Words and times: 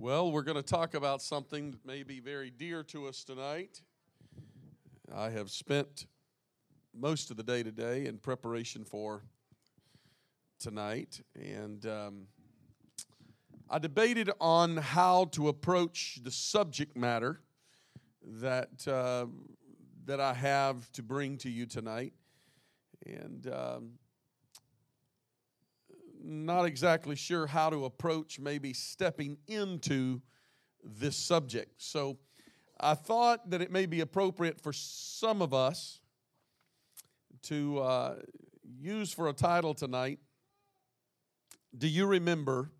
Well, 0.00 0.30
we're 0.30 0.42
going 0.42 0.54
to 0.54 0.62
talk 0.62 0.94
about 0.94 1.22
something 1.22 1.72
that 1.72 1.84
may 1.84 2.04
be 2.04 2.20
very 2.20 2.50
dear 2.50 2.84
to 2.84 3.08
us 3.08 3.24
tonight. 3.24 3.82
I 5.12 5.30
have 5.30 5.50
spent 5.50 6.06
most 6.94 7.32
of 7.32 7.36
the 7.36 7.42
day 7.42 7.64
today 7.64 8.06
in 8.06 8.18
preparation 8.18 8.84
for 8.84 9.24
tonight, 10.60 11.20
and 11.34 11.84
um, 11.86 12.28
I 13.68 13.80
debated 13.80 14.30
on 14.40 14.76
how 14.76 15.24
to 15.32 15.48
approach 15.48 16.20
the 16.22 16.30
subject 16.30 16.96
matter 16.96 17.40
that 18.22 18.86
uh, 18.86 19.26
that 20.04 20.20
I 20.20 20.32
have 20.32 20.92
to 20.92 21.02
bring 21.02 21.38
to 21.38 21.50
you 21.50 21.66
tonight, 21.66 22.12
and. 23.04 23.52
Um, 23.52 23.90
not 26.28 26.66
exactly 26.66 27.16
sure 27.16 27.46
how 27.46 27.70
to 27.70 27.86
approach 27.86 28.38
maybe 28.38 28.74
stepping 28.74 29.38
into 29.46 30.20
this 30.84 31.16
subject. 31.16 31.72
So 31.78 32.18
I 32.78 32.94
thought 32.94 33.48
that 33.50 33.62
it 33.62 33.72
may 33.72 33.86
be 33.86 34.00
appropriate 34.00 34.60
for 34.60 34.72
some 34.72 35.40
of 35.40 35.54
us 35.54 36.00
to 37.44 37.78
uh, 37.78 38.16
use 38.78 39.12
for 39.12 39.28
a 39.28 39.32
title 39.32 39.74
tonight 39.74 40.18
Do 41.76 41.88
you 41.88 42.06
remember 42.06 42.70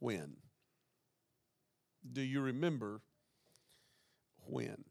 when? 0.00 0.36
Do 2.12 2.22
you 2.22 2.40
remember 2.40 3.00
when? 4.46 4.84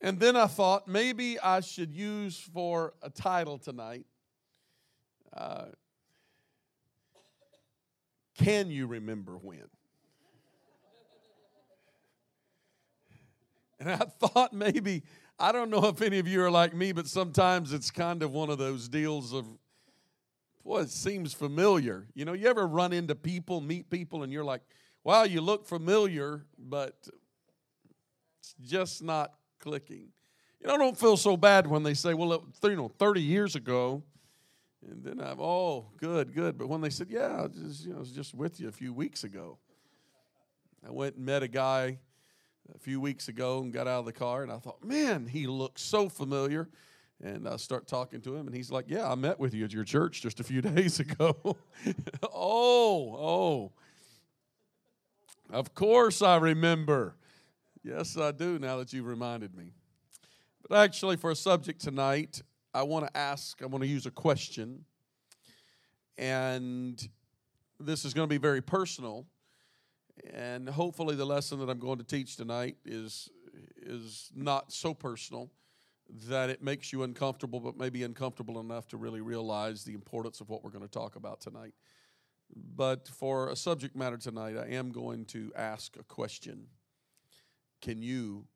And 0.00 0.20
then 0.20 0.36
I 0.36 0.46
thought 0.46 0.88
maybe 0.88 1.38
I 1.38 1.60
should 1.60 1.94
use 1.94 2.38
for 2.38 2.94
a 3.02 3.08
title 3.08 3.58
tonight 3.58 4.06
uh, 5.36 5.66
can 8.36 8.70
you 8.70 8.86
remember 8.86 9.32
when? 9.32 9.68
And 13.80 13.90
I 13.90 13.96
thought 13.96 14.52
maybe, 14.52 15.02
I 15.38 15.52
don't 15.52 15.70
know 15.70 15.86
if 15.86 16.00
any 16.00 16.18
of 16.18 16.28
you 16.28 16.42
are 16.42 16.50
like 16.50 16.74
me, 16.74 16.92
but 16.92 17.06
sometimes 17.06 17.72
it's 17.72 17.90
kind 17.90 18.22
of 18.22 18.32
one 18.32 18.48
of 18.50 18.58
those 18.58 18.88
deals 18.88 19.32
of, 19.32 19.46
boy, 20.64 20.80
it 20.80 20.90
seems 20.90 21.34
familiar. 21.34 22.06
You 22.14 22.24
know, 22.24 22.32
you 22.32 22.48
ever 22.48 22.66
run 22.66 22.92
into 22.92 23.14
people, 23.14 23.60
meet 23.60 23.90
people, 23.90 24.22
and 24.22 24.32
you're 24.32 24.44
like, 24.44 24.62
wow, 25.02 25.24
you 25.24 25.40
look 25.40 25.66
familiar, 25.66 26.46
but 26.58 26.94
it's 28.40 28.54
just 28.62 29.02
not 29.02 29.34
clicking. 29.60 30.08
You 30.60 30.68
know, 30.68 30.74
I 30.74 30.78
don't 30.78 30.98
feel 30.98 31.16
so 31.16 31.36
bad 31.36 31.66
when 31.66 31.82
they 31.82 31.94
say, 31.94 32.14
well, 32.14 32.46
you 32.62 32.76
know, 32.76 32.88
30 32.98 33.20
years 33.20 33.54
ago, 33.54 34.02
and 34.90 35.02
then 35.04 35.20
I'm, 35.20 35.40
oh, 35.40 35.86
good, 35.98 36.34
good. 36.34 36.58
But 36.58 36.68
when 36.68 36.80
they 36.80 36.90
said, 36.90 37.08
yeah, 37.10 37.44
I, 37.44 37.46
just, 37.48 37.84
you 37.84 37.90
know, 37.90 37.96
I 37.96 38.00
was 38.00 38.10
just 38.10 38.34
with 38.34 38.60
you 38.60 38.68
a 38.68 38.72
few 38.72 38.92
weeks 38.92 39.24
ago, 39.24 39.58
I 40.86 40.90
went 40.90 41.16
and 41.16 41.24
met 41.24 41.42
a 41.42 41.48
guy 41.48 41.98
a 42.74 42.78
few 42.78 43.00
weeks 43.00 43.28
ago 43.28 43.60
and 43.60 43.72
got 43.72 43.86
out 43.86 44.00
of 44.00 44.06
the 44.06 44.12
car, 44.12 44.42
and 44.42 44.52
I 44.52 44.58
thought, 44.58 44.84
man, 44.84 45.26
he 45.26 45.46
looks 45.46 45.82
so 45.82 46.08
familiar. 46.08 46.68
And 47.22 47.48
I 47.48 47.56
start 47.56 47.86
talking 47.86 48.20
to 48.22 48.34
him, 48.34 48.46
and 48.46 48.54
he's 48.54 48.70
like, 48.70 48.86
yeah, 48.88 49.10
I 49.10 49.14
met 49.14 49.38
with 49.38 49.54
you 49.54 49.64
at 49.64 49.72
your 49.72 49.84
church 49.84 50.20
just 50.20 50.40
a 50.40 50.44
few 50.44 50.60
days 50.62 51.00
ago. 51.00 51.36
oh, 52.22 53.16
oh. 53.16 53.72
Of 55.50 55.74
course 55.74 56.22
I 56.22 56.36
remember. 56.36 57.14
Yes, 57.82 58.16
I 58.18 58.32
do 58.32 58.58
now 58.58 58.78
that 58.78 58.92
you've 58.92 59.06
reminded 59.06 59.54
me. 59.54 59.72
But 60.68 60.78
actually, 60.78 61.16
for 61.16 61.30
a 61.30 61.36
subject 61.36 61.80
tonight, 61.80 62.42
I 62.74 62.82
want 62.82 63.06
to 63.06 63.16
ask, 63.16 63.62
I 63.62 63.66
want 63.66 63.82
to 63.82 63.88
use 63.88 64.04
a 64.04 64.10
question. 64.10 64.84
And 66.18 67.08
this 67.78 68.04
is 68.04 68.12
going 68.12 68.28
to 68.28 68.32
be 68.32 68.38
very 68.38 68.60
personal. 68.60 69.26
And 70.32 70.68
hopefully, 70.68 71.14
the 71.14 71.24
lesson 71.24 71.60
that 71.60 71.70
I'm 71.70 71.78
going 71.78 71.98
to 71.98 72.04
teach 72.04 72.36
tonight 72.36 72.76
is, 72.84 73.30
is 73.80 74.30
not 74.34 74.72
so 74.72 74.92
personal 74.92 75.50
that 76.28 76.50
it 76.50 76.62
makes 76.62 76.92
you 76.92 77.02
uncomfortable, 77.02 77.60
but 77.60 77.76
maybe 77.76 78.02
uncomfortable 78.02 78.60
enough 78.60 78.86
to 78.88 78.96
really 78.96 79.20
realize 79.20 79.84
the 79.84 79.94
importance 79.94 80.40
of 80.40 80.48
what 80.48 80.62
we're 80.62 80.70
going 80.70 80.84
to 80.84 80.90
talk 80.90 81.16
about 81.16 81.40
tonight. 81.40 81.74
But 82.76 83.08
for 83.08 83.48
a 83.48 83.56
subject 83.56 83.96
matter 83.96 84.16
tonight, 84.16 84.56
I 84.56 84.74
am 84.74 84.90
going 84.90 85.24
to 85.26 85.52
ask 85.56 85.96
a 85.96 86.04
question 86.04 86.66
Can 87.80 88.02
you 88.02 88.46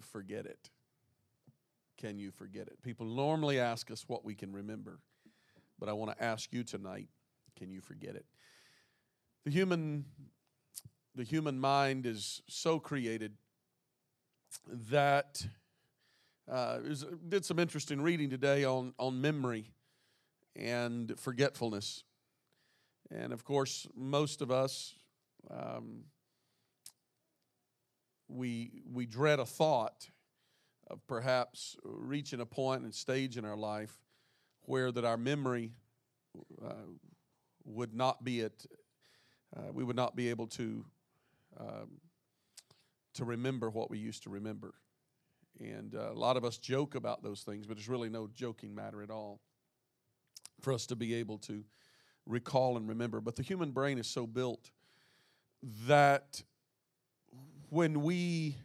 forget 0.00 0.44
it? 0.44 0.70
Can 1.98 2.18
you 2.18 2.30
forget 2.30 2.68
it? 2.68 2.80
People 2.82 3.06
normally 3.06 3.58
ask 3.58 3.90
us 3.90 4.04
what 4.06 4.24
we 4.24 4.34
can 4.34 4.52
remember, 4.52 5.00
but 5.78 5.88
I 5.88 5.92
want 5.92 6.16
to 6.16 6.24
ask 6.24 6.52
you 6.52 6.64
tonight 6.64 7.08
can 7.58 7.72
you 7.72 7.80
forget 7.80 8.14
it? 8.14 8.24
The 9.44 9.50
human, 9.50 10.04
the 11.14 11.24
human 11.24 11.58
mind 11.58 12.06
is 12.06 12.40
so 12.48 12.78
created 12.78 13.32
that 14.90 15.44
uh, 16.50 16.78
was, 16.86 17.04
did 17.28 17.44
some 17.44 17.58
interesting 17.58 18.00
reading 18.00 18.30
today 18.30 18.64
on, 18.64 18.94
on 18.98 19.20
memory 19.20 19.72
and 20.54 21.18
forgetfulness. 21.18 22.04
And 23.10 23.32
of 23.32 23.44
course, 23.44 23.88
most 23.96 24.40
of 24.40 24.50
us, 24.50 24.94
um, 25.50 26.04
we, 28.28 28.82
we 28.92 29.06
dread 29.06 29.40
a 29.40 29.46
thought 29.46 30.08
of 30.90 31.06
perhaps 31.06 31.76
reaching 31.82 32.40
a 32.40 32.46
point 32.46 32.82
and 32.82 32.94
stage 32.94 33.36
in 33.36 33.44
our 33.44 33.56
life 33.56 34.00
where 34.62 34.90
that 34.92 35.04
our 35.04 35.16
memory 35.16 35.72
uh, 36.64 36.72
would 37.64 37.94
not 37.94 38.24
be 38.24 38.42
at 38.42 38.52
uh, 39.56 39.72
we 39.72 39.82
would 39.82 39.96
not 39.96 40.14
be 40.14 40.28
able 40.28 40.46
to 40.46 40.84
um, 41.58 42.00
to 43.14 43.24
remember 43.24 43.70
what 43.70 43.90
we 43.90 43.98
used 43.98 44.22
to 44.22 44.30
remember. 44.30 44.74
And 45.58 45.94
uh, 45.94 46.12
a 46.12 46.14
lot 46.18 46.36
of 46.36 46.44
us 46.44 46.58
joke 46.58 46.94
about 46.94 47.22
those 47.22 47.42
things 47.42 47.66
but 47.66 47.78
it's 47.78 47.88
really 47.88 48.08
no 48.08 48.28
joking 48.34 48.74
matter 48.74 49.02
at 49.02 49.10
all 49.10 49.40
for 50.60 50.72
us 50.72 50.86
to 50.86 50.96
be 50.96 51.14
able 51.14 51.38
to 51.38 51.64
recall 52.26 52.76
and 52.76 52.88
remember. 52.88 53.20
But 53.20 53.36
the 53.36 53.42
human 53.42 53.72
brain 53.72 53.98
is 53.98 54.06
so 54.06 54.26
built 54.26 54.70
that 55.86 56.42
when 57.70 58.02
we 58.02 58.56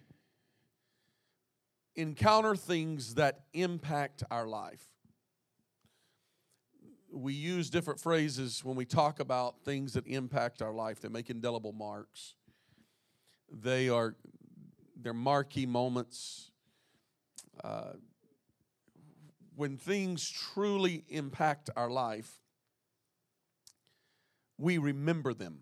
encounter 1.95 2.55
things 2.55 3.15
that 3.15 3.41
impact 3.53 4.23
our 4.31 4.47
life. 4.47 4.83
We 7.11 7.33
use 7.33 7.69
different 7.69 7.99
phrases 7.99 8.63
when 8.65 8.75
we 8.75 8.85
talk 8.85 9.19
about 9.19 9.63
things 9.63 9.93
that 9.93 10.07
impact 10.07 10.61
our 10.61 10.73
life. 10.73 11.01
They 11.01 11.09
make 11.09 11.29
indelible 11.29 11.71
marks. 11.71 12.33
They 13.51 13.89
are 13.89 14.15
they're 14.99 15.13
marquee 15.13 15.65
moments. 15.65 16.49
Uh, 17.63 17.93
when 19.55 19.77
things 19.77 20.27
truly 20.27 21.03
impact 21.09 21.69
our 21.75 21.89
life, 21.89 22.39
we 24.57 24.77
remember 24.77 25.33
them 25.33 25.59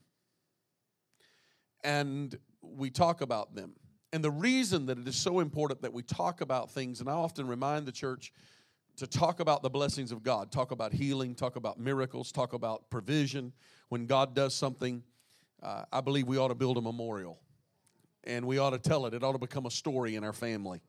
and 1.83 2.37
we 2.61 2.89
talk 2.89 3.21
about 3.21 3.55
them. 3.55 3.73
And 4.13 4.23
the 4.23 4.31
reason 4.31 4.87
that 4.87 4.97
it 4.97 5.07
is 5.07 5.15
so 5.15 5.39
important 5.39 5.81
that 5.83 5.93
we 5.93 6.03
talk 6.03 6.41
about 6.41 6.69
things, 6.71 6.99
and 6.99 7.09
I 7.09 7.13
often 7.13 7.47
remind 7.47 7.85
the 7.85 7.93
church 7.93 8.33
to 8.97 9.07
talk 9.07 9.39
about 9.39 9.63
the 9.63 9.69
blessings 9.69 10.11
of 10.11 10.21
God, 10.21 10.51
talk 10.51 10.71
about 10.71 10.91
healing, 10.91 11.33
talk 11.33 11.55
about 11.55 11.79
miracles, 11.79 12.31
talk 12.31 12.51
about 12.53 12.89
provision. 12.89 13.53
When 13.87 14.05
God 14.05 14.35
does 14.35 14.53
something, 14.53 15.01
uh, 15.63 15.83
I 15.93 16.01
believe 16.01 16.27
we 16.27 16.37
ought 16.37 16.49
to 16.49 16.55
build 16.55 16.77
a 16.77 16.81
memorial 16.81 17.39
and 18.25 18.45
we 18.45 18.57
ought 18.57 18.71
to 18.71 18.79
tell 18.79 19.05
it. 19.05 19.13
It 19.13 19.23
ought 19.23 19.31
to 19.31 19.39
become 19.39 19.65
a 19.65 19.71
story 19.71 20.15
in 20.15 20.23
our 20.23 20.33
family. 20.33 20.81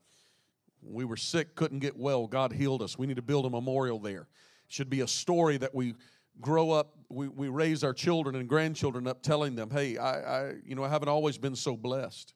We 0.82 1.04
were 1.04 1.16
sick, 1.16 1.54
couldn't 1.54 1.78
get 1.78 1.96
well, 1.96 2.26
God 2.26 2.52
healed 2.52 2.82
us. 2.82 2.98
We 2.98 3.06
need 3.06 3.16
to 3.16 3.22
build 3.22 3.46
a 3.46 3.50
memorial 3.50 4.00
there. 4.00 4.22
It 4.66 4.72
should 4.72 4.90
be 4.90 5.02
a 5.02 5.08
story 5.08 5.56
that 5.58 5.72
we 5.72 5.94
grow 6.40 6.70
up, 6.70 6.96
we, 7.08 7.28
we 7.28 7.48
raise 7.48 7.84
our 7.84 7.92
children 7.92 8.34
and 8.34 8.48
grandchildren 8.48 9.06
up 9.06 9.22
telling 9.22 9.54
them, 9.54 9.70
hey, 9.70 9.96
I, 9.96 10.40
I, 10.40 10.52
you 10.66 10.74
know, 10.74 10.82
I 10.82 10.88
haven't 10.88 11.08
always 11.08 11.38
been 11.38 11.54
so 11.54 11.76
blessed 11.76 12.34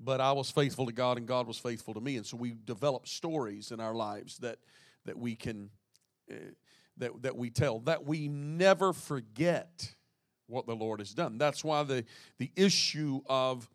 but 0.00 0.20
I 0.20 0.32
was 0.32 0.50
faithful 0.50 0.86
to 0.86 0.92
God 0.92 1.18
and 1.18 1.26
God 1.26 1.46
was 1.46 1.58
faithful 1.58 1.94
to 1.94 2.00
me. 2.00 2.16
And 2.16 2.26
so 2.26 2.36
we 2.36 2.54
develop 2.64 3.06
stories 3.06 3.70
in 3.70 3.80
our 3.80 3.94
lives 3.94 4.38
that, 4.38 4.58
that 5.04 5.18
we 5.18 5.34
can, 5.34 5.70
uh, 6.30 6.34
that, 6.98 7.22
that 7.22 7.36
we 7.36 7.50
tell, 7.50 7.80
that 7.80 8.04
we 8.04 8.28
never 8.28 8.92
forget 8.92 9.94
what 10.46 10.66
the 10.66 10.74
Lord 10.74 11.00
has 11.00 11.14
done. 11.14 11.38
That's 11.38 11.64
why 11.64 11.82
the, 11.84 12.04
the 12.38 12.50
issue 12.56 13.20
of, 13.26 13.68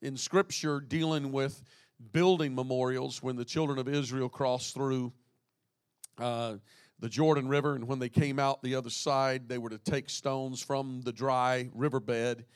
in 0.00 0.16
Scripture, 0.16 0.80
dealing 0.80 1.32
with 1.32 1.62
building 2.12 2.54
memorials 2.54 3.22
when 3.22 3.36
the 3.36 3.44
children 3.44 3.78
of 3.78 3.88
Israel 3.88 4.28
crossed 4.28 4.74
through 4.74 5.12
uh, 6.18 6.54
the 6.98 7.08
Jordan 7.08 7.48
River, 7.48 7.74
and 7.74 7.86
when 7.86 7.98
they 7.98 8.08
came 8.08 8.38
out 8.38 8.62
the 8.62 8.74
other 8.74 8.90
side, 8.90 9.48
they 9.48 9.58
were 9.58 9.68
to 9.68 9.78
take 9.78 10.08
stones 10.08 10.62
from 10.62 11.02
the 11.02 11.12
dry 11.12 11.68
riverbed 11.74 12.46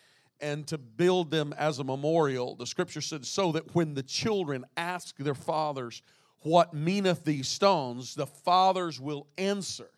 and 0.40 0.66
to 0.68 0.78
build 0.78 1.30
them 1.30 1.54
as 1.58 1.78
a 1.78 1.84
memorial. 1.84 2.54
The 2.54 2.66
scripture 2.66 3.00
said, 3.00 3.24
so 3.26 3.52
that 3.52 3.74
when 3.74 3.94
the 3.94 4.02
children 4.02 4.64
ask 4.76 5.16
their 5.16 5.34
fathers, 5.34 6.02
What 6.42 6.72
meaneth 6.72 7.24
these 7.24 7.48
stones? 7.48 8.14
the 8.14 8.26
fathers 8.26 8.98
will 8.98 9.26
answer, 9.36 9.90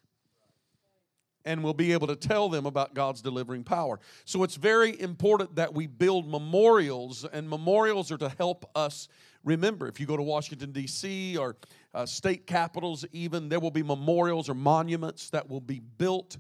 and 1.45 1.63
we'll 1.63 1.73
be 1.75 1.93
able 1.93 2.09
to 2.09 2.17
tell 2.17 2.49
them 2.49 2.67
about 2.67 2.95
God's 2.95 3.23
delivering 3.23 3.65
power. 3.65 4.01
So 4.25 4.43
it's 4.43 4.57
very 4.57 5.01
important 5.01 5.55
that 5.57 5.73
we 5.73 5.87
build 5.87 6.29
memorials, 6.29 7.25
and 7.25 7.49
memorials 7.49 8.11
are 8.11 8.19
to 8.19 8.29
help 8.29 8.69
us 8.75 9.09
remember. 9.45 9.87
If 9.89 10.01
you 10.01 10.07
go 10.07 10.17
to 10.17 10.23
Washington, 10.23 10.73
D.C., 10.73 11.37
or 11.37 11.57
uh, 11.95 12.07
state 12.07 12.47
capitals, 12.47 13.05
even, 13.13 13.49
there 13.49 13.61
will 13.61 13.71
be 13.71 13.83
memorials 13.83 14.49
or 14.49 14.55
monuments 14.55 15.31
that 15.31 15.49
will 15.49 15.61
be 15.61 15.81
built. 15.99 16.39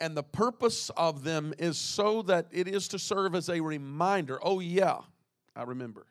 And 0.00 0.16
the 0.16 0.22
purpose 0.22 0.90
of 0.96 1.24
them 1.24 1.52
is 1.58 1.76
so 1.76 2.22
that 2.22 2.46
it 2.50 2.66
is 2.66 2.88
to 2.88 2.98
serve 2.98 3.34
as 3.34 3.48
a 3.50 3.60
reminder 3.60 4.38
oh, 4.42 4.60
yeah, 4.60 4.98
I 5.54 5.64
remember. 5.64 6.06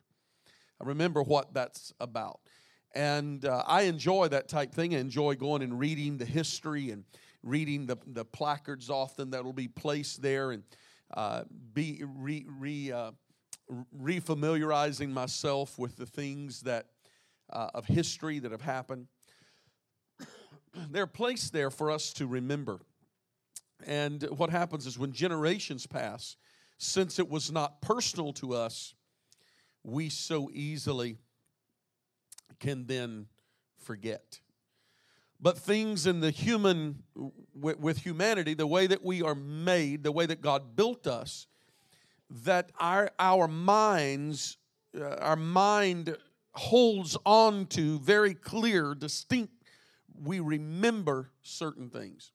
I 0.82 0.86
remember 0.86 1.24
what 1.24 1.54
that's 1.54 1.94
about. 2.00 2.40
And 2.94 3.46
uh, 3.46 3.64
I 3.68 3.84
enjoy 3.84 4.30
that 4.30 4.48
type 4.48 4.74
thing. 4.74 4.96
I 4.96 5.00
enjoy 5.00 5.36
going 5.36 5.62
and 5.62 5.78
reading 5.78 6.18
the 6.18 6.26
history 6.26 6.92
and 6.92 7.04
reading 7.44 7.86
the, 7.86 7.98
the 8.08 8.26
placards 8.26 8.90
often 8.90 9.32
that 9.32 9.44
will 9.44 9.54
be 9.54 9.68
placed 9.68 10.22
there 10.22 10.52
and 10.52 10.64
uh, 11.14 11.44
be 11.74 12.04
re, 12.06 12.46
re, 12.48 12.92
uh, 12.92 13.12
refamiliarizing 13.98 15.10
myself 15.10 15.78
with 15.78 15.98
the 15.98 16.06
things 16.06 16.62
that 16.62 16.88
uh, 17.52 17.70
of 17.74 17.86
history 17.86 18.40
that 18.40 18.52
have 18.52 18.62
happened. 18.62 19.08
They're 20.90 21.08
placed 21.08 21.54
there 21.54 21.70
for 21.72 21.92
us 21.92 22.14
to 22.14 22.28
remember. 22.28 22.82
And 23.86 24.24
what 24.24 24.50
happens 24.50 24.86
is 24.86 25.00
when 25.00 25.12
generations 25.12 25.88
pass, 25.88 26.36
since 26.78 27.20
it 27.20 27.30
was 27.30 27.52
not 27.52 27.82
personal 27.82 28.34
to 28.34 28.54
us, 28.54 28.94
we 29.84 30.10
so 30.10 30.50
easily 30.54 31.18
can 32.60 32.86
then 32.86 33.28
forget. 33.78 34.40
But 35.42 35.58
things 35.58 36.06
in 36.06 36.20
the 36.20 36.32
human, 36.32 37.04
with 37.54 38.00
humanity, 38.00 38.54
the 38.54 38.68
way 38.68 38.88
that 38.88 39.04
we 39.04 39.22
are 39.22 39.36
made, 39.36 40.04
the 40.04 40.12
way 40.12 40.26
that 40.26 40.42
God 40.42 40.76
built 40.76 41.08
us, 41.08 41.48
that 42.30 42.72
our, 42.80 43.10
our 43.18 43.48
minds, 43.48 44.58
uh, 45.00 45.16
our 45.16 45.38
mind 45.38 46.18
holds 46.54 47.16
on 47.26 47.68
to 47.68 48.00
very 48.00 48.34
clear, 48.34 48.94
distinct, 48.94 49.54
we 50.22 50.42
remember 50.42 51.32
certain 51.42 51.90
things. 51.90 52.34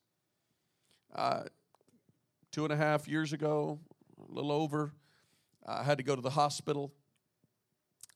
Uh, 1.14 1.44
two 2.50 2.64
and 2.64 2.72
a 2.72 2.76
half 2.76 3.06
years 3.06 3.32
ago, 3.32 3.78
a 4.28 4.32
little 4.32 4.50
over, 4.50 4.92
I 5.64 5.82
had 5.82 5.98
to 5.98 6.04
go 6.04 6.16
to 6.16 6.22
the 6.22 6.30
hospital 6.30 6.92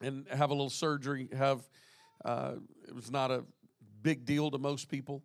and 0.00 0.27
have 0.29 0.50
a 0.50 0.55
little 0.55 0.71
surgery, 0.71 1.29
have 1.37 1.69
uh, 2.25 2.55
it 2.87 2.95
was 2.95 3.11
not 3.11 3.31
a 3.31 3.45
big 4.03 4.25
deal 4.25 4.50
to 4.50 4.59
most 4.59 4.89
people. 4.89 5.23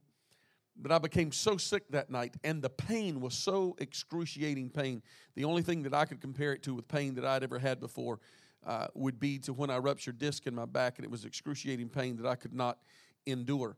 But 0.75 0.91
I 0.91 0.97
became 0.97 1.31
so 1.31 1.57
sick 1.57 1.83
that 1.89 2.09
night, 2.09 2.35
and 2.43 2.61
the 2.61 2.69
pain 2.69 3.21
was 3.21 3.35
so 3.35 3.75
excruciating 3.77 4.71
pain. 4.71 5.03
The 5.35 5.45
only 5.45 5.61
thing 5.61 5.83
that 5.83 5.93
I 5.93 6.05
could 6.05 6.19
compare 6.19 6.53
it 6.53 6.63
to 6.63 6.73
with 6.73 6.87
pain 6.87 7.13
that 7.15 7.25
I'd 7.25 7.43
ever 7.43 7.59
had 7.59 7.79
before 7.79 8.19
uh, 8.65 8.87
would 8.95 9.19
be 9.19 9.37
to 9.39 9.53
when 9.53 9.69
I 9.69 9.77
ruptured 9.77 10.17
disc 10.17 10.47
in 10.47 10.55
my 10.55 10.65
back, 10.65 10.97
and 10.97 11.05
it 11.05 11.11
was 11.11 11.25
excruciating 11.25 11.89
pain 11.89 12.17
that 12.17 12.27
I 12.27 12.35
could 12.35 12.53
not 12.53 12.79
endure. 13.27 13.77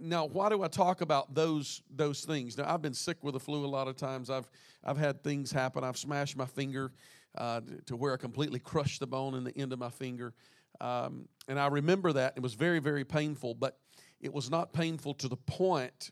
Now, 0.00 0.26
why 0.26 0.48
do 0.48 0.62
I 0.62 0.68
talk 0.68 1.00
about 1.00 1.34
those 1.34 1.82
those 1.90 2.24
things? 2.24 2.56
Now, 2.56 2.72
I've 2.72 2.82
been 2.82 2.94
sick 2.94 3.18
with 3.22 3.34
the 3.34 3.40
flu 3.40 3.64
a 3.64 3.66
lot 3.66 3.88
of 3.88 3.96
times. 3.96 4.30
I've 4.30 4.48
I've 4.84 4.98
had 4.98 5.22
things 5.22 5.50
happen. 5.50 5.82
I've 5.82 5.98
smashed 5.98 6.36
my 6.36 6.46
finger 6.46 6.92
uh, 7.36 7.60
to 7.86 7.96
where 7.96 8.12
I 8.12 8.16
completely 8.16 8.58
crushed 8.58 9.00
the 9.00 9.06
bone 9.06 9.34
in 9.34 9.44
the 9.44 9.56
end 9.56 9.72
of 9.72 9.78
my 9.78 9.90
finger. 9.90 10.34
Um, 10.80 11.28
and 11.48 11.58
I 11.58 11.66
remember 11.66 12.12
that. 12.12 12.34
It 12.36 12.42
was 12.42 12.54
very, 12.54 12.78
very 12.78 13.04
painful, 13.04 13.54
but 13.54 13.78
it 14.20 14.32
was 14.32 14.50
not 14.50 14.72
painful 14.72 15.14
to 15.14 15.28
the 15.28 15.36
point 15.36 16.10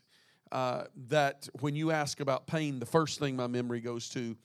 uh, 0.51 0.85
that 1.09 1.47
when 1.59 1.75
you 1.75 1.91
ask 1.91 2.19
about 2.19 2.47
pain, 2.47 2.79
the 2.79 2.85
first 2.85 3.19
thing 3.19 3.35
my 3.35 3.47
memory 3.47 3.81
goes 3.81 4.09
to 4.09 4.35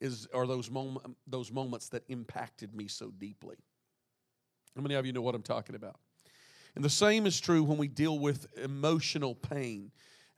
is 0.00 0.26
are 0.34 0.46
those, 0.46 0.70
mom- 0.70 1.16
those 1.26 1.52
moments 1.52 1.88
that 1.90 2.02
impacted 2.08 2.74
me 2.74 2.88
so 2.88 3.10
deeply. 3.10 3.56
How 4.74 4.82
many 4.82 4.94
of 4.94 5.06
you 5.06 5.12
know 5.12 5.22
what 5.22 5.34
I'm 5.34 5.42
talking 5.42 5.76
about? 5.76 5.96
And 6.74 6.84
the 6.84 6.90
same 6.90 7.26
is 7.26 7.38
true 7.38 7.62
when 7.62 7.78
we 7.78 7.88
deal 7.88 8.18
with 8.18 8.46
emotional 8.58 9.34
pain, 9.34 9.90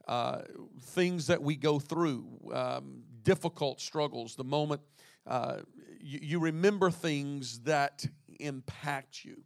uh, 0.09 0.43
things 0.83 1.29
that 1.29 1.43
we 1.43 1.57
go 1.57 1.79
through, 1.79 2.27
um, 2.53 3.05
difficult 3.23 3.81
struggles, 3.81 4.35
the 4.35 4.45
moment 4.45 4.81
uh, 5.27 5.59
you, 6.01 6.19
you 6.23 6.39
remember 6.39 6.91
things 6.91 7.61
that 7.61 8.05
impact 8.41 9.25
you. 9.25 9.43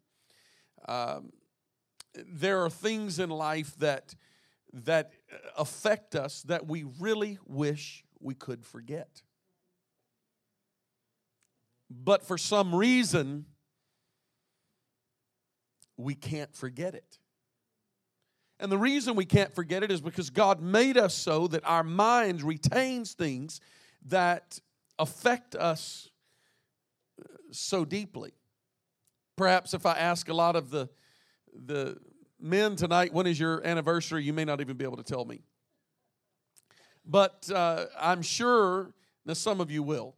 Um, 0.89 1.33
there 2.15 2.65
are 2.65 2.71
things 2.71 3.19
in 3.19 3.31
life 3.31 3.77
that 3.79 4.15
that 4.73 5.13
affect 5.57 6.15
us 6.15 6.43
that 6.43 6.67
we 6.67 6.85
really 6.99 7.39
wish 7.47 8.05
we 8.21 8.35
could 8.35 8.67
forget. 8.67 9.23
But 11.91 12.23
for 12.23 12.37
some 12.37 12.75
reason, 12.75 13.47
we 15.99 16.15
can't 16.15 16.55
forget 16.55 16.95
it. 16.95 17.19
And 18.61 18.73
the 18.73 18.79
reason 18.79 19.15
we 19.15 19.27
can't 19.27 19.55
forget 19.55 19.83
it 19.83 19.91
is 19.91 20.01
because 20.01 20.31
God 20.31 20.61
made 20.61 20.97
us 20.97 21.15
so 21.15 21.47
that 21.49 21.63
our 21.65 21.85
mind 21.85 22.43
retains 22.43 23.13
things 23.13 23.61
that 24.07 24.59
affect 24.99 25.55
us 25.55 26.09
so 27.51 27.85
deeply. 27.85 28.33
Perhaps 29.37 29.75
if 29.75 29.87
I 29.87 29.93
ask 29.93 30.29
a 30.29 30.35
lot 30.35 30.57
of 30.57 30.71
the, 30.71 30.89
the 31.55 31.99
men 32.41 32.75
tonight, 32.75 33.13
when 33.13 33.27
is 33.27 33.39
your 33.39 33.65
anniversary? 33.65 34.25
You 34.25 34.33
may 34.33 34.45
not 34.45 34.61
even 34.61 34.77
be 34.77 34.85
able 34.85 34.97
to 34.97 35.05
tell 35.05 35.25
me. 35.25 35.43
But 37.05 37.49
uh, 37.55 37.87
I'm 37.99 38.23
sure 38.23 38.93
that 39.25 39.37
some 39.37 39.61
of 39.61 39.71
you 39.71 39.83
will. 39.83 40.17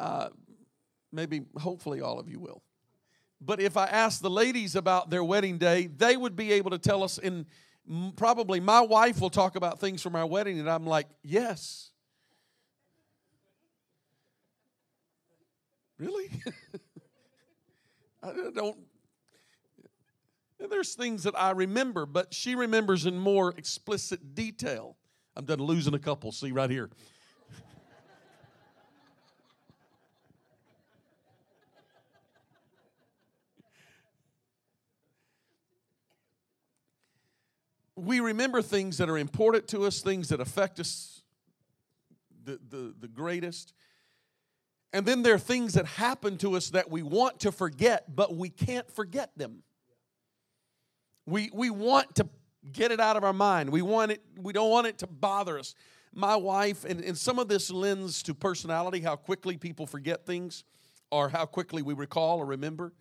Uh, 0.00 0.30
maybe, 1.12 1.42
hopefully, 1.58 2.00
all 2.00 2.18
of 2.18 2.28
you 2.28 2.40
will. 2.40 2.62
But 3.44 3.60
if 3.60 3.76
I 3.76 3.86
ask 3.86 4.20
the 4.20 4.30
ladies 4.30 4.74
about 4.74 5.10
their 5.10 5.22
wedding 5.22 5.58
day, 5.58 5.86
they 5.86 6.16
would 6.16 6.36
be 6.36 6.52
able 6.52 6.70
to 6.70 6.78
tell 6.78 7.02
us. 7.02 7.18
And 7.18 7.46
probably 8.16 8.60
my 8.60 8.80
wife 8.80 9.20
will 9.20 9.30
talk 9.30 9.56
about 9.56 9.80
things 9.80 10.02
from 10.02 10.16
our 10.16 10.26
wedding, 10.26 10.58
and 10.58 10.70
I'm 10.70 10.86
like, 10.86 11.06
yes. 11.22 11.90
Really? 15.98 16.30
I 18.22 18.32
don't. 18.54 18.78
And 20.58 20.72
there's 20.72 20.94
things 20.94 21.24
that 21.24 21.38
I 21.38 21.50
remember, 21.50 22.06
but 22.06 22.32
she 22.32 22.54
remembers 22.54 23.04
in 23.04 23.18
more 23.18 23.50
explicit 23.50 24.34
detail. 24.34 24.96
I'm 25.36 25.44
done 25.44 25.58
losing 25.58 25.94
a 25.94 25.98
couple. 25.98 26.32
See 26.32 26.52
right 26.52 26.70
here. 26.70 26.90
We 38.06 38.20
remember 38.20 38.62
things 38.62 38.98
that 38.98 39.08
are 39.08 39.18
important 39.18 39.68
to 39.68 39.84
us, 39.84 40.00
things 40.00 40.28
that 40.28 40.40
affect 40.40 40.80
us 40.80 41.22
the, 42.44 42.58
the, 42.68 42.94
the 43.00 43.08
greatest. 43.08 43.72
And 44.92 45.04
then 45.04 45.22
there 45.22 45.34
are 45.34 45.38
things 45.38 45.74
that 45.74 45.86
happen 45.86 46.38
to 46.38 46.56
us 46.56 46.70
that 46.70 46.90
we 46.90 47.02
want 47.02 47.40
to 47.40 47.52
forget, 47.52 48.14
but 48.14 48.36
we 48.36 48.48
can't 48.48 48.88
forget 48.90 49.30
them. 49.36 49.62
We, 51.26 51.50
we 51.52 51.70
want 51.70 52.14
to 52.16 52.28
get 52.70 52.92
it 52.92 53.00
out 53.00 53.16
of 53.16 53.24
our 53.24 53.32
mind. 53.32 53.70
We 53.70 53.82
want 53.82 54.12
it, 54.12 54.22
we 54.36 54.52
don't 54.52 54.70
want 54.70 54.86
it 54.86 54.98
to 54.98 55.06
bother 55.06 55.58
us. 55.58 55.74
My 56.12 56.36
wife, 56.36 56.84
and, 56.84 57.00
and 57.00 57.18
some 57.18 57.38
of 57.38 57.48
this 57.48 57.70
lends 57.70 58.22
to 58.24 58.34
personality, 58.34 59.00
how 59.00 59.16
quickly 59.16 59.56
people 59.56 59.86
forget 59.86 60.24
things 60.24 60.62
or 61.10 61.28
how 61.28 61.44
quickly 61.44 61.82
we 61.82 61.94
recall 61.94 62.38
or 62.38 62.46
remember. 62.46 62.92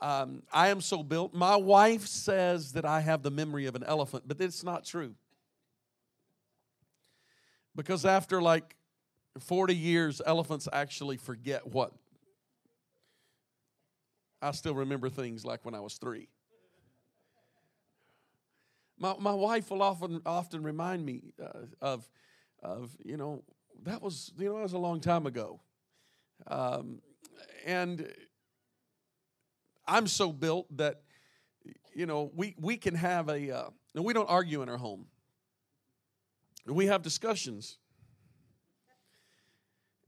Um, 0.00 0.42
I 0.52 0.68
am 0.68 0.80
so 0.80 1.02
built. 1.02 1.32
My 1.32 1.56
wife 1.56 2.06
says 2.06 2.72
that 2.72 2.84
I 2.84 3.00
have 3.00 3.22
the 3.22 3.30
memory 3.30 3.66
of 3.66 3.74
an 3.74 3.84
elephant, 3.84 4.24
but 4.26 4.40
it's 4.40 4.62
not 4.62 4.84
true. 4.84 5.14
Because 7.74 8.04
after 8.04 8.42
like 8.42 8.76
40 9.40 9.74
years, 9.74 10.22
elephants 10.24 10.68
actually 10.72 11.16
forget 11.16 11.66
what. 11.66 11.92
I 14.42 14.50
still 14.52 14.74
remember 14.74 15.08
things 15.08 15.44
like 15.44 15.64
when 15.64 15.74
I 15.74 15.80
was 15.80 15.94
three. 15.94 16.28
My, 18.98 19.14
my 19.18 19.32
wife 19.32 19.70
will 19.70 19.82
often 19.82 20.22
often 20.24 20.62
remind 20.62 21.04
me 21.04 21.34
uh, 21.42 21.66
of 21.80 22.08
of 22.62 22.96
you 23.04 23.16
know 23.16 23.42
that 23.84 24.00
was 24.00 24.32
you 24.38 24.46
know 24.46 24.56
that 24.56 24.62
was 24.62 24.72
a 24.72 24.78
long 24.78 25.00
time 25.00 25.26
ago, 25.26 25.60
um, 26.46 27.00
and 27.66 28.10
I'm 29.88 30.06
so 30.06 30.32
built 30.32 30.74
that 30.76 31.02
you 31.94 32.06
know 32.06 32.30
we 32.34 32.54
we 32.58 32.76
can 32.76 32.94
have 32.94 33.28
a 33.28 33.50
uh, 33.50 33.70
we 33.94 34.12
don't 34.12 34.28
argue 34.28 34.62
in 34.62 34.68
our 34.68 34.76
home. 34.76 35.06
We 36.66 36.86
have 36.86 37.02
discussions 37.02 37.78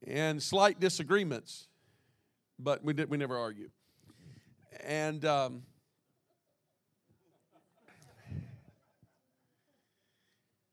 and 0.07 0.43
slight 0.43 0.81
disagreements, 0.81 1.69
but 2.59 2.83
we, 2.83 2.93
did, 2.93 3.11
we 3.11 3.17
never 3.17 3.37
argue. 3.37 3.71
And 4.85 5.25
um, 5.25 5.63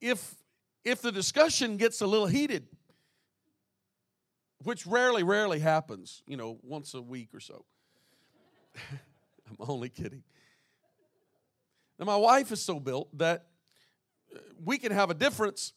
if 0.01 0.35
if 0.83 1.01
the 1.01 1.12
discussion 1.12 1.77
gets 1.77 2.01
a 2.01 2.07
little 2.07 2.27
heated, 2.27 2.67
which 4.63 4.85
rarely, 4.85 5.24
rarely 5.24 5.59
happens, 5.59 6.24
you 6.27 6.38
know, 6.38 6.59
once 6.62 6.93
a 6.93 7.01
week 7.01 7.29
or 7.33 7.39
so. 7.39 7.65
I'm 9.50 9.58
only 9.60 9.89
kidding. 9.89 10.24
Now, 12.00 12.05
my 12.05 12.15
wife 12.15 12.51
is 12.51 12.62
so 12.62 12.79
built 12.79 13.15
that 13.17 13.46
uh, 14.34 14.39
we 14.63 14.77
can 14.77 14.91
have 14.91 15.10
a 15.10 15.13
difference. 15.13 15.74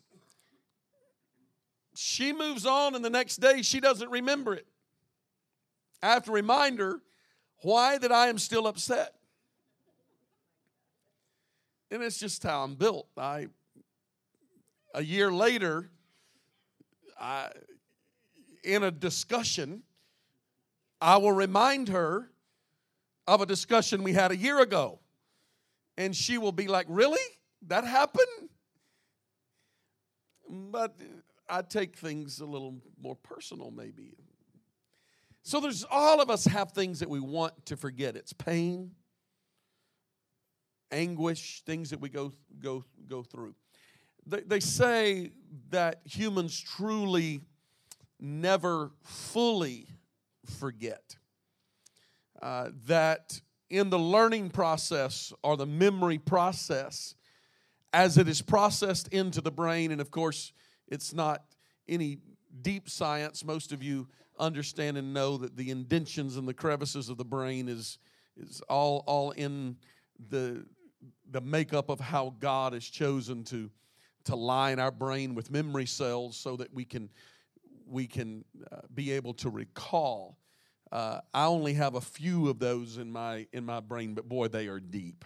She 1.95 2.33
moves 2.33 2.67
on, 2.67 2.95
and 2.95 3.05
the 3.05 3.11
next 3.11 3.37
day 3.37 3.63
she 3.63 3.81
doesn't 3.81 4.11
remember 4.11 4.55
it. 4.55 4.67
I 6.03 6.09
have 6.09 6.25
to 6.25 6.33
remind 6.33 6.79
her 6.79 7.01
why 7.63 7.99
that 7.99 8.13
I 8.13 8.29
am 8.29 8.39
still 8.39 8.67
upset. 8.67 9.15
And 11.91 12.03
it's 12.03 12.19
just 12.19 12.43
how 12.43 12.63
I'm 12.65 12.75
built. 12.75 13.09
I 13.17 13.49
a 14.95 15.03
year 15.03 15.31
later, 15.31 15.91
I, 17.21 17.51
in 18.65 18.83
a 18.83 18.91
discussion, 18.91 19.83
I 21.01 21.17
will 21.19 21.33
remind 21.33 21.89
her 21.89 22.31
of 23.29 23.43
a 23.43 23.47
discussion 23.47 24.03
we 24.03 24.15
had 24.15 24.31
a 24.31 24.37
year 24.37 24.61
ago. 24.61 24.99
And 25.99 26.17
she 26.17 26.39
will 26.39 26.53
be 26.53 26.67
like, 26.67 26.87
Really? 26.89 27.21
That 27.67 27.85
happened? 27.85 28.49
But 30.49 30.97
I 31.49 31.63
take 31.63 31.97
things 31.97 32.41
a 32.41 32.47
little 32.47 32.77
more 33.01 33.17
personal, 33.17 33.71
maybe. 33.71 34.15
So 35.43 35.61
there's 35.61 35.85
all 35.91 36.21
of 36.21 36.31
us 36.31 36.45
have 36.45 36.73
things 36.73 37.01
that 37.01 37.09
we 37.09 37.21
want 37.21 37.67
to 37.67 37.77
forget. 37.77 38.17
It's 38.17 38.33
pain, 38.33 38.93
anguish, 40.91 41.63
things 41.67 41.91
that 41.91 42.01
we 42.01 42.09
go 42.09 42.33
go 42.61 42.85
go 43.07 43.23
through. 43.23 43.55
They, 44.27 44.41
they 44.43 44.61
say 44.61 45.33
that 45.71 46.01
humans 46.05 46.59
truly 46.59 47.41
never 48.21 48.93
fully 49.03 49.87
forget. 50.59 51.17
Uh, 52.41 52.71
that 52.87 53.41
in 53.71 53.91
the 53.91 53.99
learning 53.99 54.51
process 54.51 55.33
or 55.43 55.57
the 55.57 55.67
memory 55.67 56.19
process, 56.19 57.15
as 57.93 58.17
it 58.17 58.29
is 58.29 58.41
processed 58.43 59.09
into 59.09 59.41
the 59.41 59.51
brain, 59.51 59.91
and 59.91 60.01
of 60.01 60.11
course, 60.11 60.53
it's 60.87 61.13
not 61.13 61.43
any 61.89 62.19
deep 62.63 62.89
science. 62.89 63.45
Most 63.45 63.73
of 63.73 63.83
you 63.83 64.09
understand 64.39 64.97
and 64.97 65.13
know 65.13 65.37
that 65.37 65.57
the 65.57 65.71
indentions 65.71 66.37
and 66.37 66.47
the 66.47 66.55
crevices 66.55 67.09
of 67.09 67.17
the 67.17 67.25
brain 67.25 67.69
is, 67.69 67.99
is 68.37 68.63
all, 68.69 69.03
all 69.07 69.33
in 69.33 69.77
the, 70.31 70.65
the 71.31 71.41
makeup 71.41 71.89
of 71.89 71.99
how 71.99 72.35
God 72.39 72.73
has 72.73 72.85
chosen 72.85 73.45
to, 73.45 73.71
to 74.25 74.37
line 74.37 74.79
our 74.79 74.91
brain 74.93 75.35
with 75.35 75.51
memory 75.51 75.87
cells 75.87 76.37
so 76.37 76.57
that 76.57 76.73
we 76.73 76.85
can, 76.85 77.11
we 77.87 78.07
can 78.07 78.45
uh, 78.71 78.77
be 78.95 79.13
able 79.13 79.35
to 79.35 79.51
recall. 79.51 80.39
Uh, 80.91 81.21
I 81.35 81.47
only 81.47 81.75
have 81.75 81.95
a 81.95 82.01
few 82.01 82.49
of 82.49 82.59
those 82.59 82.99
in 82.99 83.11
my, 83.11 83.47
in 83.53 83.65
my 83.65 83.81
brain, 83.81 84.15
but 84.15 84.29
boy, 84.29 84.49
they 84.49 84.69
are 84.69 84.81
deep. 84.81 85.25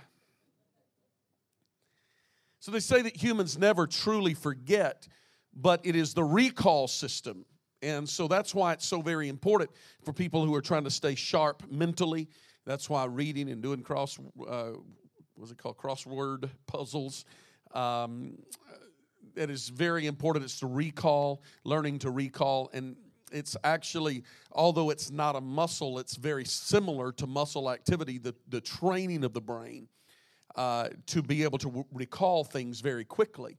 So 2.61 2.71
they 2.71 2.81
say 2.81 3.02
that 3.02 3.16
humans 3.16 3.59
never 3.59 3.87
truly 3.87 4.35
forget, 4.35 5.09
but 5.54 5.81
it 5.85 5.97
is 5.97 6.14
the 6.14 6.25
recall 6.25 6.88
system 6.88 7.45
and 7.83 8.09
so 8.09 8.28
that's 8.28 8.54
why 8.54 8.73
it's 8.73 8.87
so 8.87 9.02
very 9.02 9.28
important 9.28 9.71
for 10.04 10.12
people 10.12 10.47
who 10.47 10.54
are 10.54 10.62
trying 10.62 10.85
to 10.85 10.90
stay 10.90 11.16
sharp 11.16 11.64
mentally. 11.69 12.28
That's 12.64 12.88
why 12.88 13.04
reading 13.07 13.50
and 13.50 13.61
doing 13.61 13.83
cross, 13.83 14.19
uh, 14.49 14.71
what's 15.35 15.50
it 15.50 15.59
called, 15.59 15.76
crossword 15.76 16.49
puzzles. 16.66 17.25
Um, 17.75 18.38
it 19.35 19.50
is 19.50 19.69
very 19.69 20.07
important. 20.07 20.45
It's 20.45 20.61
to 20.61 20.66
recall, 20.66 21.42
learning 21.64 22.00
to 22.00 22.11
recall, 22.11 22.71
and 22.73 22.95
it's 23.33 23.57
actually, 23.65 24.25
although 24.53 24.91
it's 24.91 25.11
not 25.11 25.37
a 25.37 25.41
muscle, 25.41 25.99
it's 25.99 26.17
very 26.17 26.45
similar 26.45 27.12
to 27.12 27.27
muscle 27.27 27.71
activity. 27.71 28.19
The 28.19 28.35
the 28.49 28.61
training 28.61 29.25
of 29.25 29.33
the 29.33 29.41
brain 29.41 29.89
uh, 30.55 30.89
to 31.07 31.23
be 31.23 31.43
able 31.43 31.59
to 31.59 31.69
w- 31.69 31.87
recall 31.93 32.45
things 32.45 32.81
very 32.81 33.05
quickly 33.05 33.59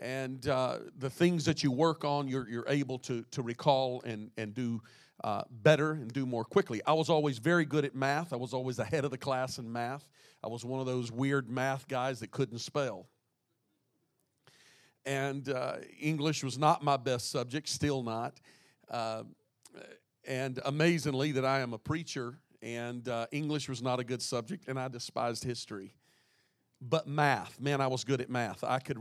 and 0.00 0.48
uh, 0.48 0.78
the 0.98 1.10
things 1.10 1.44
that 1.44 1.62
you 1.62 1.70
work 1.70 2.04
on, 2.04 2.26
you're, 2.26 2.48
you're 2.48 2.68
able 2.68 2.98
to, 3.00 3.22
to 3.30 3.42
recall 3.42 4.02
and, 4.04 4.30
and 4.38 4.54
do 4.54 4.80
uh, 5.22 5.42
better 5.50 5.92
and 5.92 6.10
do 6.12 6.24
more 6.24 6.44
quickly. 6.44 6.80
I 6.86 6.94
was 6.94 7.10
always 7.10 7.38
very 7.38 7.66
good 7.66 7.84
at 7.84 7.94
math. 7.94 8.32
I 8.32 8.36
was 8.36 8.54
always 8.54 8.78
ahead 8.78 9.04
of 9.04 9.10
the 9.10 9.18
class 9.18 9.58
in 9.58 9.70
math. 9.70 10.08
I 10.42 10.48
was 10.48 10.64
one 10.64 10.80
of 10.80 10.86
those 10.86 11.12
weird 11.12 11.50
math 11.50 11.86
guys 11.86 12.20
that 12.20 12.30
couldn't 12.30 12.58
spell. 12.58 13.06
And 15.04 15.48
uh, 15.48 15.76
English 16.00 16.42
was 16.42 16.58
not 16.58 16.82
my 16.82 16.96
best 16.96 17.30
subject, 17.30 17.68
still 17.68 18.02
not. 18.02 18.40
Uh, 18.90 19.24
and 20.26 20.60
amazingly, 20.64 21.32
that 21.32 21.44
I 21.44 21.60
am 21.60 21.72
a 21.72 21.78
preacher, 21.78 22.34
and 22.62 23.08
uh, 23.08 23.26
English 23.32 23.68
was 23.68 23.82
not 23.82 24.00
a 24.00 24.04
good 24.04 24.20
subject, 24.20 24.68
and 24.68 24.78
I 24.78 24.88
despised 24.88 25.44
history. 25.44 25.94
But 26.82 27.06
math 27.06 27.60
man 27.60 27.82
i 27.82 27.86
was 27.86 28.04
good 28.04 28.22
at 28.22 28.30
math. 28.30 28.64
I 28.64 28.78
could 28.78 28.98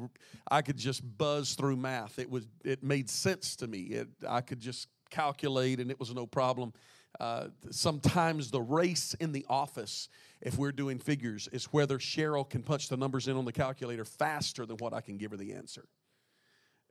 i 0.51 0.61
could 0.61 0.75
just 0.75 1.01
buzz 1.17 1.53
through 1.53 1.77
math. 1.77 2.19
It 2.19 2.29
was 2.29 2.45
it 2.65 2.83
made 2.83 3.09
sense 3.09 3.55
to 3.57 3.67
me. 3.67 3.79
It, 3.83 4.09
i 4.27 4.41
could 4.41 4.59
just 4.59 4.87
calculate 5.09 5.79
and 5.79 5.89
it 5.89 5.99
was 5.99 6.13
no 6.13 6.25
problem. 6.25 6.73
Uh, 7.19 7.47
sometimes 7.71 8.51
the 8.51 8.61
race 8.61 9.15
in 9.19 9.31
the 9.31 9.45
office 9.49 10.09
if 10.41 10.57
we're 10.57 10.71
doing 10.71 10.99
figures 10.99 11.47
is 11.51 11.65
whether 11.65 11.97
cheryl 11.97 12.47
can 12.47 12.61
punch 12.61 12.87
the 12.87 12.97
numbers 12.97 13.27
in 13.27 13.35
on 13.35 13.45
the 13.45 13.51
calculator 13.51 14.05
faster 14.05 14.65
than 14.65 14.77
what 14.77 14.93
i 14.93 15.01
can 15.01 15.17
give 15.17 15.31
her 15.31 15.37
the 15.37 15.51
answer 15.53 15.85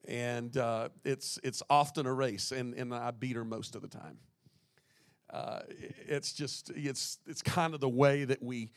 and 0.07 0.57
uh, 0.57 0.88
it's 1.05 1.38
it's 1.43 1.62
often 1.69 2.07
a 2.07 2.12
race 2.12 2.52
and, 2.52 2.75
and 2.75 2.95
i 2.95 3.11
beat 3.11 3.37
her 3.37 3.45
most 3.45 3.75
of 3.75 3.83
the 3.83 3.88
time 3.88 4.19
uh, 5.31 5.61
it's 6.07 6.33
just 6.33 6.71
it's 6.75 7.19
it's 7.26 7.43
kind 7.43 7.75
of 7.75 7.81
the 7.81 7.88
way 7.88 8.25
that 8.25 8.43
we 8.43 8.71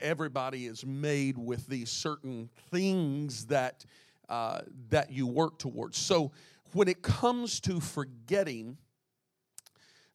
everybody 0.00 0.66
is 0.66 0.84
made 0.84 1.36
with 1.36 1.66
these 1.66 1.90
certain 1.90 2.50
things 2.70 3.46
that 3.46 3.84
uh, 4.28 4.60
that 4.88 5.10
you 5.10 5.26
work 5.26 5.58
towards. 5.58 5.98
So 5.98 6.32
when 6.72 6.88
it 6.88 7.02
comes 7.02 7.60
to 7.62 7.80
forgetting 7.80 8.78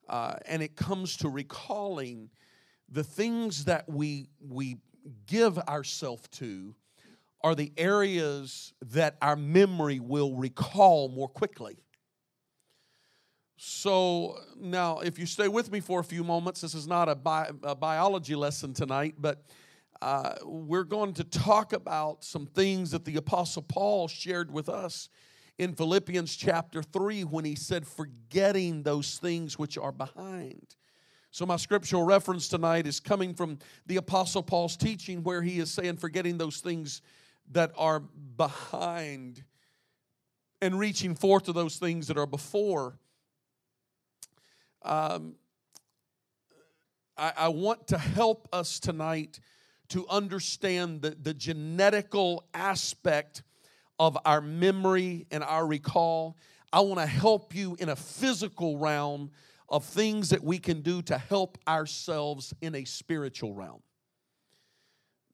uh, 0.07 0.35
and 0.45 0.61
it 0.61 0.75
comes 0.75 1.17
to 1.17 1.29
recalling 1.29 2.29
the 2.89 3.03
things 3.03 3.65
that 3.65 3.89
we 3.89 4.27
we 4.39 4.77
give 5.27 5.57
ourselves 5.57 6.27
to 6.31 6.75
are 7.45 7.53
the 7.53 7.71
areas 7.77 8.73
that 8.81 9.17
our 9.21 9.35
memory 9.35 9.99
will 9.99 10.35
recall 10.35 11.09
more 11.09 11.27
quickly. 11.27 11.77
So 13.55 14.39
now, 14.59 15.01
if 15.01 15.19
you 15.19 15.27
stay 15.27 15.47
with 15.47 15.71
me 15.71 15.79
for 15.79 15.99
a 15.99 16.03
few 16.03 16.23
moments, 16.23 16.61
this 16.61 16.73
is 16.73 16.87
not 16.87 17.07
a, 17.07 17.13
bi- 17.13 17.51
a 17.61 17.75
biology 17.75 18.33
lesson 18.33 18.73
tonight, 18.73 19.13
but 19.19 19.45
uh, 20.01 20.33
we're 20.43 20.85
going 20.85 21.13
to 21.13 21.23
talk 21.23 21.71
about 21.71 22.23
some 22.23 22.47
things 22.47 22.89
that 22.89 23.05
the 23.05 23.17
Apostle 23.17 23.61
Paul 23.61 24.07
shared 24.07 24.51
with 24.51 24.67
us 24.67 25.07
in 25.59 25.75
Philippians 25.75 26.35
chapter 26.35 26.81
3 26.81 27.25
when 27.25 27.45
he 27.45 27.53
said, 27.53 27.85
Forgetting 27.85 28.81
those 28.81 29.19
things 29.19 29.59
which 29.59 29.77
are 29.77 29.91
behind. 29.91 30.75
So, 31.29 31.45
my 31.45 31.57
scriptural 31.57 32.01
reference 32.01 32.47
tonight 32.47 32.87
is 32.87 32.99
coming 32.99 33.35
from 33.35 33.59
the 33.85 33.97
Apostle 33.97 34.41
Paul's 34.41 34.75
teaching, 34.75 35.21
where 35.21 35.43
he 35.43 35.59
is 35.59 35.69
saying, 35.69 35.97
Forgetting 35.97 36.39
those 36.39 36.57
things 36.57 37.03
that 37.51 37.71
are 37.77 37.99
behind 37.99 39.43
and 40.61 40.79
reaching 40.79 41.15
forth 41.15 41.43
to 41.43 41.53
those 41.53 41.77
things 41.77 42.07
that 42.07 42.17
are 42.17 42.25
before. 42.25 42.97
Um, 44.83 45.35
I, 47.17 47.33
I 47.37 47.47
want 47.49 47.87
to 47.87 47.97
help 47.97 48.47
us 48.51 48.79
tonight 48.79 49.39
to 49.89 50.07
understand 50.09 51.01
the, 51.01 51.11
the 51.11 51.33
genetical 51.33 52.41
aspect 52.53 53.43
of 53.99 54.17
our 54.25 54.41
memory 54.41 55.27
and 55.31 55.43
our 55.43 55.65
recall. 55.65 56.37
I 56.73 56.81
want 56.81 56.99
to 56.99 57.05
help 57.05 57.55
you 57.55 57.77
in 57.79 57.89
a 57.89 57.95
physical 57.95 58.77
realm 58.77 59.31
of 59.69 59.85
things 59.85 60.29
that 60.29 60.43
we 60.43 60.57
can 60.57 60.81
do 60.81 61.01
to 61.03 61.17
help 61.17 61.57
ourselves 61.67 62.53
in 62.61 62.75
a 62.75 62.83
spiritual 62.83 63.53
realm. 63.53 63.81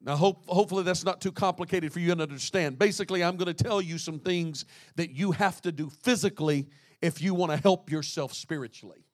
Now, 0.03 0.15
hope, 0.15 0.45
hopefully, 0.47 0.83
that's 0.83 1.05
not 1.05 1.21
too 1.21 1.31
complicated 1.31 1.93
for 1.93 1.99
you 1.99 2.13
to 2.15 2.23
understand. 2.23 2.79
Basically, 2.79 3.23
I'm 3.23 3.37
going 3.37 3.53
to 3.53 3.63
tell 3.63 3.81
you 3.81 3.99
some 3.99 4.19
things 4.19 4.65
that 4.95 5.11
you 5.11 5.31
have 5.31 5.61
to 5.61 5.71
do 5.71 5.89
physically 5.89 6.67
if 7.01 7.21
you 7.21 7.35
want 7.35 7.51
to 7.51 7.57
help 7.57 7.91
yourself 7.91 8.33
spiritually. 8.33 9.05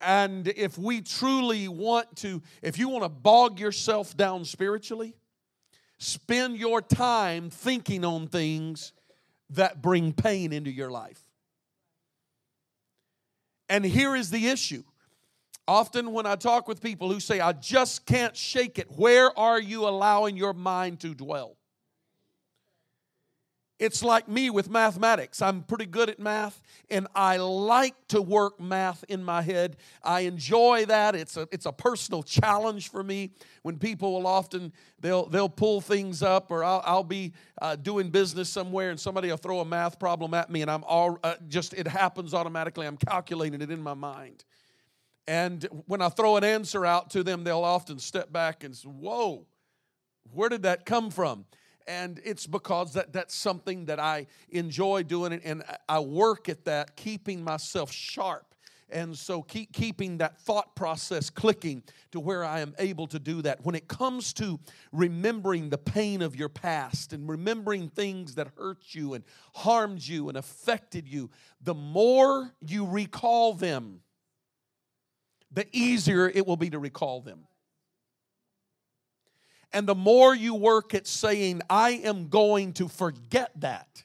And 0.00 0.48
if 0.48 0.76
we 0.76 1.00
truly 1.00 1.68
want 1.68 2.16
to, 2.16 2.42
if 2.62 2.78
you 2.78 2.88
want 2.88 3.04
to 3.04 3.08
bog 3.08 3.60
yourself 3.60 4.16
down 4.16 4.44
spiritually, 4.44 5.14
spend 5.98 6.58
your 6.58 6.82
time 6.82 7.50
thinking 7.50 8.04
on 8.04 8.26
things 8.26 8.92
that 9.50 9.80
bring 9.80 10.12
pain 10.12 10.52
into 10.52 10.70
your 10.70 10.90
life. 10.90 11.20
And 13.68 13.84
here 13.84 14.14
is 14.14 14.30
the 14.30 14.48
issue. 14.48 14.82
Often, 15.66 16.12
when 16.12 16.26
I 16.26 16.36
talk 16.36 16.68
with 16.68 16.82
people 16.82 17.10
who 17.10 17.20
say, 17.20 17.40
I 17.40 17.52
just 17.52 18.04
can't 18.04 18.36
shake 18.36 18.78
it, 18.78 18.90
where 18.90 19.36
are 19.38 19.58
you 19.60 19.88
allowing 19.88 20.36
your 20.36 20.52
mind 20.52 21.00
to 21.00 21.14
dwell? 21.14 21.56
It's 23.80 24.04
like 24.04 24.28
me 24.28 24.50
with 24.50 24.70
mathematics. 24.70 25.42
I'm 25.42 25.62
pretty 25.62 25.86
good 25.86 26.08
at 26.08 26.20
math, 26.20 26.62
and 26.90 27.08
I 27.14 27.38
like 27.38 27.94
to 28.08 28.22
work 28.22 28.60
math 28.60 29.04
in 29.08 29.24
my 29.24 29.42
head. 29.42 29.78
I 30.02 30.20
enjoy 30.20 30.84
that. 30.86 31.16
It's 31.16 31.36
a, 31.36 31.48
it's 31.50 31.66
a 31.66 31.72
personal 31.72 32.22
challenge 32.22 32.90
for 32.90 33.02
me 33.02 33.32
when 33.62 33.78
people 33.78 34.12
will 34.12 34.28
often, 34.28 34.72
they'll, 35.00 35.26
they'll 35.28 35.48
pull 35.48 35.80
things 35.80 36.22
up, 36.22 36.52
or 36.52 36.62
I'll, 36.62 36.82
I'll 36.84 37.04
be 37.04 37.32
uh, 37.60 37.74
doing 37.74 38.10
business 38.10 38.48
somewhere, 38.48 38.90
and 38.90 39.00
somebody 39.00 39.28
will 39.28 39.38
throw 39.38 39.58
a 39.60 39.64
math 39.64 39.98
problem 39.98 40.34
at 40.34 40.50
me, 40.50 40.62
and 40.62 40.70
I'm 40.70 40.84
all, 40.84 41.18
uh, 41.24 41.34
just, 41.48 41.74
it 41.74 41.88
happens 41.88 42.32
automatically. 42.32 42.86
I'm 42.86 42.96
calculating 42.96 43.60
it 43.60 43.70
in 43.72 43.82
my 43.82 43.94
mind. 43.94 44.44
And 45.26 45.66
when 45.86 46.02
I 46.02 46.10
throw 46.10 46.36
an 46.36 46.44
answer 46.44 46.84
out 46.84 47.10
to 47.10 47.22
them, 47.22 47.44
they'll 47.44 47.64
often 47.64 47.98
step 47.98 48.32
back 48.32 48.62
and 48.64 48.76
say, 48.76 48.88
Whoa, 48.88 49.46
where 50.32 50.48
did 50.48 50.62
that 50.64 50.84
come 50.84 51.10
from? 51.10 51.46
and 51.86 52.20
it's 52.24 52.46
because 52.46 52.94
that, 52.94 53.12
that's 53.12 53.34
something 53.34 53.86
that 53.86 54.00
I 54.00 54.26
enjoy 54.50 55.02
doing, 55.02 55.32
and 55.32 55.62
I 55.88 56.00
work 56.00 56.48
at 56.48 56.64
that, 56.64 56.96
keeping 56.96 57.42
myself 57.42 57.92
sharp. 57.92 58.54
And 58.90 59.16
so, 59.16 59.42
keep 59.42 59.72
keeping 59.72 60.18
that 60.18 60.38
thought 60.38 60.76
process 60.76 61.30
clicking 61.30 61.82
to 62.12 62.20
where 62.20 62.44
I 62.44 62.60
am 62.60 62.74
able 62.78 63.06
to 63.08 63.18
do 63.18 63.42
that. 63.42 63.64
When 63.64 63.74
it 63.74 63.88
comes 63.88 64.32
to 64.34 64.60
remembering 64.92 65.70
the 65.70 65.78
pain 65.78 66.20
of 66.22 66.36
your 66.36 66.50
past 66.50 67.12
and 67.12 67.28
remembering 67.28 67.88
things 67.88 68.34
that 68.34 68.48
hurt 68.56 68.82
you 68.90 69.14
and 69.14 69.24
harmed 69.54 70.06
you 70.06 70.28
and 70.28 70.36
affected 70.36 71.08
you, 71.08 71.30
the 71.62 71.74
more 71.74 72.52
you 72.60 72.86
recall 72.86 73.54
them, 73.54 74.00
the 75.54 75.66
easier 75.72 76.28
it 76.28 76.46
will 76.46 76.56
be 76.56 76.70
to 76.70 76.78
recall 76.78 77.20
them. 77.20 77.46
And 79.72 79.88
the 79.88 79.94
more 79.94 80.34
you 80.34 80.54
work 80.54 80.94
at 80.94 81.06
saying, 81.06 81.62
I 81.68 81.90
am 81.90 82.28
going 82.28 82.74
to 82.74 82.88
forget 82.88 83.50
that, 83.60 84.04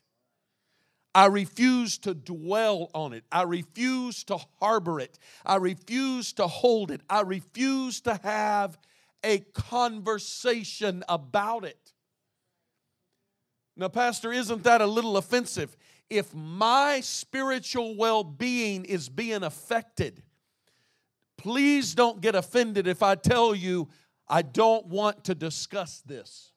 I 1.14 1.26
refuse 1.26 1.98
to 2.00 2.14
dwell 2.14 2.90
on 2.94 3.14
it. 3.14 3.24
I 3.32 3.44
refuse 3.44 4.24
to 4.26 4.40
harbor 4.60 5.00
it. 5.00 5.18
I 5.46 5.56
refuse 5.56 6.34
to 6.34 6.48
hold 6.48 6.92
it. 6.92 7.02
I 7.10 7.22
refuse 7.22 8.02
to 8.02 8.20
have 8.24 8.78
a 9.24 9.40
conversation 9.54 11.04
about 11.10 11.66
it. 11.66 11.94
Now, 13.76 13.88
Pastor, 13.88 14.32
isn't 14.32 14.64
that 14.64 14.82
a 14.82 14.88
little 14.88 15.18
offensive? 15.18 15.76
If 16.10 16.34
my 16.34 17.02
spiritual 17.02 17.96
well 17.96 18.24
being 18.24 18.86
is 18.86 19.10
being 19.10 19.44
affected, 19.44 20.24
please 21.40 21.96
don't 21.96 22.20
get 22.20 22.36
offended 22.36 22.86
if 22.86 23.02
I 23.02 23.16
tell 23.16 23.56
you 23.56 23.88
I 24.28 24.42
don't 24.42 24.86
want 24.88 25.24
to 25.24 25.34
discuss 25.34 26.02
this. 26.06 26.52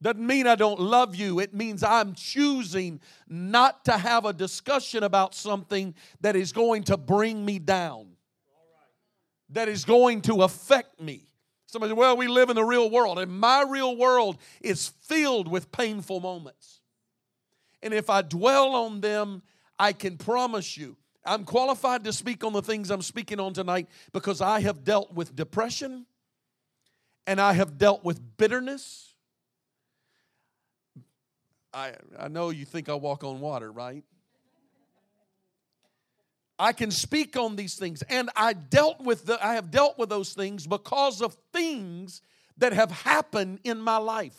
Doesn't 0.00 0.24
mean 0.24 0.46
I 0.46 0.54
don't 0.54 0.78
love 0.78 1.16
you. 1.16 1.40
It 1.40 1.52
means 1.52 1.82
I'm 1.82 2.14
choosing 2.14 3.00
not 3.28 3.84
to 3.86 3.92
have 3.92 4.24
a 4.24 4.32
discussion 4.32 5.02
about 5.02 5.34
something 5.34 5.96
that 6.20 6.36
is 6.36 6.52
going 6.52 6.84
to 6.84 6.96
bring 6.96 7.44
me 7.44 7.58
down, 7.58 8.10
that 9.50 9.68
is 9.68 9.84
going 9.84 10.22
to 10.22 10.42
affect 10.42 11.00
me. 11.00 11.26
Somebody 11.66 11.90
said, 11.90 11.98
Well, 11.98 12.16
we 12.16 12.28
live 12.28 12.50
in 12.50 12.56
the 12.56 12.64
real 12.64 12.88
world, 12.88 13.18
and 13.18 13.30
my 13.32 13.64
real 13.68 13.96
world 13.96 14.38
is 14.60 14.88
filled 15.02 15.48
with 15.48 15.72
painful 15.72 16.20
moments. 16.20 16.80
And 17.82 17.92
if 17.92 18.08
I 18.08 18.22
dwell 18.22 18.76
on 18.76 19.00
them, 19.00 19.42
I 19.76 19.92
can 19.92 20.16
promise 20.16 20.76
you 20.76 20.96
I'm 21.28 21.44
qualified 21.44 22.04
to 22.04 22.12
speak 22.12 22.42
on 22.42 22.54
the 22.54 22.62
things 22.62 22.90
I'm 22.90 23.02
speaking 23.02 23.38
on 23.38 23.52
tonight 23.52 23.88
because 24.12 24.40
I 24.40 24.60
have 24.60 24.82
dealt 24.82 25.12
with 25.12 25.36
depression 25.36 26.06
and 27.26 27.40
I 27.40 27.52
have 27.52 27.76
dealt 27.76 28.02
with 28.02 28.20
bitterness. 28.38 29.14
I, 31.74 31.92
I 32.18 32.28
know 32.28 32.48
you 32.48 32.64
think 32.64 32.88
I 32.88 32.94
walk 32.94 33.24
on 33.24 33.40
water, 33.40 33.70
right? 33.70 34.02
I 36.58 36.72
can 36.72 36.90
speak 36.90 37.36
on 37.36 37.56
these 37.56 37.76
things 37.76 38.02
and 38.02 38.30
I 38.34 38.54
dealt 38.54 39.00
with 39.00 39.26
the, 39.26 39.44
I 39.44 39.54
have 39.54 39.70
dealt 39.70 39.98
with 39.98 40.08
those 40.08 40.32
things 40.32 40.66
because 40.66 41.20
of 41.20 41.36
things 41.52 42.22
that 42.56 42.72
have 42.72 42.90
happened 42.90 43.60
in 43.64 43.80
my 43.80 43.98
life. 43.98 44.36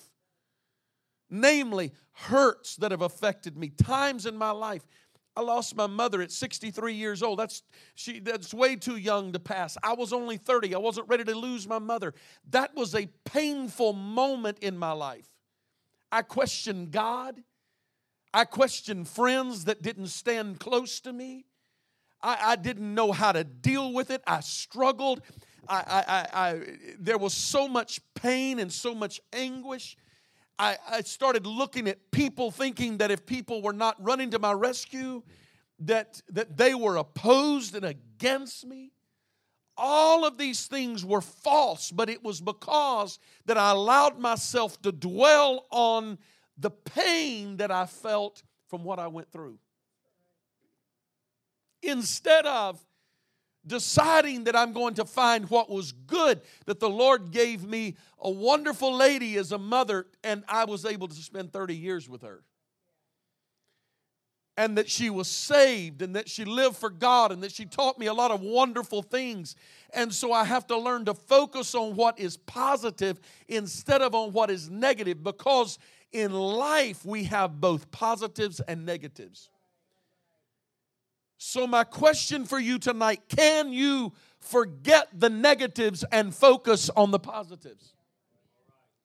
Namely, 1.29 1.91
hurts 2.13 2.75
that 2.77 2.89
have 2.89 3.03
affected 3.03 3.55
me, 3.55 3.69
times 3.69 4.25
in 4.25 4.35
my 4.35 4.49
life 4.49 4.83
I 5.35 5.41
lost 5.41 5.75
my 5.75 5.87
mother 5.87 6.21
at 6.21 6.31
63 6.31 6.93
years 6.93 7.23
old. 7.23 7.39
That's 7.39 7.63
she 7.95 8.19
that's 8.19 8.53
way 8.53 8.75
too 8.75 8.97
young 8.97 9.31
to 9.33 9.39
pass. 9.39 9.77
I 9.83 9.93
was 9.93 10.11
only 10.11 10.37
30. 10.37 10.75
I 10.75 10.79
wasn't 10.79 11.07
ready 11.07 11.23
to 11.23 11.35
lose 11.35 11.67
my 11.67 11.79
mother. 11.79 12.13
That 12.49 12.75
was 12.75 12.93
a 12.95 13.07
painful 13.25 13.93
moment 13.93 14.59
in 14.59 14.77
my 14.77 14.91
life. 14.91 15.29
I 16.11 16.23
questioned 16.23 16.91
God. 16.91 17.41
I 18.33 18.45
questioned 18.45 19.07
friends 19.07 19.65
that 19.65 19.81
didn't 19.81 20.07
stand 20.07 20.59
close 20.59 20.99
to 21.01 21.13
me. 21.13 21.45
I, 22.21 22.37
I 22.41 22.55
didn't 22.55 22.93
know 22.93 23.11
how 23.11 23.31
to 23.31 23.43
deal 23.43 23.93
with 23.93 24.11
it. 24.11 24.21
I 24.27 24.41
struggled. 24.41 25.21
I, 25.67 26.27
I, 26.33 26.49
I, 26.49 26.61
there 26.99 27.17
was 27.17 27.33
so 27.33 27.67
much 27.67 28.01
pain 28.15 28.59
and 28.59 28.71
so 28.71 28.93
much 28.93 29.21
anguish. 29.31 29.95
I, 30.59 30.77
I 30.89 31.01
started 31.01 31.47
looking 31.47 31.87
at 31.87 32.11
people 32.11 32.51
thinking 32.51 32.97
that 32.97 33.11
if 33.11 33.25
people 33.25 33.61
were 33.61 33.73
not 33.73 33.95
running 34.03 34.31
to 34.31 34.39
my 34.39 34.51
rescue, 34.51 35.23
that, 35.79 36.21
that 36.29 36.57
they 36.57 36.75
were 36.75 36.97
opposed 36.97 37.75
and 37.75 37.85
against 37.85 38.67
me. 38.67 38.91
All 39.77 40.25
of 40.25 40.37
these 40.37 40.67
things 40.67 41.05
were 41.05 41.21
false, 41.21 41.89
but 41.89 42.09
it 42.09 42.21
was 42.21 42.41
because 42.41 43.17
that 43.45 43.57
I 43.57 43.71
allowed 43.71 44.19
myself 44.19 44.81
to 44.81 44.91
dwell 44.91 45.65
on 45.71 46.17
the 46.57 46.69
pain 46.69 47.55
that 47.57 47.71
I 47.71 47.85
felt 47.85 48.43
from 48.67 48.83
what 48.83 48.99
I 48.99 49.07
went 49.07 49.31
through. 49.31 49.57
Instead 51.81 52.45
of 52.45 52.77
deciding 53.69 54.43
that 54.43 54.55
I'm 54.55 54.73
going 54.73 54.95
to 54.95 55.05
find 55.05 55.49
what 55.49 55.69
was 55.69 55.93
good, 55.93 56.41
that 56.65 56.81
the 56.81 56.89
Lord 56.89 57.31
gave 57.31 57.63
me 57.63 57.95
a 58.19 58.29
wonderful 58.29 58.93
lady 58.93 59.37
as 59.37 59.53
a 59.53 59.57
mother, 59.57 60.07
and 60.21 60.43
I 60.49 60.65
was 60.65 60.83
able 60.83 61.07
to 61.07 61.15
spend 61.15 61.53
30 61.53 61.75
years 61.75 62.09
with 62.09 62.23
her. 62.23 62.43
And 64.57 64.77
that 64.77 64.89
she 64.89 65.09
was 65.09 65.29
saved, 65.29 66.01
and 66.01 66.17
that 66.17 66.27
she 66.27 66.43
lived 66.43 66.75
for 66.75 66.89
God, 66.89 67.31
and 67.31 67.41
that 67.43 67.53
she 67.53 67.65
taught 67.65 67.97
me 67.97 68.07
a 68.07 68.13
lot 68.13 68.31
of 68.31 68.41
wonderful 68.41 69.01
things. 69.01 69.55
And 69.93 70.13
so 70.13 70.33
I 70.33 70.43
have 70.43 70.67
to 70.67 70.77
learn 70.77 71.05
to 71.05 71.13
focus 71.13 71.73
on 71.73 71.95
what 71.95 72.19
is 72.19 72.35
positive 72.35 73.21
instead 73.47 74.01
of 74.01 74.13
on 74.13 74.33
what 74.33 74.51
is 74.51 74.69
negative, 74.69 75.23
because 75.23 75.79
in 76.11 76.33
life 76.33 77.05
we 77.05 77.23
have 77.25 77.61
both 77.61 77.89
positives 77.91 78.59
and 78.59 78.85
negatives. 78.85 79.49
So, 81.41 81.65
my 81.65 81.85
question 81.85 82.43
for 82.43 82.59
you 82.59 82.77
tonight 82.79 83.21
can 83.29 83.71
you 83.71 84.11
forget 84.39 85.07
the 85.17 85.29
negatives 85.29 86.03
and 86.11 86.35
focus 86.35 86.89
on 86.97 87.11
the 87.11 87.19
positives? 87.19 87.93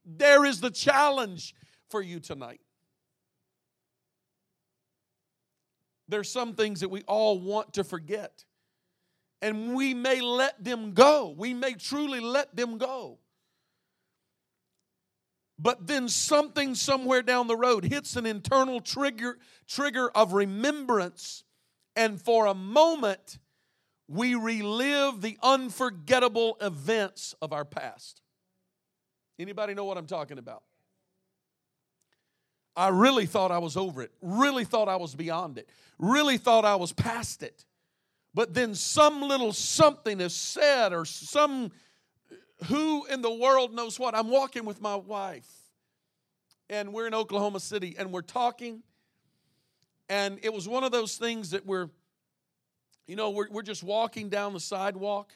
There 0.04 0.44
is 0.44 0.60
the 0.60 0.72
challenge 0.72 1.54
for 1.90 2.02
you 2.02 2.18
tonight. 2.18 2.60
There's 6.08 6.28
some 6.28 6.54
things 6.54 6.80
that 6.80 6.88
we 6.88 7.02
all 7.02 7.38
want 7.38 7.74
to 7.74 7.84
forget, 7.84 8.44
and 9.40 9.72
we 9.72 9.94
may 9.94 10.20
let 10.20 10.62
them 10.62 10.92
go. 10.92 11.32
We 11.38 11.54
may 11.54 11.74
truly 11.74 12.18
let 12.18 12.56
them 12.56 12.78
go. 12.78 13.20
But 15.56 15.86
then 15.86 16.08
something 16.08 16.74
somewhere 16.74 17.22
down 17.22 17.46
the 17.46 17.56
road 17.56 17.84
hits 17.84 18.16
an 18.16 18.26
internal 18.26 18.80
trigger, 18.80 19.38
trigger 19.68 20.10
of 20.10 20.32
remembrance 20.32 21.44
and 21.96 22.20
for 22.20 22.46
a 22.46 22.54
moment 22.54 23.38
we 24.08 24.34
relive 24.34 25.20
the 25.20 25.38
unforgettable 25.42 26.56
events 26.60 27.34
of 27.40 27.52
our 27.52 27.64
past. 27.64 28.20
Anybody 29.38 29.74
know 29.74 29.84
what 29.84 29.96
I'm 29.96 30.06
talking 30.06 30.38
about? 30.38 30.62
I 32.76 32.88
really 32.88 33.26
thought 33.26 33.50
I 33.50 33.58
was 33.58 33.76
over 33.76 34.02
it, 34.02 34.10
really 34.20 34.64
thought 34.64 34.88
I 34.88 34.96
was 34.96 35.14
beyond 35.14 35.58
it, 35.58 35.68
really 35.98 36.38
thought 36.38 36.64
I 36.64 36.74
was 36.76 36.92
past 36.92 37.42
it. 37.42 37.64
But 38.34 38.52
then 38.52 38.74
some 38.74 39.22
little 39.22 39.52
something 39.52 40.20
is 40.20 40.34
said, 40.34 40.92
or 40.92 41.04
some 41.04 41.70
who 42.64 43.06
in 43.06 43.22
the 43.22 43.32
world 43.32 43.72
knows 43.72 43.98
what. 43.98 44.14
I'm 44.14 44.28
walking 44.28 44.64
with 44.64 44.80
my 44.80 44.96
wife, 44.96 45.48
and 46.68 46.92
we're 46.92 47.06
in 47.06 47.14
Oklahoma 47.14 47.60
City, 47.60 47.94
and 47.96 48.12
we're 48.12 48.22
talking 48.22 48.82
and 50.08 50.38
it 50.42 50.52
was 50.52 50.68
one 50.68 50.84
of 50.84 50.92
those 50.92 51.16
things 51.16 51.50
that 51.50 51.64
we're, 51.66 51.88
you 53.06 53.16
know, 53.16 53.30
we're, 53.30 53.48
we're 53.50 53.62
just 53.62 53.82
walking 53.82 54.28
down 54.28 54.52
the 54.52 54.60
sidewalk 54.60 55.32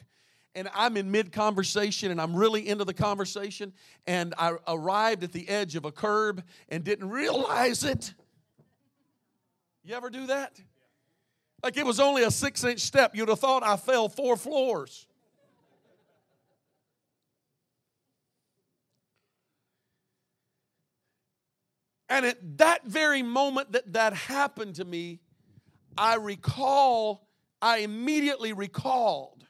and 0.55 0.69
I'm 0.73 0.97
in 0.97 1.11
mid 1.11 1.31
conversation 1.31 2.11
and 2.11 2.19
I'm 2.19 2.35
really 2.35 2.67
into 2.67 2.83
the 2.83 2.93
conversation. 2.93 3.73
And 4.07 4.33
I 4.37 4.53
arrived 4.67 5.23
at 5.23 5.31
the 5.31 5.47
edge 5.47 5.75
of 5.75 5.85
a 5.85 5.91
curb 5.91 6.43
and 6.69 6.83
didn't 6.83 7.09
realize 7.09 7.83
it. 7.83 8.13
You 9.83 9.95
ever 9.95 10.09
do 10.09 10.27
that? 10.27 10.59
Like 11.63 11.77
it 11.77 11.85
was 11.85 11.99
only 11.99 12.23
a 12.23 12.31
six 12.31 12.63
inch 12.63 12.81
step. 12.81 13.15
You'd 13.15 13.29
have 13.29 13.39
thought 13.39 13.63
I 13.63 13.77
fell 13.77 14.09
four 14.09 14.37
floors. 14.37 15.07
And 22.09 22.25
at 22.25 22.57
that 22.57 22.85
very 22.85 23.21
moment 23.21 23.71
that 23.73 23.93
that 23.93 24.13
happened 24.13 24.75
to 24.75 24.85
me, 24.85 25.19
I 25.97 26.15
recall, 26.15 27.27
I 27.61 27.79
immediately 27.79 28.51
recalled 28.51 29.45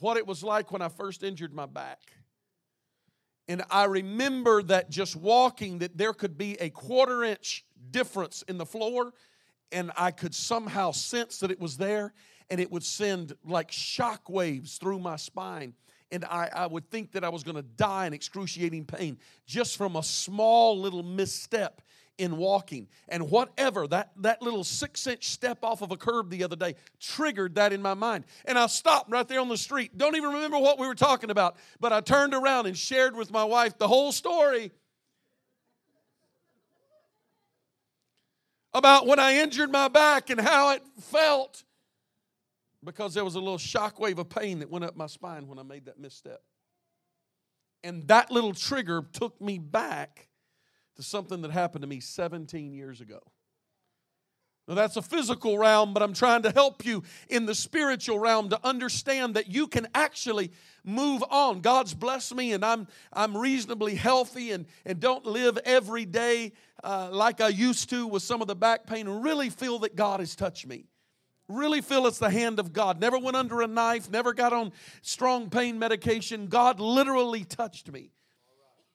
what 0.00 0.16
it 0.16 0.26
was 0.26 0.42
like 0.42 0.72
when 0.72 0.82
I 0.82 0.88
first 0.88 1.22
injured 1.22 1.54
my 1.54 1.66
back. 1.66 1.98
And 3.46 3.62
I 3.70 3.84
remember 3.84 4.62
that 4.64 4.90
just 4.90 5.16
walking, 5.16 5.78
that 5.78 5.96
there 5.96 6.12
could 6.12 6.38
be 6.38 6.54
a 6.60 6.70
quarter 6.70 7.24
inch 7.24 7.64
difference 7.90 8.42
in 8.48 8.58
the 8.58 8.66
floor, 8.66 9.12
and 9.72 9.90
I 9.96 10.10
could 10.10 10.34
somehow 10.34 10.92
sense 10.92 11.38
that 11.38 11.50
it 11.50 11.60
was 11.60 11.76
there, 11.76 12.12
and 12.48 12.60
it 12.60 12.70
would 12.70 12.84
send 12.84 13.34
like 13.44 13.70
shock 13.70 14.28
waves 14.28 14.78
through 14.78 15.00
my 15.00 15.16
spine. 15.16 15.74
And 16.12 16.24
I, 16.24 16.48
I 16.52 16.66
would 16.66 16.90
think 16.90 17.12
that 17.12 17.24
I 17.24 17.28
was 17.28 17.42
going 17.44 17.56
to 17.56 17.62
die 17.62 18.06
in 18.06 18.12
excruciating 18.12 18.84
pain 18.84 19.18
just 19.46 19.76
from 19.76 19.96
a 19.96 20.02
small 20.02 20.78
little 20.78 21.02
misstep 21.02 21.82
in 22.18 22.36
walking. 22.36 22.86
And 23.08 23.30
whatever, 23.30 23.86
that, 23.88 24.10
that 24.18 24.42
little 24.42 24.62
six 24.62 25.06
inch 25.06 25.28
step 25.28 25.64
off 25.64 25.80
of 25.82 25.90
a 25.90 25.96
curb 25.96 26.28
the 26.28 26.44
other 26.44 26.56
day 26.56 26.74
triggered 27.00 27.54
that 27.54 27.72
in 27.72 27.80
my 27.80 27.94
mind. 27.94 28.24
And 28.44 28.58
I 28.58 28.66
stopped 28.66 29.10
right 29.10 29.26
there 29.26 29.40
on 29.40 29.48
the 29.48 29.56
street. 29.56 29.96
Don't 29.96 30.16
even 30.16 30.30
remember 30.30 30.58
what 30.58 30.78
we 30.78 30.86
were 30.86 30.94
talking 30.94 31.30
about, 31.30 31.56
but 31.80 31.92
I 31.92 32.00
turned 32.00 32.34
around 32.34 32.66
and 32.66 32.76
shared 32.76 33.16
with 33.16 33.30
my 33.30 33.44
wife 33.44 33.78
the 33.78 33.88
whole 33.88 34.12
story 34.12 34.70
about 38.74 39.06
when 39.06 39.18
I 39.18 39.36
injured 39.36 39.70
my 39.70 39.88
back 39.88 40.30
and 40.30 40.40
how 40.40 40.70
it 40.70 40.82
felt 41.00 41.64
because 42.84 43.14
there 43.14 43.24
was 43.24 43.34
a 43.34 43.40
little 43.40 43.58
shock 43.58 44.00
wave 44.00 44.18
of 44.18 44.28
pain 44.28 44.60
that 44.60 44.70
went 44.70 44.84
up 44.84 44.96
my 44.96 45.06
spine 45.06 45.46
when 45.46 45.58
I 45.58 45.62
made 45.62 45.86
that 45.86 45.98
misstep. 45.98 46.40
And 47.82 48.06
that 48.08 48.30
little 48.30 48.52
trigger 48.52 49.04
took 49.12 49.40
me 49.40 49.58
back 49.58 50.28
to 50.96 51.02
something 51.02 51.42
that 51.42 51.50
happened 51.50 51.82
to 51.82 51.88
me 51.88 52.00
17 52.00 52.72
years 52.72 53.00
ago. 53.00 53.20
Now, 54.68 54.76
that's 54.76 54.96
a 54.96 55.02
physical 55.02 55.58
realm, 55.58 55.92
but 55.92 56.02
I'm 56.02 56.12
trying 56.12 56.42
to 56.42 56.52
help 56.52 56.84
you 56.84 57.02
in 57.28 57.44
the 57.44 57.56
spiritual 57.56 58.20
realm 58.20 58.50
to 58.50 58.60
understand 58.64 59.34
that 59.34 59.50
you 59.50 59.66
can 59.66 59.88
actually 59.96 60.52
move 60.84 61.24
on. 61.28 61.60
God's 61.60 61.92
blessed 61.92 62.36
me, 62.36 62.52
and 62.52 62.64
I'm, 62.64 62.86
I'm 63.12 63.36
reasonably 63.36 63.96
healthy 63.96 64.52
and, 64.52 64.66
and 64.86 65.00
don't 65.00 65.26
live 65.26 65.58
every 65.64 66.04
day 66.04 66.52
uh, 66.84 67.08
like 67.10 67.40
I 67.40 67.48
used 67.48 67.90
to 67.90 68.06
with 68.06 68.22
some 68.22 68.40
of 68.42 68.46
the 68.46 68.54
back 68.54 68.86
pain 68.86 69.08
and 69.08 69.24
really 69.24 69.50
feel 69.50 69.80
that 69.80 69.96
God 69.96 70.20
has 70.20 70.36
touched 70.36 70.68
me. 70.68 70.84
Really 71.50 71.80
feel 71.80 72.06
it's 72.06 72.18
the 72.18 72.30
hand 72.30 72.58
of 72.58 72.72
God. 72.72 73.00
Never 73.00 73.18
went 73.18 73.36
under 73.36 73.60
a 73.60 73.66
knife, 73.66 74.10
never 74.10 74.32
got 74.32 74.52
on 74.52 74.72
strong 75.02 75.50
pain 75.50 75.78
medication. 75.78 76.46
God 76.46 76.80
literally 76.80 77.44
touched 77.44 77.90
me 77.90 78.12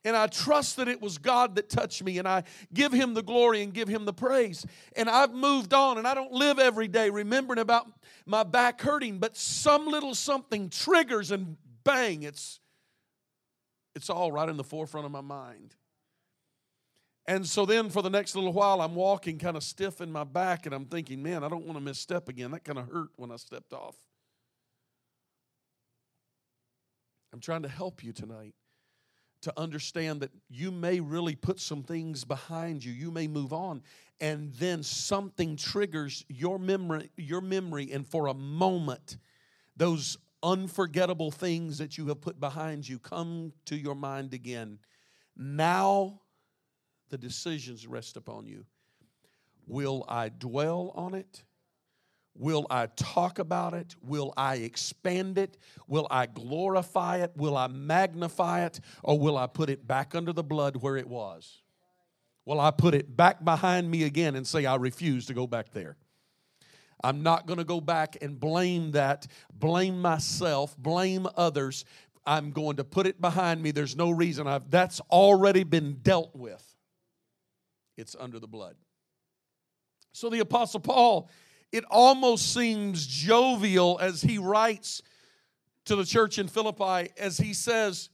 and 0.06 0.16
I 0.16 0.28
trust 0.28 0.76
that 0.76 0.86
it 0.86 1.02
was 1.02 1.18
God 1.18 1.56
that 1.56 1.68
touched 1.68 2.02
me, 2.04 2.18
and 2.18 2.28
I 2.28 2.44
give 2.72 2.92
Him 2.92 3.14
the 3.14 3.24
glory 3.24 3.62
and 3.62 3.74
give 3.74 3.88
Him 3.88 4.04
the 4.04 4.12
praise. 4.12 4.64
And 4.94 5.10
I've 5.10 5.32
moved 5.32 5.74
on, 5.74 5.98
and 5.98 6.06
I 6.06 6.14
don't 6.14 6.30
live 6.30 6.60
every 6.60 6.86
day 6.86 7.10
remembering 7.10 7.58
about 7.58 7.88
my 8.24 8.44
back 8.44 8.80
hurting, 8.80 9.18
but 9.18 9.36
some 9.36 9.88
little 9.88 10.14
something 10.14 10.70
triggers, 10.70 11.32
and 11.32 11.56
bang, 11.82 12.22
it's 12.22 12.60
it's 13.96 14.08
all 14.08 14.30
right 14.30 14.48
in 14.48 14.56
the 14.56 14.64
forefront 14.64 15.06
of 15.06 15.12
my 15.12 15.22
mind. 15.22 15.74
And 17.28 17.44
so 17.46 17.66
then 17.66 17.90
for 17.90 18.02
the 18.02 18.10
next 18.10 18.36
little 18.36 18.52
while, 18.52 18.80
I'm 18.80 18.94
walking 18.94 19.38
kind 19.38 19.56
of 19.56 19.64
stiff 19.64 20.00
in 20.00 20.12
my 20.12 20.22
back, 20.22 20.64
and 20.64 20.74
I'm 20.74 20.84
thinking, 20.84 21.22
man, 21.22 21.42
I 21.42 21.48
don't 21.48 21.64
want 21.64 21.76
to 21.76 21.84
misstep 21.84 22.28
again. 22.28 22.52
That 22.52 22.64
kind 22.64 22.78
of 22.78 22.88
hurt 22.88 23.08
when 23.16 23.32
I 23.32 23.36
stepped 23.36 23.72
off. 23.72 23.96
I'm 27.32 27.40
trying 27.40 27.62
to 27.62 27.68
help 27.68 28.04
you 28.04 28.12
tonight 28.12 28.54
to 29.42 29.52
understand 29.56 30.20
that 30.20 30.30
you 30.48 30.70
may 30.70 31.00
really 31.00 31.34
put 31.34 31.60
some 31.60 31.82
things 31.82 32.24
behind 32.24 32.84
you. 32.84 32.92
You 32.92 33.10
may 33.10 33.26
move 33.26 33.52
on, 33.52 33.82
and 34.20 34.52
then 34.54 34.82
something 34.82 35.56
triggers 35.56 36.24
your 36.28 36.58
memory, 36.58 37.10
your 37.16 37.40
memory, 37.40 37.90
and 37.92 38.06
for 38.06 38.28
a 38.28 38.34
moment, 38.34 39.18
those 39.76 40.16
unforgettable 40.42 41.32
things 41.32 41.78
that 41.78 41.98
you 41.98 42.06
have 42.06 42.20
put 42.20 42.38
behind 42.38 42.88
you 42.88 42.98
come 43.00 43.52
to 43.64 43.76
your 43.76 43.96
mind 43.96 44.32
again. 44.32 44.78
Now 45.36 46.20
the 47.08 47.18
decisions 47.18 47.86
rest 47.86 48.16
upon 48.16 48.46
you. 48.46 48.64
Will 49.66 50.04
I 50.08 50.28
dwell 50.28 50.92
on 50.94 51.14
it? 51.14 51.42
Will 52.38 52.66
I 52.68 52.86
talk 52.96 53.38
about 53.38 53.72
it? 53.74 53.96
Will 54.02 54.32
I 54.36 54.56
expand 54.56 55.38
it? 55.38 55.56
Will 55.88 56.06
I 56.10 56.26
glorify 56.26 57.18
it? 57.18 57.32
Will 57.34 57.56
I 57.56 57.66
magnify 57.66 58.66
it? 58.66 58.80
Or 59.02 59.18
will 59.18 59.38
I 59.38 59.46
put 59.46 59.70
it 59.70 59.86
back 59.86 60.14
under 60.14 60.32
the 60.32 60.44
blood 60.44 60.76
where 60.76 60.96
it 60.96 61.08
was? 61.08 61.62
Will 62.44 62.60
I 62.60 62.70
put 62.70 62.94
it 62.94 63.16
back 63.16 63.44
behind 63.44 63.90
me 63.90 64.04
again 64.04 64.36
and 64.36 64.46
say, 64.46 64.66
I 64.66 64.76
refuse 64.76 65.26
to 65.26 65.34
go 65.34 65.46
back 65.46 65.72
there? 65.72 65.96
I'm 67.02 67.22
not 67.22 67.46
going 67.46 67.58
to 67.58 67.64
go 67.64 67.80
back 67.80 68.18
and 68.20 68.38
blame 68.38 68.92
that, 68.92 69.26
blame 69.52 70.00
myself, 70.00 70.76
blame 70.78 71.26
others. 71.36 71.84
I'm 72.26 72.50
going 72.50 72.76
to 72.76 72.84
put 72.84 73.06
it 73.06 73.20
behind 73.20 73.62
me. 73.62 73.70
There's 73.70 73.96
no 73.96 74.10
reason. 74.10 74.46
I've, 74.46 74.70
that's 74.70 75.00
already 75.10 75.64
been 75.64 76.00
dealt 76.02 76.34
with. 76.34 76.75
It's 77.96 78.16
under 78.18 78.38
the 78.38 78.46
blood. 78.46 78.76
So 80.12 80.30
the 80.30 80.40
Apostle 80.40 80.80
Paul 80.80 81.28
it 81.72 81.84
almost 81.90 82.54
seems 82.54 83.06
jovial 83.06 83.98
as 84.00 84.22
he 84.22 84.38
writes 84.38 85.02
to 85.84 85.96
the 85.96 86.04
church 86.04 86.38
in 86.38 86.48
Philippi 86.48 87.10
as 87.18 87.38
he 87.38 87.52
says, 87.52 88.08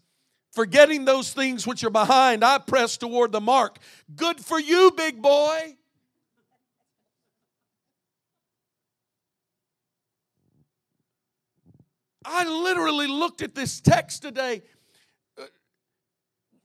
Forgetting 0.52 1.06
those 1.06 1.32
things 1.32 1.66
which 1.66 1.82
are 1.82 1.90
behind, 1.90 2.44
I 2.44 2.58
press 2.58 2.98
toward 2.98 3.32
the 3.32 3.40
mark. 3.40 3.78
Good 4.14 4.38
for 4.38 4.60
you, 4.60 4.92
big 4.94 5.22
boy. 5.22 5.76
I 12.24 12.44
literally 12.44 13.06
looked 13.06 13.40
at 13.40 13.54
this 13.54 13.80
text 13.80 14.22
today. 14.22 14.62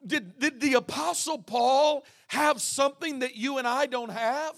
Did, 0.08 0.40
did 0.40 0.62
the 0.62 0.74
Apostle 0.76 1.40
Paul 1.40 2.06
have 2.28 2.62
something 2.62 3.20
that 3.20 3.36
you 3.36 3.58
and 3.58 3.68
I 3.68 3.86
don't 3.86 4.12
have? 4.12 4.56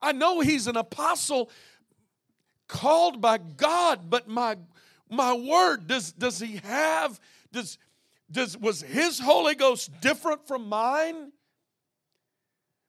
I 0.00 0.12
know 0.12 0.40
he's 0.40 0.66
an 0.66 0.76
apostle 0.76 1.50
called 2.68 3.20
by 3.20 3.38
God, 3.38 4.10
but 4.10 4.28
my 4.28 4.56
my 5.10 5.32
word, 5.32 5.86
does 5.86 6.12
does 6.12 6.38
he 6.38 6.60
have 6.64 7.18
does 7.52 7.78
does 8.30 8.56
was 8.56 8.82
his 8.82 9.18
Holy 9.18 9.54
Ghost 9.54 9.90
different 10.00 10.46
from 10.46 10.68
mine? 10.68 11.32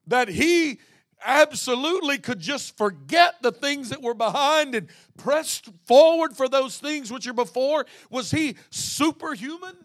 That 0.08 0.28
he 0.28 0.80
absolutely 1.24 2.18
could 2.18 2.40
just 2.40 2.78
forget 2.78 3.36
the 3.42 3.52
things 3.52 3.90
that 3.90 4.02
were 4.02 4.14
behind 4.14 4.74
and 4.76 4.88
press 5.18 5.62
forward 5.86 6.36
for 6.36 6.48
those 6.48 6.78
things 6.78 7.12
which 7.12 7.28
are 7.28 7.34
before? 7.34 7.86
Was 8.10 8.32
he 8.32 8.56
superhuman? 8.70 9.76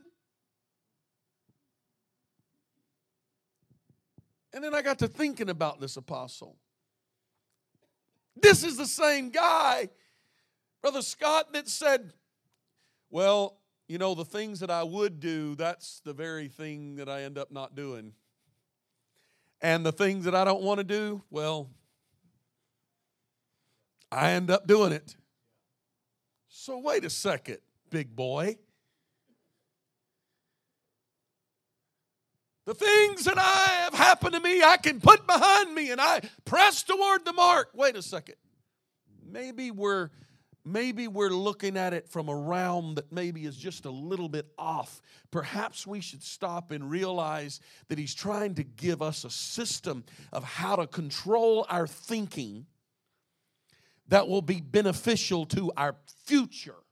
And 4.55 4.63
then 4.63 4.73
I 4.73 4.83
got 4.83 5.01
to 5.01 5.09
thinking 5.09 5.51
about 5.51 5.81
this 5.81 5.97
apostle. 5.97 6.57
This 8.41 8.63
is 8.63 8.77
the 8.77 8.87
same 8.87 9.31
guy, 9.31 9.89
Brother 10.81 11.03
Scott, 11.03 11.53
that 11.53 11.69
said, 11.69 12.13
Well, 13.11 13.59
you 13.89 13.99
know, 13.99 14.15
the 14.15 14.25
things 14.25 14.61
that 14.61 14.71
I 14.71 14.85
would 14.85 15.19
do, 15.19 15.57
that's 15.57 16.01
the 16.05 16.13
very 16.13 16.47
thing 16.47 16.97
that 16.97 17.09
I 17.09 17.23
end 17.23 17.37
up 17.37 17.51
not 17.51 17.75
doing. 17.75 18.13
And 19.61 19.85
the 19.85 19.93
things 19.93 20.25
that 20.25 20.37
I 20.37 20.45
don't 20.45 20.63
want 20.63 20.79
to 20.79 20.85
do, 20.85 21.23
well, 21.31 21.69
I 24.13 24.33
end 24.33 24.51
up 24.51 24.69
doing 24.69 24.93
it. 24.93 25.17
So, 26.49 26.79
wait 26.79 27.05
a 27.05 27.11
second, 27.11 27.59
big 27.91 28.15
boy. 28.15 28.57
The 32.67 32.75
things 32.75 33.25
that 33.25 33.39
I 33.39 33.83
have 33.85 33.95
happened 33.95 34.35
to 34.35 34.41
me, 34.41 34.63
I 34.63 34.79
can 34.79 35.01
put 35.01 35.27
behind 35.27 35.75
me 35.75 35.91
and 35.91 36.01
I 36.01 36.23
press 36.45 36.83
toward 36.83 37.25
the 37.25 37.33
mark. 37.33 37.71
Wait 37.75 37.95
a 37.97 38.03
second. 38.03 38.37
Maybe 39.27 39.71
we're 39.71 40.11
maybe 40.65 41.09
we're 41.09 41.29
looking 41.29 41.77
at 41.77 41.93
it 41.93 42.09
from 42.09 42.29
a 42.31 42.35
realm 42.35 42.95
that 42.95 43.13
maybe 43.13 43.45
is 43.45 43.57
just 43.57 43.85
a 43.85 43.91
little 43.91 44.31
bit 44.31 44.47
off. 44.59 45.03
Perhaps 45.31 45.87
we 45.87 46.01
should 46.01 46.23
stop 46.23 46.71
and 46.71 46.91
realize 46.91 47.61
that 47.89 47.99
he's 47.99 48.15
trying 48.15 48.55
to 48.55 48.65
give 48.65 49.03
us 49.03 49.25
a 49.25 49.31
system 49.31 50.05
of 50.33 50.43
how 50.43 50.77
to 50.77 50.87
control 50.87 51.67
our 51.69 51.87
thinking 51.87 52.65
that 54.09 54.27
will 54.27 54.43
be 54.43 54.61
beneficial 54.61 55.45
to 55.47 55.71
our 55.77 55.97
future 56.25 56.84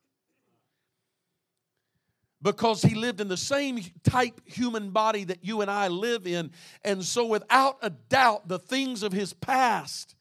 because 2.43 2.83
he 2.83 2.95
lived 2.95 3.21
in 3.21 3.29
the 3.29 3.37
same 3.37 3.81
type 4.03 4.41
human 4.45 4.91
body 4.91 5.25
that 5.25 5.45
you 5.45 5.61
and 5.61 5.71
I 5.71 5.89
live 5.89 6.27
in. 6.27 6.51
And 6.85 7.05
so, 7.05 7.27
without 7.27 7.79
a 7.83 7.91
doubt, 7.91 8.49
the 8.49 8.59
things 8.59 9.03
of 9.03 9.13
his 9.13 9.33
past, 9.33 10.17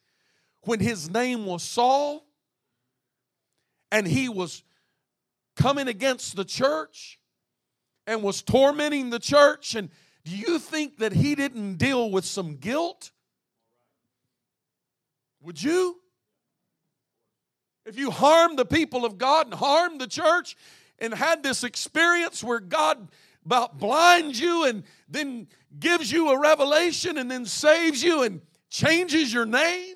when 0.61 0.79
his 0.79 1.09
name 1.09 1.45
was 1.45 1.63
Saul 1.63 2.23
and 3.91 4.07
he 4.07 4.29
was 4.29 4.63
coming 5.55 5.87
against 5.87 6.35
the 6.35 6.45
church 6.45 7.19
and 8.05 8.21
was 8.21 8.41
tormenting 8.41 9.09
the 9.09 9.19
church 9.19 9.75
and 9.75 9.89
do 10.23 10.37
you 10.37 10.59
think 10.59 10.97
that 10.99 11.13
he 11.13 11.33
didn't 11.33 11.77
deal 11.77 12.11
with 12.11 12.25
some 12.25 12.57
guilt? 12.57 13.11
Would 15.41 15.61
you? 15.61 15.97
If 17.85 17.97
you 17.97 18.11
harmed 18.11 18.59
the 18.59 18.65
people 18.65 19.03
of 19.03 19.17
God 19.17 19.47
and 19.47 19.55
harmed 19.55 19.99
the 19.99 20.07
church 20.07 20.55
and 21.01 21.13
had 21.13 21.43
this 21.43 21.63
experience 21.65 22.43
where 22.43 22.59
God 22.59 23.09
about 23.45 23.79
blinds 23.79 24.39
you 24.39 24.65
and 24.65 24.83
then 25.09 25.47
gives 25.79 26.11
you 26.11 26.29
a 26.29 26.39
revelation 26.39 27.17
and 27.17 27.29
then 27.29 27.45
saves 27.45 28.03
you 28.03 28.21
and 28.21 28.41
changes 28.69 29.33
your 29.33 29.45
name. 29.45 29.95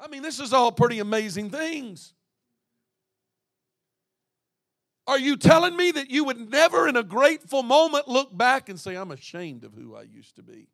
I 0.00 0.08
mean, 0.08 0.22
this 0.22 0.40
is 0.40 0.52
all 0.52 0.72
pretty 0.72 0.98
amazing 0.98 1.50
things. 1.50 2.14
Are 5.06 5.18
you 5.18 5.36
telling 5.36 5.76
me 5.76 5.90
that 5.92 6.10
you 6.10 6.24
would 6.24 6.50
never, 6.50 6.88
in 6.88 6.96
a 6.96 7.02
grateful 7.02 7.62
moment, 7.62 8.08
look 8.08 8.36
back 8.36 8.68
and 8.68 8.78
say, 8.78 8.94
I'm 8.94 9.10
ashamed 9.10 9.64
of 9.64 9.74
who 9.74 9.94
I 9.94 10.02
used 10.02 10.36
to 10.36 10.42
be? 10.42 10.68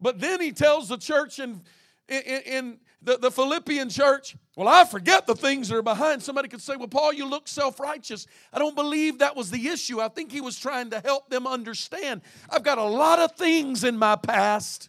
But 0.00 0.20
then 0.20 0.40
he 0.40 0.52
tells 0.52 0.88
the 0.88 0.98
church 0.98 1.38
in, 1.38 1.62
in, 2.08 2.42
in 2.42 2.78
the, 3.02 3.16
the 3.18 3.30
Philippian 3.30 3.88
church, 3.90 4.36
well, 4.56 4.68
I 4.68 4.84
forget 4.84 5.26
the 5.26 5.34
things 5.34 5.68
that 5.68 5.76
are 5.76 5.82
behind. 5.82 6.22
Somebody 6.22 6.48
could 6.48 6.62
say, 6.62 6.76
well, 6.76 6.88
Paul, 6.88 7.12
you 7.12 7.28
look 7.28 7.46
self 7.46 7.78
righteous. 7.78 8.26
I 8.52 8.58
don't 8.58 8.74
believe 8.74 9.18
that 9.18 9.36
was 9.36 9.50
the 9.50 9.68
issue. 9.68 10.00
I 10.00 10.08
think 10.08 10.32
he 10.32 10.40
was 10.40 10.58
trying 10.58 10.90
to 10.90 11.00
help 11.00 11.30
them 11.30 11.46
understand. 11.46 12.22
I've 12.50 12.64
got 12.64 12.78
a 12.78 12.84
lot 12.84 13.18
of 13.18 13.32
things 13.36 13.84
in 13.84 13.96
my 13.96 14.16
past. 14.16 14.88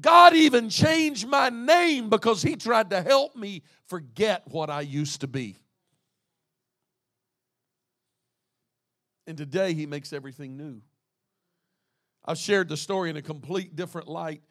God 0.00 0.34
even 0.34 0.70
changed 0.70 1.28
my 1.28 1.50
name 1.50 2.08
because 2.08 2.42
he 2.42 2.56
tried 2.56 2.90
to 2.90 3.00
help 3.02 3.36
me 3.36 3.62
forget 3.86 4.42
what 4.46 4.70
I 4.70 4.80
used 4.80 5.20
to 5.20 5.28
be. 5.28 5.56
And 9.26 9.38
today 9.38 9.72
he 9.74 9.86
makes 9.86 10.12
everything 10.12 10.56
new. 10.56 10.80
I've 12.24 12.38
shared 12.38 12.68
the 12.68 12.76
story 12.76 13.10
in 13.10 13.16
a 13.16 13.22
complete 13.22 13.76
different 13.76 14.08
light. 14.08 14.42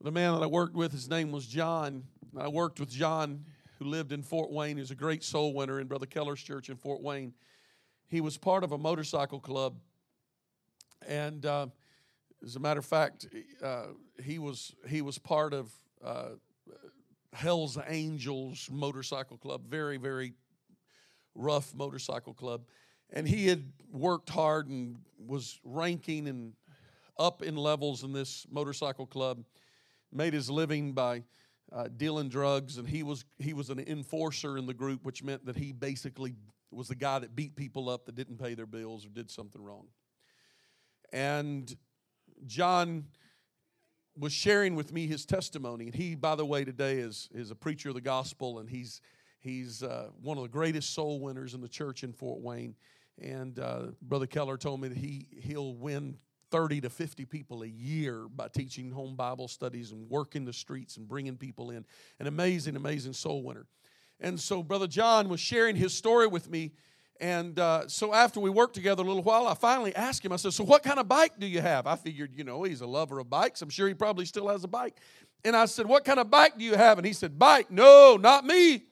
The 0.00 0.12
man 0.12 0.34
that 0.34 0.42
I 0.42 0.46
worked 0.46 0.74
with, 0.74 0.92
his 0.92 1.08
name 1.08 1.32
was 1.32 1.46
John. 1.46 2.04
I 2.36 2.48
worked 2.48 2.78
with 2.78 2.90
John, 2.90 3.44
who 3.78 3.86
lived 3.86 4.12
in 4.12 4.22
Fort 4.22 4.50
Wayne. 4.52 4.76
He 4.76 4.80
was 4.80 4.90
a 4.90 4.96
great 4.96 5.24
soul 5.24 5.52
winner 5.52 5.80
in 5.80 5.88
Brother 5.88 6.06
Keller's 6.06 6.40
church 6.40 6.68
in 6.68 6.76
Fort 6.76 7.02
Wayne. 7.02 7.34
He 8.06 8.20
was 8.20 8.38
part 8.38 8.62
of 8.62 8.72
a 8.72 8.78
motorcycle 8.78 9.40
club. 9.40 9.76
And 11.06 11.44
uh, 11.44 11.66
as 12.44 12.56
a 12.56 12.60
matter 12.60 12.78
of 12.78 12.86
fact, 12.86 13.26
uh, 13.62 13.86
he, 14.22 14.38
was, 14.38 14.74
he 14.86 15.02
was 15.02 15.18
part 15.18 15.52
of 15.52 15.72
uh, 16.04 16.28
Hell's 17.32 17.76
Angels 17.88 18.68
motorcycle 18.70 19.36
club, 19.36 19.62
very, 19.68 19.96
very 19.96 20.34
rough 21.34 21.74
motorcycle 21.74 22.34
club 22.34 22.62
and 23.10 23.26
he 23.26 23.46
had 23.46 23.64
worked 23.90 24.28
hard 24.28 24.68
and 24.68 24.96
was 25.26 25.58
ranking 25.64 26.28
and 26.28 26.52
up 27.18 27.42
in 27.42 27.56
levels 27.56 28.04
in 28.04 28.12
this 28.12 28.46
motorcycle 28.50 29.06
club 29.06 29.42
made 30.12 30.32
his 30.32 30.50
living 30.50 30.92
by 30.92 31.22
uh, 31.72 31.88
dealing 31.96 32.28
drugs 32.28 32.78
and 32.78 32.88
he 32.88 33.02
was 33.02 33.24
he 33.38 33.52
was 33.52 33.68
an 33.70 33.78
enforcer 33.78 34.56
in 34.56 34.66
the 34.66 34.74
group 34.74 35.04
which 35.04 35.22
meant 35.22 35.44
that 35.44 35.56
he 35.56 35.72
basically 35.72 36.34
was 36.70 36.88
the 36.88 36.94
guy 36.94 37.18
that 37.18 37.36
beat 37.36 37.56
people 37.56 37.88
up 37.88 38.06
that 38.06 38.14
didn't 38.14 38.38
pay 38.38 38.54
their 38.54 38.66
bills 38.66 39.04
or 39.04 39.10
did 39.10 39.30
something 39.30 39.62
wrong. 39.62 39.86
And 41.12 41.74
john 42.46 43.04
was 44.16 44.32
sharing 44.32 44.74
with 44.76 44.92
me 44.92 45.06
his 45.06 45.26
testimony 45.26 45.86
and 45.86 45.94
he 45.94 46.14
by 46.14 46.34
the 46.34 46.46
way 46.46 46.64
today 46.64 46.98
is 46.98 47.28
is 47.32 47.50
a 47.50 47.54
preacher 47.54 47.90
of 47.90 47.94
the 47.94 48.00
gospel 48.00 48.60
and 48.60 48.68
he's 48.70 49.00
he's 49.40 49.82
uh, 49.82 50.08
one 50.20 50.36
of 50.36 50.42
the 50.42 50.48
greatest 50.48 50.94
soul 50.94 51.20
winners 51.20 51.54
in 51.54 51.60
the 51.60 51.68
church 51.68 52.04
in 52.04 52.12
fort 52.12 52.40
wayne. 52.40 52.74
And 53.20 53.58
uh, 53.58 53.86
Brother 54.02 54.26
Keller 54.26 54.56
told 54.56 54.80
me 54.80 54.88
that 54.88 54.98
he, 54.98 55.28
he'll 55.40 55.74
win 55.74 56.18
30 56.50 56.82
to 56.82 56.90
50 56.90 57.24
people 57.24 57.62
a 57.62 57.66
year 57.66 58.26
by 58.34 58.48
teaching 58.48 58.90
home 58.90 59.16
Bible 59.16 59.48
studies 59.48 59.92
and 59.92 60.08
working 60.08 60.44
the 60.44 60.52
streets 60.52 60.96
and 60.96 61.08
bringing 61.08 61.36
people 61.36 61.70
in. 61.70 61.84
An 62.18 62.26
amazing, 62.26 62.76
amazing 62.76 63.12
soul 63.12 63.42
winner. 63.42 63.66
And 64.20 64.38
so 64.38 64.62
Brother 64.62 64.86
John 64.86 65.28
was 65.28 65.40
sharing 65.40 65.76
his 65.76 65.94
story 65.94 66.26
with 66.26 66.50
me. 66.50 66.72
And 67.20 67.58
uh, 67.58 67.88
so 67.88 68.14
after 68.14 68.40
we 68.40 68.50
worked 68.50 68.74
together 68.74 69.02
a 69.02 69.06
little 69.06 69.22
while, 69.22 69.46
I 69.48 69.54
finally 69.54 69.94
asked 69.94 70.24
him, 70.24 70.32
I 70.32 70.36
said, 70.36 70.52
So 70.52 70.64
what 70.64 70.82
kind 70.82 70.98
of 70.98 71.08
bike 71.08 71.32
do 71.38 71.46
you 71.46 71.60
have? 71.60 71.86
I 71.86 71.96
figured, 71.96 72.32
you 72.34 72.44
know, 72.44 72.62
he's 72.62 72.80
a 72.80 72.86
lover 72.86 73.18
of 73.18 73.28
bikes. 73.28 73.60
I'm 73.60 73.70
sure 73.70 73.88
he 73.88 73.94
probably 73.94 74.24
still 74.24 74.48
has 74.48 74.62
a 74.62 74.68
bike. 74.68 74.96
And 75.44 75.56
I 75.56 75.66
said, 75.66 75.86
What 75.86 76.04
kind 76.04 76.20
of 76.20 76.30
bike 76.30 76.58
do 76.58 76.64
you 76.64 76.74
have? 76.74 76.98
And 76.98 77.06
he 77.06 77.12
said, 77.12 77.38
Bike? 77.38 77.70
No, 77.70 78.16
not 78.20 78.44
me. 78.44 78.84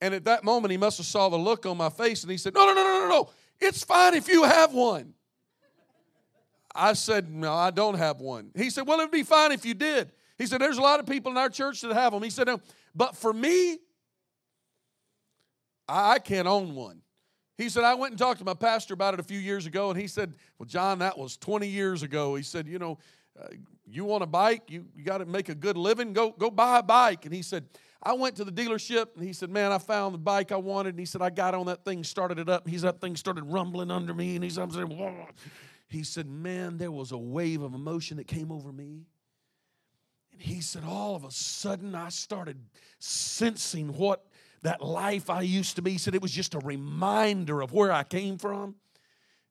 And 0.00 0.14
at 0.14 0.24
that 0.24 0.44
moment, 0.44 0.70
he 0.70 0.78
must 0.78 0.96
have 0.96 1.06
saw 1.06 1.28
the 1.28 1.36
look 1.36 1.66
on 1.66 1.76
my 1.76 1.90
face 1.90 2.22
and 2.22 2.30
he 2.30 2.38
said, 2.38 2.54
No, 2.54 2.66
no, 2.66 2.74
no, 2.74 2.82
no, 2.82 3.00
no, 3.00 3.08
no. 3.08 3.30
It's 3.60 3.84
fine 3.84 4.14
if 4.14 4.28
you 4.28 4.44
have 4.44 4.72
one. 4.72 5.14
I 6.74 6.92
said, 6.94 7.30
No, 7.30 7.52
I 7.52 7.70
don't 7.70 7.96
have 7.96 8.20
one. 8.20 8.50
He 8.56 8.70
said, 8.70 8.86
Well, 8.86 9.00
it'd 9.00 9.10
be 9.10 9.22
fine 9.22 9.52
if 9.52 9.64
you 9.64 9.74
did. 9.74 10.12
He 10.38 10.46
said, 10.46 10.60
There's 10.60 10.78
a 10.78 10.82
lot 10.82 11.00
of 11.00 11.06
people 11.06 11.30
in 11.32 11.38
our 11.38 11.48
church 11.48 11.80
that 11.82 11.92
have 11.92 12.12
them. 12.12 12.22
He 12.22 12.30
said, 12.30 12.46
no, 12.46 12.60
But 12.94 13.16
for 13.16 13.32
me, 13.32 13.78
I 15.88 16.18
can't 16.18 16.46
own 16.46 16.74
one. 16.74 17.02
He 17.58 17.68
said, 17.68 17.84
I 17.84 17.94
went 17.94 18.12
and 18.12 18.18
talked 18.18 18.38
to 18.38 18.44
my 18.44 18.54
pastor 18.54 18.94
about 18.94 19.12
it 19.14 19.20
a 19.20 19.24
few 19.24 19.38
years 19.38 19.66
ago, 19.66 19.90
and 19.90 20.00
he 20.00 20.06
said, 20.06 20.32
Well, 20.58 20.66
John, 20.66 21.00
that 21.00 21.18
was 21.18 21.36
20 21.36 21.66
years 21.66 22.02
ago. 22.02 22.34
He 22.34 22.42
said, 22.42 22.66
You 22.66 22.78
know, 22.78 22.98
uh, 23.38 23.48
you 23.92 24.04
want 24.04 24.22
a 24.22 24.26
bike, 24.26 24.70
you, 24.70 24.86
you 24.94 25.04
got 25.04 25.18
to 25.18 25.26
make 25.26 25.48
a 25.48 25.54
good 25.54 25.76
living, 25.76 26.12
go, 26.12 26.30
go 26.30 26.50
buy 26.50 26.78
a 26.78 26.82
bike. 26.82 27.24
And 27.24 27.34
he 27.34 27.42
said, 27.42 27.64
I 28.02 28.14
went 28.14 28.36
to 28.36 28.44
the 28.44 28.52
dealership 28.52 29.14
and 29.16 29.24
he 29.24 29.32
said, 29.32 29.50
Man, 29.50 29.72
I 29.72 29.78
found 29.78 30.14
the 30.14 30.18
bike 30.18 30.52
I 30.52 30.56
wanted. 30.56 30.90
And 30.90 30.98
he 30.98 31.04
said, 31.04 31.20
I 31.20 31.30
got 31.30 31.54
on 31.54 31.66
that 31.66 31.84
thing, 31.84 32.02
started 32.02 32.38
it 32.38 32.48
up. 32.48 32.66
He's 32.66 32.82
that 32.82 33.00
thing 33.00 33.16
started 33.16 33.44
rumbling 33.44 33.90
under 33.90 34.14
me. 34.14 34.36
And 34.36 34.44
he's 34.44 34.58
I'm 34.58 34.70
saying, 34.70 34.88
Whoa. 34.88 35.26
He 35.88 36.04
said, 36.04 36.26
Man, 36.26 36.78
there 36.78 36.92
was 36.92 37.12
a 37.12 37.18
wave 37.18 37.62
of 37.62 37.74
emotion 37.74 38.16
that 38.16 38.26
came 38.26 38.50
over 38.50 38.72
me. 38.72 39.06
And 40.32 40.40
he 40.40 40.60
said, 40.60 40.82
All 40.86 41.14
of 41.14 41.24
a 41.24 41.30
sudden, 41.30 41.94
I 41.94 42.08
started 42.08 42.58
sensing 43.00 43.88
what 43.88 44.24
that 44.62 44.82
life 44.82 45.28
I 45.28 45.42
used 45.42 45.76
to 45.76 45.82
be. 45.82 45.92
He 45.92 45.98
said, 45.98 46.14
It 46.14 46.22
was 46.22 46.32
just 46.32 46.54
a 46.54 46.60
reminder 46.60 47.60
of 47.60 47.72
where 47.72 47.92
I 47.92 48.04
came 48.04 48.38
from. 48.38 48.76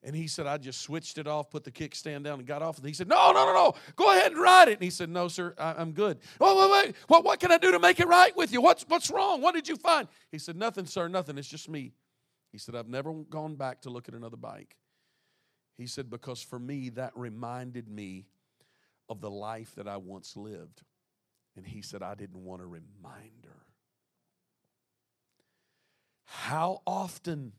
And 0.02 0.16
he 0.16 0.28
said, 0.28 0.48
I 0.48 0.58
just 0.58 0.82
switched 0.82 1.18
it 1.18 1.28
off, 1.28 1.50
put 1.50 1.66
the 1.66 1.72
kickstand 1.72 2.24
down, 2.24 2.40
and 2.40 2.48
got 2.48 2.62
off. 2.62 2.78
And 2.78 2.88
he 2.88 2.94
said, 2.94 3.10
No, 3.10 3.32
no, 3.34 3.46
no, 3.46 3.54
no. 3.54 3.76
Go 3.98 4.12
ahead 4.12 4.32
and 4.32 4.42
ride 4.42 4.70
it. 4.70 4.76
And 4.76 4.84
he 4.84 4.90
said, 4.90 5.10
No, 5.10 5.28
sir, 5.28 5.54
I, 5.58 5.82
am 5.82 5.92
good. 5.92 6.20
Oh, 6.40 6.72
wait, 6.72 6.88
wait. 6.88 6.96
What, 7.08 7.26
what 7.26 7.40
can 7.40 7.52
I 7.52 7.58
do 7.58 7.72
to 7.72 7.80
make 7.80 8.00
it 8.00 8.08
right 8.08 8.36
with 8.36 8.54
you? 8.54 8.62
What's, 8.62 8.86
what's 8.88 9.10
wrong? 9.12 9.42
What 9.42 9.56
did 9.56 9.68
you 9.68 9.76
find? 9.76 10.08
He 10.32 10.40
said, 10.40 10.56
Nothing, 10.56 10.86
sir, 10.86 11.10
nothing. 11.10 11.38
It's 11.38 11.50
just 11.50 11.68
me. 11.68 11.92
He 12.52 12.58
said, 12.58 12.76
I've 12.76 12.88
never 12.88 13.12
gone 13.14 13.56
back 13.56 13.82
to 13.82 13.90
look 13.90 14.08
at 14.08 14.16
another 14.16 14.38
bike. 14.38 14.78
He 15.78 15.86
said, 15.86 16.10
Because 16.10 16.42
for 16.42 16.60
me, 16.60 16.90
that 16.92 17.12
reminded 17.16 17.90
me 17.90 18.28
of 19.10 19.20
the 19.20 19.30
life 19.30 19.74
that 19.76 19.88
I 19.88 19.98
once 19.98 20.38
lived. 20.38 20.82
And 21.58 21.68
he 21.68 21.82
said, 21.82 22.02
I 22.02 22.16
didn't 22.16 22.46
want 22.46 22.62
a 22.62 22.66
reminder. 22.66 23.66
How 26.24 26.82
often 26.88 27.52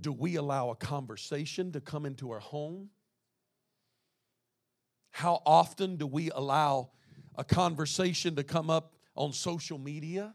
do 0.00 0.12
we 0.12 0.36
allow 0.36 0.70
a 0.70 0.74
conversation 0.74 1.72
to 1.72 1.80
come 1.80 2.06
into 2.06 2.30
our 2.30 2.40
home? 2.40 2.90
How 5.10 5.42
often 5.44 5.96
do 5.96 6.06
we 6.06 6.30
allow 6.30 6.90
a 7.36 7.44
conversation 7.44 8.36
to 8.36 8.44
come 8.44 8.70
up 8.70 8.94
on 9.14 9.32
social 9.32 9.78
media 9.78 10.34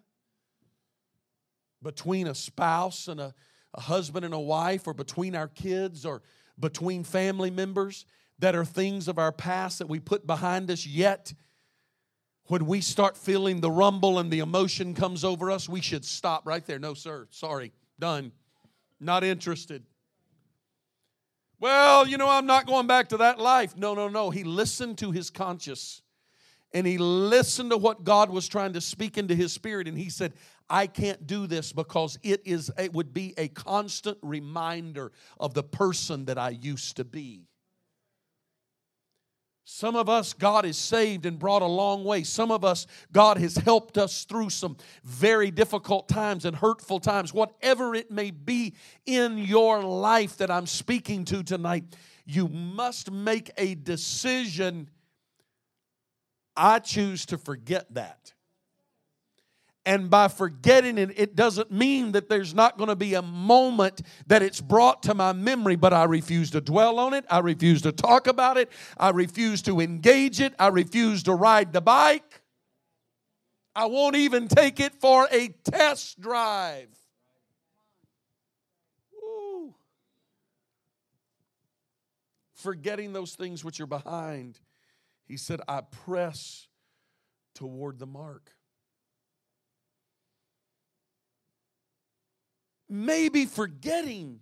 between 1.82 2.28
a 2.28 2.36
spouse 2.36 3.08
and 3.08 3.20
a, 3.20 3.34
a 3.74 3.82
husband 3.82 4.26
and 4.26 4.34
a 4.34 4.40
wife, 4.40 4.88
or 4.88 4.94
between 4.94 5.36
our 5.36 5.48
kids, 5.48 6.06
or 6.06 6.22
between 6.60 7.04
family 7.04 7.52
members 7.52 8.06
that 8.40 8.56
are 8.56 8.66
things 8.66 9.08
of 9.08 9.18
our 9.18 9.32
past 9.32 9.80
that 9.80 9.88
we 9.88 10.00
put 10.00 10.26
behind 10.26 10.70
us 10.72 10.86
yet? 10.86 11.34
When 12.46 12.66
we 12.66 12.82
start 12.82 13.18
feeling 13.18 13.60
the 13.60 13.72
rumble 13.72 14.20
and 14.20 14.32
the 14.32 14.40
emotion 14.40 14.94
comes 14.94 15.24
over 15.26 15.52
us, 15.52 15.68
we 15.68 15.82
should 15.82 16.06
stop 16.06 16.48
right 16.48 16.66
there. 16.66 16.80
No, 16.80 16.94
sir, 16.94 17.28
sorry, 17.30 17.74
done. 18.00 18.32
Not 19.00 19.24
interested. 19.24 19.84
Well, 21.60 22.08
you 22.08 22.18
know, 22.18 22.30
I'm 22.30 22.46
not 22.46 22.68
going 22.68 22.88
back 22.88 23.10
to 23.10 23.18
that 23.18 23.40
life. 23.40 23.76
No, 23.76 23.96
no, 23.96 24.08
no. 24.08 24.30
He 24.30 24.44
listened 24.44 24.98
to 25.00 25.12
his 25.12 25.30
conscience 25.30 26.02
and 26.74 26.86
he 26.86 26.98
listened 26.98 27.72
to 27.72 27.78
what 27.78 28.04
God 28.04 28.30
was 28.30 28.48
trying 28.48 28.74
to 28.74 28.82
speak 28.82 29.18
into 29.18 29.34
his 29.34 29.54
spirit 29.54 29.88
and 29.88 29.98
he 29.98 30.10
said, 30.10 30.34
I 30.70 30.86
can't 30.88 31.26
do 31.26 31.48
this 31.48 31.72
because 31.72 32.20
it 32.24 32.42
is 32.46 32.70
it 32.78 32.94
would 32.94 33.14
be 33.14 33.34
a 33.38 33.48
constant 33.48 34.18
reminder 34.22 35.12
of 35.40 35.54
the 35.54 35.64
person 35.64 36.26
that 36.26 36.38
I 36.38 36.50
used 36.50 36.98
to 36.98 37.06
be. 37.06 37.48
Some 39.70 39.98
of 39.98 40.08
us, 40.08 40.32
God 40.32 40.64
has 40.64 40.78
saved 40.78 41.26
and 41.26 41.38
brought 41.38 41.62
a 41.62 41.66
long 41.66 42.06
way. 42.06 42.24
Some 42.24 42.52
of 42.52 42.64
us, 42.64 42.88
God 43.12 43.38
has 43.38 43.58
helped 43.58 43.98
us 43.98 44.24
through 44.24 44.50
some 44.50 44.78
very 45.04 45.52
difficult 45.52 46.08
times 46.08 46.46
and 46.46 46.56
hurtful 46.56 47.02
times. 47.02 47.34
Whatever 47.34 47.94
it 47.94 48.10
may 48.10 48.32
be 48.32 48.76
in 49.06 49.38
your 49.38 49.84
life 49.84 50.38
that 50.38 50.50
I'm 50.50 50.68
speaking 50.68 51.26
to 51.26 51.44
tonight, 51.44 51.84
you 52.26 52.48
must 52.48 53.12
make 53.12 53.52
a 53.58 53.76
decision. 53.76 54.90
I 56.56 56.80
choose 56.80 57.26
to 57.26 57.38
forget 57.38 57.94
that. 57.94 58.34
And 59.88 60.10
by 60.10 60.28
forgetting 60.28 60.98
it, 60.98 61.18
it 61.18 61.34
doesn't 61.34 61.72
mean 61.72 62.12
that 62.12 62.28
there's 62.28 62.54
not 62.54 62.78
going 62.78 62.90
to 62.90 62.96
be 62.98 63.14
a 63.14 63.22
moment 63.22 64.02
that 64.28 64.42
it's 64.42 64.60
brought 64.60 65.02
to 65.04 65.14
my 65.14 65.32
memory, 65.32 65.78
but 65.78 65.94
I 65.94 66.04
refuse 66.04 66.52
to 66.52 66.60
dwell 66.60 67.00
on 67.00 67.14
it. 67.14 67.24
I 67.30 67.40
refuse 67.40 67.84
to 67.84 67.94
talk 67.94 68.28
about 68.28 68.58
it. 68.58 68.70
I 68.98 69.12
refuse 69.12 69.62
to 69.62 69.80
engage 69.80 70.42
it. 70.42 70.54
I 70.60 70.68
refuse 70.68 71.24
to 71.24 71.34
ride 71.34 71.72
the 71.72 71.80
bike. 71.80 72.42
I 73.74 73.86
won't 73.86 74.18
even 74.18 74.50
take 74.50 74.82
it 74.82 74.94
for 74.94 75.26
a 75.32 75.56
test 75.64 76.20
drive. 76.20 76.90
Woo. 79.14 79.74
Forgetting 82.56 83.14
those 83.14 83.36
things 83.36 83.64
which 83.64 83.80
are 83.80 83.88
behind, 83.88 84.60
he 85.30 85.38
said, 85.38 85.62
I 85.66 85.80
press 85.80 86.68
toward 87.56 88.00
the 88.00 88.06
mark. 88.06 88.52
Maybe 92.90 93.46
forgetting 93.46 94.40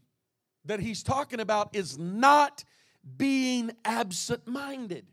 that 0.66 0.80
he's 0.80 1.04
talking 1.04 1.40
about 1.40 1.76
is 1.76 1.98
not 1.98 2.64
being 3.18 3.72
absent 3.84 4.48
minded. 4.48 5.06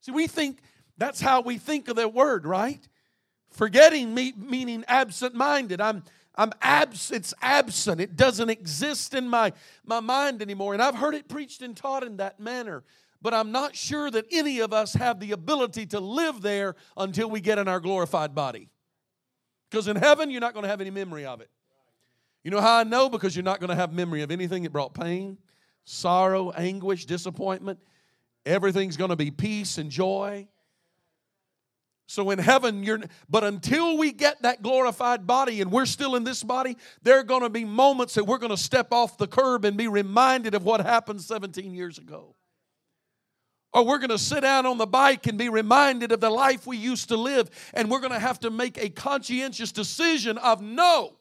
See, 0.00 0.12
we 0.12 0.26
think 0.26 0.60
that's 0.96 1.20
how 1.20 1.40
we 1.40 1.58
think 1.58 1.88
of 1.88 1.96
that 1.96 2.14
word, 2.14 2.46
right? 2.46 2.86
Forgetting 3.50 4.14
me, 4.14 4.32
meaning 4.36 4.84
absent 4.86 5.34
minded. 5.34 5.80
I'm, 5.80 6.04
I'm 6.36 6.52
abs, 6.62 7.10
it's 7.10 7.34
absent. 7.42 8.00
It 8.00 8.16
doesn't 8.16 8.50
exist 8.50 9.14
in 9.14 9.28
my, 9.28 9.52
my 9.84 10.00
mind 10.00 10.42
anymore. 10.42 10.74
And 10.74 10.82
I've 10.82 10.94
heard 10.94 11.14
it 11.14 11.28
preached 11.28 11.62
and 11.62 11.76
taught 11.76 12.04
in 12.04 12.18
that 12.18 12.38
manner. 12.38 12.84
But 13.22 13.34
I'm 13.34 13.50
not 13.50 13.74
sure 13.74 14.10
that 14.10 14.26
any 14.30 14.60
of 14.60 14.72
us 14.72 14.94
have 14.94 15.18
the 15.18 15.32
ability 15.32 15.86
to 15.86 16.00
live 16.00 16.42
there 16.42 16.76
until 16.96 17.28
we 17.28 17.40
get 17.40 17.58
in 17.58 17.66
our 17.66 17.80
glorified 17.80 18.34
body. 18.34 18.68
Because 19.70 19.88
in 19.88 19.96
heaven, 19.96 20.30
you're 20.30 20.40
not 20.40 20.52
going 20.52 20.62
to 20.62 20.68
have 20.68 20.80
any 20.80 20.90
memory 20.90 21.24
of 21.24 21.40
it. 21.40 21.50
You 22.46 22.52
know 22.52 22.60
how 22.60 22.78
I 22.78 22.84
know? 22.84 23.08
Because 23.08 23.34
you're 23.34 23.42
not 23.42 23.58
going 23.58 23.70
to 23.70 23.74
have 23.74 23.92
memory 23.92 24.22
of 24.22 24.30
anything 24.30 24.62
that 24.62 24.70
brought 24.70 24.94
pain, 24.94 25.36
sorrow, 25.82 26.52
anguish, 26.52 27.04
disappointment. 27.04 27.80
Everything's 28.44 28.96
going 28.96 29.10
to 29.10 29.16
be 29.16 29.32
peace 29.32 29.78
and 29.78 29.90
joy. 29.90 30.46
So 32.06 32.30
in 32.30 32.38
heaven, 32.38 32.84
you're 32.84 33.00
but 33.28 33.42
until 33.42 33.98
we 33.98 34.12
get 34.12 34.42
that 34.42 34.62
glorified 34.62 35.26
body 35.26 35.60
and 35.60 35.72
we're 35.72 35.86
still 35.86 36.14
in 36.14 36.22
this 36.22 36.44
body, 36.44 36.76
there 37.02 37.18
are 37.18 37.24
going 37.24 37.40
to 37.40 37.50
be 37.50 37.64
moments 37.64 38.14
that 38.14 38.22
we're 38.22 38.38
going 38.38 38.54
to 38.54 38.56
step 38.56 38.92
off 38.92 39.18
the 39.18 39.26
curb 39.26 39.64
and 39.64 39.76
be 39.76 39.88
reminded 39.88 40.54
of 40.54 40.64
what 40.64 40.80
happened 40.80 41.20
17 41.22 41.74
years 41.74 41.98
ago. 41.98 42.36
Or 43.72 43.84
we're 43.84 43.98
going 43.98 44.10
to 44.10 44.18
sit 44.18 44.42
down 44.42 44.66
on 44.66 44.78
the 44.78 44.86
bike 44.86 45.26
and 45.26 45.36
be 45.36 45.48
reminded 45.48 46.12
of 46.12 46.20
the 46.20 46.30
life 46.30 46.64
we 46.64 46.76
used 46.76 47.08
to 47.08 47.16
live, 47.16 47.50
and 47.74 47.90
we're 47.90 47.98
going 47.98 48.12
to 48.12 48.20
have 48.20 48.38
to 48.38 48.50
make 48.50 48.78
a 48.78 48.88
conscientious 48.88 49.72
decision 49.72 50.38
of 50.38 50.62
no. 50.62 51.16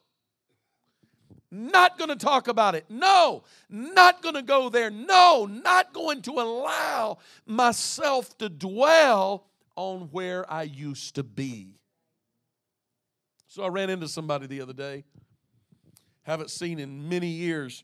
Not 1.52 1.98
going 1.98 2.10
to 2.10 2.16
talk 2.16 2.48
about 2.48 2.76
it. 2.76 2.86
No, 2.90 3.44
not 3.70 4.22
going 4.22 4.36
to 4.36 4.42
go 4.42 4.70
there. 4.70 4.90
No, 4.90 5.46
not 5.46 5.94
going 5.94 6.22
to 6.24 6.32
allow 6.32 7.20
myself 7.46 8.38
to 8.40 8.50
dwell 8.50 9.46
on 9.76 10.10
where 10.12 10.52
I 10.52 10.64
used 10.64 11.16
to 11.16 11.24
be. 11.24 11.80
So 13.48 13.64
I 13.64 13.68
ran 13.68 13.90
into 13.90 14.08
somebody 14.08 14.48
the 14.48 14.62
other 14.62 14.74
day, 14.74 15.06
haven't 16.24 16.50
seen 16.50 16.80
in 16.80 17.08
many 17.08 17.28
years. 17.28 17.84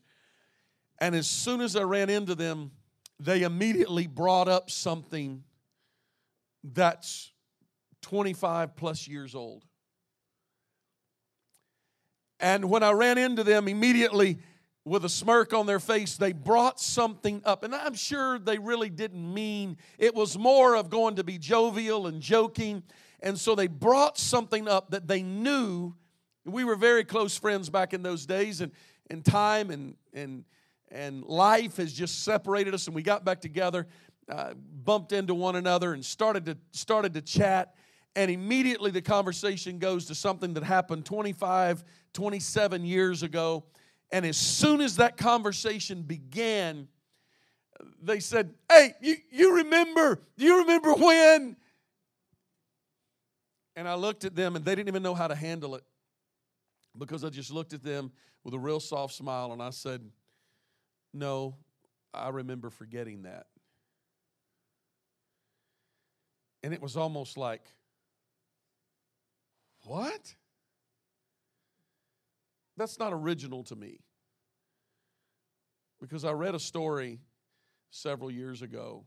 And 0.98 1.14
as 1.14 1.26
soon 1.26 1.60
as 1.60 1.76
I 1.76 1.82
ran 1.82 2.10
into 2.10 2.34
them, 2.34 2.72
they 3.18 3.42
immediately 3.42 4.06
brought 4.06 4.48
up 4.48 4.70
something 4.70 5.44
that's 6.62 7.32
25 8.02 8.76
plus 8.76 9.08
years 9.08 9.34
old. 9.34 9.64
And 12.42 12.68
when 12.68 12.82
I 12.82 12.90
ran 12.90 13.18
into 13.18 13.44
them 13.44 13.68
immediately 13.68 14.38
with 14.84 15.04
a 15.04 15.08
smirk 15.08 15.54
on 15.54 15.64
their 15.64 15.78
face, 15.78 16.16
they 16.16 16.32
brought 16.32 16.80
something 16.80 17.40
up. 17.44 17.62
And 17.62 17.72
I'm 17.72 17.94
sure 17.94 18.40
they 18.40 18.58
really 18.58 18.90
didn't 18.90 19.32
mean 19.32 19.76
it 19.96 20.12
was 20.12 20.36
more 20.36 20.74
of 20.74 20.90
going 20.90 21.14
to 21.16 21.24
be 21.24 21.38
jovial 21.38 22.08
and 22.08 22.20
joking. 22.20 22.82
And 23.20 23.38
so 23.38 23.54
they 23.54 23.68
brought 23.68 24.18
something 24.18 24.66
up 24.66 24.90
that 24.90 25.06
they 25.06 25.22
knew. 25.22 25.94
We 26.44 26.64
were 26.64 26.74
very 26.74 27.04
close 27.04 27.38
friends 27.38 27.70
back 27.70 27.94
in 27.94 28.02
those 28.02 28.26
days, 28.26 28.60
and, 28.60 28.72
and 29.08 29.24
time 29.24 29.70
and, 29.70 29.94
and, 30.12 30.44
and 30.90 31.22
life 31.22 31.76
has 31.76 31.92
just 31.92 32.24
separated 32.24 32.74
us. 32.74 32.88
And 32.88 32.96
we 32.96 33.04
got 33.04 33.24
back 33.24 33.40
together, 33.40 33.86
uh, 34.28 34.54
bumped 34.54 35.12
into 35.12 35.32
one 35.32 35.54
another, 35.54 35.92
and 35.92 36.04
started 36.04 36.44
to, 36.46 36.58
started 36.72 37.14
to 37.14 37.22
chat. 37.22 37.76
And 38.16 38.32
immediately 38.32 38.90
the 38.90 39.00
conversation 39.00 39.78
goes 39.78 40.06
to 40.06 40.16
something 40.16 40.54
that 40.54 40.64
happened 40.64 41.06
25 41.06 41.84
27 42.12 42.84
years 42.84 43.22
ago. 43.22 43.64
And 44.10 44.26
as 44.26 44.36
soon 44.36 44.80
as 44.80 44.96
that 44.96 45.16
conversation 45.16 46.02
began, 46.02 46.88
they 48.02 48.20
said, 48.20 48.54
Hey, 48.70 48.94
you, 49.00 49.16
you 49.30 49.56
remember, 49.56 50.20
do 50.36 50.44
you 50.44 50.58
remember 50.58 50.92
when? 50.94 51.56
And 53.74 53.88
I 53.88 53.94
looked 53.94 54.24
at 54.24 54.34
them 54.34 54.54
and 54.54 54.64
they 54.64 54.74
didn't 54.74 54.88
even 54.88 55.02
know 55.02 55.14
how 55.14 55.28
to 55.28 55.34
handle 55.34 55.74
it 55.74 55.84
because 56.98 57.24
I 57.24 57.30
just 57.30 57.50
looked 57.50 57.72
at 57.72 57.82
them 57.82 58.12
with 58.44 58.54
a 58.54 58.58
real 58.58 58.80
soft 58.80 59.14
smile 59.14 59.52
and 59.52 59.62
I 59.62 59.70
said, 59.70 60.02
No, 61.14 61.56
I 62.12 62.28
remember 62.28 62.68
forgetting 62.68 63.22
that. 63.22 63.46
And 66.62 66.74
it 66.74 66.82
was 66.82 66.96
almost 66.96 67.38
like, 67.38 67.62
What? 69.84 70.34
That's 72.76 72.98
not 72.98 73.12
original 73.12 73.62
to 73.64 73.76
me. 73.76 74.00
Because 76.00 76.24
I 76.24 76.32
read 76.32 76.54
a 76.54 76.58
story 76.58 77.20
several 77.90 78.30
years 78.30 78.62
ago 78.62 79.04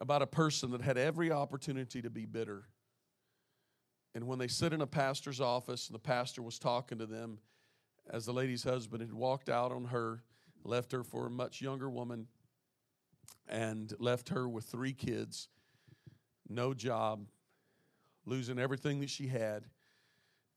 about 0.00 0.22
a 0.22 0.26
person 0.26 0.70
that 0.70 0.80
had 0.80 0.96
every 0.96 1.30
opportunity 1.30 2.02
to 2.02 2.10
be 2.10 2.24
bitter. 2.24 2.64
And 4.14 4.26
when 4.26 4.38
they 4.38 4.48
sit 4.48 4.72
in 4.72 4.80
a 4.80 4.86
pastor's 4.86 5.40
office 5.40 5.88
and 5.88 5.94
the 5.94 6.00
pastor 6.00 6.42
was 6.42 6.58
talking 6.58 6.98
to 6.98 7.06
them, 7.06 7.38
as 8.10 8.26
the 8.26 8.32
lady's 8.32 8.64
husband 8.64 9.02
had 9.02 9.12
walked 9.12 9.48
out 9.48 9.70
on 9.70 9.84
her, 9.86 10.22
left 10.64 10.90
her 10.92 11.04
for 11.04 11.26
a 11.26 11.30
much 11.30 11.60
younger 11.60 11.88
woman, 11.88 12.26
and 13.48 13.92
left 13.98 14.30
her 14.30 14.48
with 14.48 14.64
three 14.64 14.92
kids, 14.92 15.48
no 16.48 16.74
job, 16.74 17.26
losing 18.26 18.58
everything 18.58 19.00
that 19.00 19.10
she 19.10 19.28
had. 19.28 19.64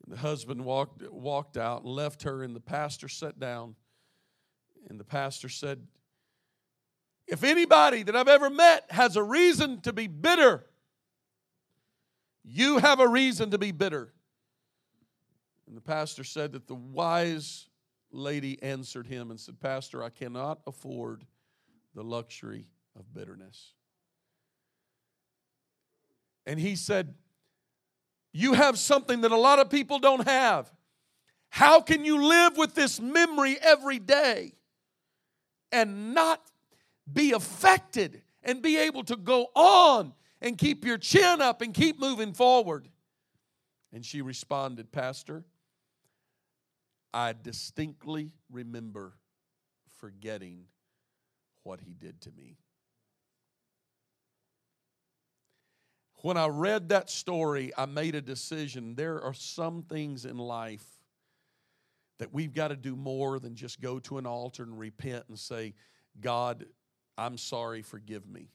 The 0.08 0.18
husband 0.18 0.64
walked, 0.66 1.02
walked 1.12 1.58
out 1.58 1.84
and 1.84 1.92
left 1.92 2.24
her, 2.24 2.44
and 2.44 2.56
the 2.56 2.60
pastor 2.60 3.08
sat 3.08 3.40
down. 3.40 3.76
And 4.90 5.00
the 5.00 5.06
pastor 5.06 5.48
said, 5.48 5.88
If 7.28 7.44
anybody 7.44 8.04
that 8.04 8.16
I've 8.16 8.28
ever 8.28 8.50
met 8.50 8.86
has 8.90 9.16
a 9.16 9.24
reason 9.24 9.80
to 9.82 9.94
be 9.94 10.08
bitter, 10.08 10.66
you 12.44 12.80
have 12.80 13.00
a 13.00 13.08
reason 13.08 13.52
to 13.52 13.58
be 13.58 13.72
bitter. 13.72 14.14
And 15.68 15.78
the 15.78 15.82
pastor 15.82 16.26
said 16.26 16.52
that 16.52 16.68
the 16.68 16.76
wise 16.76 17.70
lady 18.12 18.62
answered 18.62 19.08
him 19.08 19.32
and 19.32 19.40
said, 19.40 19.60
Pastor, 19.60 20.04
I 20.04 20.10
cannot 20.10 20.60
afford 20.68 21.26
the 21.96 22.04
luxury 22.04 22.68
of 23.00 23.14
bitterness. 23.14 23.74
And 26.46 26.60
he 26.60 26.76
said, 26.76 27.16
you 28.34 28.54
have 28.54 28.80
something 28.80 29.22
that 29.22 29.32
a 29.32 29.38
lot 29.38 29.60
of 29.60 29.70
people 29.70 30.00
don't 30.00 30.28
have. 30.28 30.72
How 31.50 31.80
can 31.82 32.04
you 32.04 32.26
live 32.26 32.58
with 32.58 32.74
this 32.74 33.00
memory 33.00 33.58
every 33.62 34.00
day 34.00 34.54
and 35.72 36.16
not 36.16 36.42
be 37.12 37.32
affected 37.32 38.24
and 38.42 38.62
be 38.62 38.78
able 38.78 39.04
to 39.04 39.16
go 39.16 39.48
on 39.56 40.14
and 40.42 40.58
keep 40.58 40.84
your 40.84 40.98
chin 40.98 41.42
up 41.42 41.62
and 41.62 41.74
keep 41.74 42.00
moving 42.00 42.34
forward? 42.34 42.90
And 43.94 44.04
she 44.04 44.24
responded, 44.24 44.92
Pastor, 44.92 45.46
I 47.14 47.34
distinctly 47.40 48.32
remember 48.52 49.14
forgetting 50.00 50.66
what 51.62 51.82
he 51.82 51.94
did 51.94 52.20
to 52.22 52.32
me. 52.32 52.58
When 56.24 56.38
I 56.38 56.48
read 56.48 56.88
that 56.88 57.10
story, 57.10 57.74
I 57.78 57.86
made 57.86 58.16
a 58.16 58.22
decision. 58.22 58.96
There 58.96 59.22
are 59.22 59.34
some 59.34 59.84
things 59.84 60.24
in 60.24 60.38
life 60.38 60.86
that 62.18 62.34
we've 62.34 62.54
got 62.54 62.70
to 62.70 62.78
do 62.78 62.96
more 62.96 63.40
than 63.40 63.56
just 63.56 63.82
go 63.82 64.00
to 64.00 64.18
an 64.18 64.26
altar 64.26 64.64
and 64.64 64.80
repent 64.80 65.26
and 65.28 65.38
say, 65.38 65.74
God, 66.22 66.66
I'm 67.18 67.38
sorry, 67.38 67.82
forgive 67.82 68.26
me. 68.26 68.48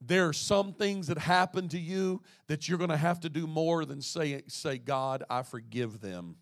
There 0.00 0.26
are 0.26 0.32
some 0.32 0.72
things 0.72 1.08
that 1.08 1.18
happen 1.18 1.68
to 1.68 1.78
you 1.78 2.22
that 2.46 2.66
you're 2.66 2.78
going 2.78 2.88
to 2.88 2.96
have 2.96 3.20
to 3.20 3.28
do 3.28 3.46
more 3.46 3.84
than 3.84 4.00
say, 4.00 4.40
say 4.46 4.78
God, 4.78 5.22
I 5.28 5.42
forgive 5.42 6.00
them. 6.00 6.36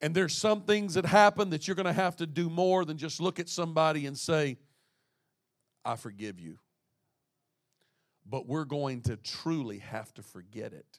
And 0.00 0.12
there's 0.12 0.34
some 0.34 0.62
things 0.62 0.94
that 0.94 1.06
happen 1.06 1.50
that 1.50 1.68
you're 1.68 1.76
going 1.76 1.86
to 1.86 1.92
have 1.92 2.16
to 2.16 2.26
do 2.26 2.50
more 2.50 2.84
than 2.84 2.98
just 2.98 3.20
look 3.20 3.38
at 3.38 3.48
somebody 3.48 4.06
and 4.06 4.18
say, 4.18 4.58
I 5.84 5.94
forgive 5.94 6.40
you. 6.40 6.58
But 8.28 8.46
we're 8.46 8.64
going 8.64 9.02
to 9.02 9.16
truly 9.16 9.78
have 9.78 10.12
to 10.14 10.22
forget 10.22 10.72
it. 10.72 10.98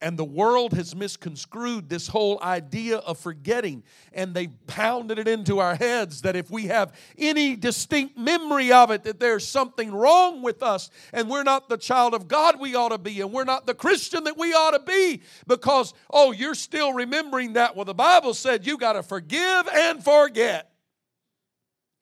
And 0.00 0.18
the 0.18 0.24
world 0.24 0.72
has 0.72 0.96
misconstrued 0.96 1.88
this 1.88 2.08
whole 2.08 2.42
idea 2.42 2.96
of 2.98 3.20
forgetting, 3.20 3.84
and 4.12 4.34
they 4.34 4.48
pounded 4.48 5.20
it 5.20 5.28
into 5.28 5.60
our 5.60 5.76
heads 5.76 6.22
that 6.22 6.34
if 6.34 6.50
we 6.50 6.66
have 6.66 6.92
any 7.16 7.54
distinct 7.54 8.18
memory 8.18 8.72
of 8.72 8.90
it, 8.90 9.04
that 9.04 9.20
there's 9.20 9.46
something 9.46 9.92
wrong 9.92 10.42
with 10.42 10.60
us, 10.60 10.90
and 11.12 11.30
we're 11.30 11.44
not 11.44 11.68
the 11.68 11.76
child 11.76 12.14
of 12.14 12.26
God 12.26 12.58
we 12.58 12.74
ought 12.74 12.88
to 12.88 12.98
be, 12.98 13.20
and 13.20 13.32
we're 13.32 13.44
not 13.44 13.64
the 13.64 13.74
Christian 13.74 14.24
that 14.24 14.36
we 14.36 14.52
ought 14.52 14.72
to 14.72 14.80
be, 14.80 15.22
because, 15.46 15.94
oh, 16.10 16.32
you're 16.32 16.56
still 16.56 16.92
remembering 16.92 17.52
that. 17.52 17.76
Well, 17.76 17.84
the 17.84 17.94
Bible 17.94 18.34
said 18.34 18.66
you 18.66 18.78
got 18.78 18.94
to 18.94 19.04
forgive 19.04 19.68
and 19.68 20.02
forget. 20.02 20.72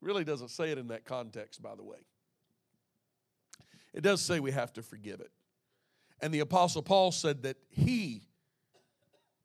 Really 0.01 0.25
doesn't 0.25 0.49
say 0.49 0.71
it 0.71 0.79
in 0.79 0.89
that 0.89 1.05
context, 1.05 1.61
by 1.61 1.75
the 1.75 1.85
way. 1.85 1.99
It 3.93 4.03
does 4.03 4.21
say 4.21 4.41
we 4.41 4.53
have 4.53 4.73
to 4.75 4.83
forgive 4.83 5.21
it. 5.21 5.31
And 6.21 6.33
the 6.33 6.41
Apostle 6.41 6.83
Paul 6.83 7.13
said 7.13 7.43
that 7.43 7.57
he 7.69 8.23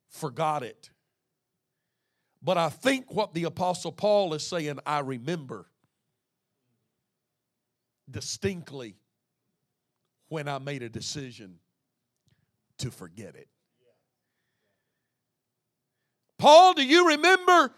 forgot 0.10 0.64
it. 0.64 0.90
But 2.42 2.58
I 2.58 2.70
think 2.70 3.14
what 3.14 3.34
the 3.34 3.46
Apostle 3.46 3.92
Paul 3.92 4.34
is 4.34 4.46
saying, 4.46 4.80
I 4.86 5.00
remember 5.00 5.68
distinctly 8.10 8.96
when 10.28 10.48
I 10.48 10.60
made 10.60 10.84
a 10.84 10.90
decision 10.90 11.60
to 12.80 12.92
forget 12.92 13.36
it. 13.36 13.48
Paul, 16.38 16.74
do 16.74 16.86
you 16.86 17.08
remember 17.10 17.74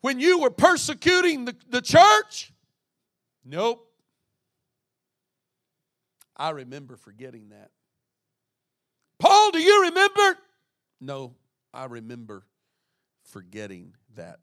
when 0.00 0.18
you 0.18 0.40
were 0.40 0.50
persecuting 0.50 1.44
the, 1.44 1.54
the 1.68 1.80
church? 1.80 2.52
Nope. 3.44 3.91
I 6.36 6.50
remember 6.50 6.96
forgetting 6.96 7.50
that. 7.50 7.70
Paul, 9.18 9.50
do 9.52 9.60
you 9.60 9.82
remember? 9.82 10.38
No, 11.00 11.34
I 11.72 11.84
remember 11.84 12.44
forgetting 13.24 13.94
that. 14.16 14.40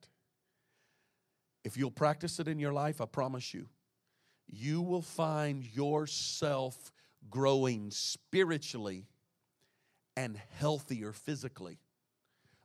If 1.63 1.77
you'll 1.77 1.91
practice 1.91 2.39
it 2.39 2.47
in 2.47 2.59
your 2.59 2.73
life, 2.73 3.01
I 3.01 3.05
promise 3.05 3.53
you, 3.53 3.67
you 4.47 4.81
will 4.81 5.01
find 5.01 5.63
yourself 5.63 6.91
growing 7.29 7.91
spiritually 7.91 9.05
and 10.15 10.39
healthier 10.57 11.11
physically. 11.11 11.79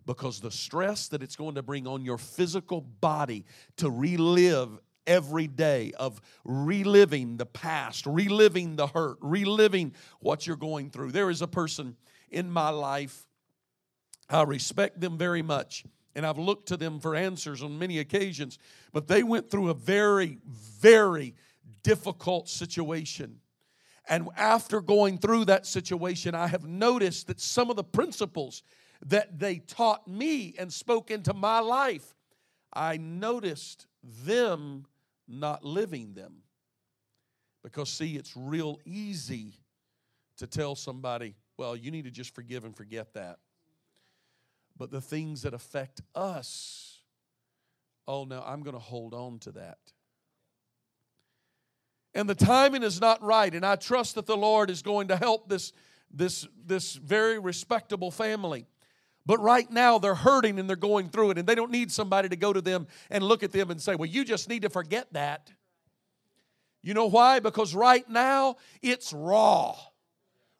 Because 0.06 0.40
the 0.40 0.50
stress 0.50 1.08
that 1.08 1.22
it's 1.22 1.36
going 1.36 1.54
to 1.54 1.62
bring 1.62 1.86
on 1.86 2.04
your 2.04 2.18
physical 2.18 2.80
body 2.80 3.44
to 3.78 3.90
relive 3.90 4.78
every 5.06 5.46
day 5.46 5.92
of 5.98 6.20
reliving 6.44 7.36
the 7.36 7.46
past, 7.46 8.06
reliving 8.06 8.76
the 8.76 8.86
hurt, 8.86 9.18
reliving 9.20 9.94
what 10.20 10.46
you're 10.46 10.56
going 10.56 10.90
through. 10.90 11.12
There 11.12 11.30
is 11.30 11.42
a 11.42 11.46
person 11.46 11.96
in 12.30 12.50
my 12.50 12.70
life, 12.70 13.26
I 14.28 14.42
respect 14.42 15.00
them 15.00 15.18
very 15.18 15.42
much, 15.42 15.84
and 16.14 16.26
I've 16.26 16.38
looked 16.38 16.68
to 16.68 16.76
them 16.76 17.00
for 17.00 17.14
answers 17.14 17.62
on 17.62 17.78
many 17.78 17.98
occasions, 17.98 18.58
but 18.92 19.06
they 19.06 19.22
went 19.22 19.50
through 19.50 19.70
a 19.70 19.74
very, 19.74 20.38
very 20.44 21.34
difficult 21.82 22.48
situation. 22.48 23.40
And 24.08 24.28
after 24.36 24.80
going 24.80 25.18
through 25.18 25.46
that 25.46 25.66
situation, 25.66 26.34
I 26.34 26.46
have 26.48 26.64
noticed 26.64 27.28
that 27.28 27.40
some 27.40 27.70
of 27.70 27.76
the 27.76 27.84
principles 27.84 28.62
that 29.06 29.38
they 29.38 29.58
taught 29.58 30.06
me 30.06 30.54
and 30.58 30.72
spoke 30.72 31.10
into 31.10 31.32
my 31.32 31.60
life, 31.60 32.14
I 32.72 32.96
noticed 32.96 33.86
them 34.02 34.86
not 35.28 35.64
living 35.64 36.14
them. 36.14 36.42
Because, 37.62 37.88
see, 37.88 38.16
it's 38.16 38.36
real 38.36 38.78
easy 38.84 39.54
to 40.36 40.46
tell 40.46 40.74
somebody, 40.74 41.34
well, 41.56 41.74
you 41.74 41.90
need 41.90 42.04
to 42.04 42.10
just 42.10 42.34
forgive 42.34 42.64
and 42.64 42.76
forget 42.76 43.14
that. 43.14 43.38
But 44.76 44.90
the 44.90 45.00
things 45.00 45.42
that 45.42 45.54
affect 45.54 46.02
us, 46.14 46.98
oh, 48.06 48.24
no, 48.24 48.42
I'm 48.44 48.62
going 48.62 48.74
to 48.74 48.80
hold 48.80 49.14
on 49.14 49.38
to 49.40 49.52
that. 49.52 49.78
And 52.12 52.28
the 52.28 52.34
timing 52.34 52.82
is 52.82 53.00
not 53.00 53.22
right, 53.22 53.52
and 53.52 53.64
I 53.64 53.76
trust 53.76 54.16
that 54.16 54.26
the 54.26 54.36
Lord 54.36 54.70
is 54.70 54.82
going 54.82 55.08
to 55.08 55.16
help 55.16 55.48
this, 55.48 55.72
this, 56.12 56.46
this 56.64 56.94
very 56.94 57.38
respectable 57.38 58.10
family. 58.10 58.66
But 59.26 59.40
right 59.40 59.70
now 59.70 59.98
they're 59.98 60.14
hurting 60.14 60.58
and 60.58 60.68
they're 60.68 60.76
going 60.76 61.08
through 61.08 61.30
it, 61.30 61.38
and 61.38 61.48
they 61.48 61.54
don't 61.54 61.70
need 61.70 61.90
somebody 61.90 62.28
to 62.28 62.36
go 62.36 62.52
to 62.52 62.60
them 62.60 62.86
and 63.10 63.24
look 63.24 63.42
at 63.42 63.52
them 63.52 63.70
and 63.70 63.80
say, 63.80 63.94
Well, 63.94 64.08
you 64.08 64.24
just 64.24 64.48
need 64.48 64.62
to 64.62 64.70
forget 64.70 65.12
that. 65.12 65.50
You 66.82 66.92
know 66.92 67.06
why? 67.06 67.40
Because 67.40 67.74
right 67.74 68.08
now 68.08 68.56
it's 68.82 69.12
raw. 69.12 69.74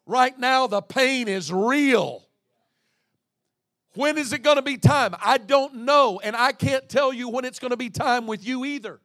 Right 0.07 0.37
now 0.37 0.65
the 0.67 0.81
pain 0.81 1.27
is 1.27 1.53
real. 1.53 2.27
When 3.93 4.17
is 4.17 4.33
it 4.33 4.43
going 4.43 4.57
to 4.57 4.61
be 4.61 4.77
time? 4.77 5.15
I 5.23 5.37
don't 5.37 5.85
know, 5.85 6.19
and 6.21 6.35
I 6.35 6.51
can't 6.51 6.89
tell 6.89 7.13
you 7.13 7.29
when 7.29 7.45
it's 7.45 7.59
going 7.59 7.71
to 7.71 7.77
be 7.77 7.89
time 7.89 8.27
with 8.27 8.45
you 8.45 8.65
either. 8.65 8.99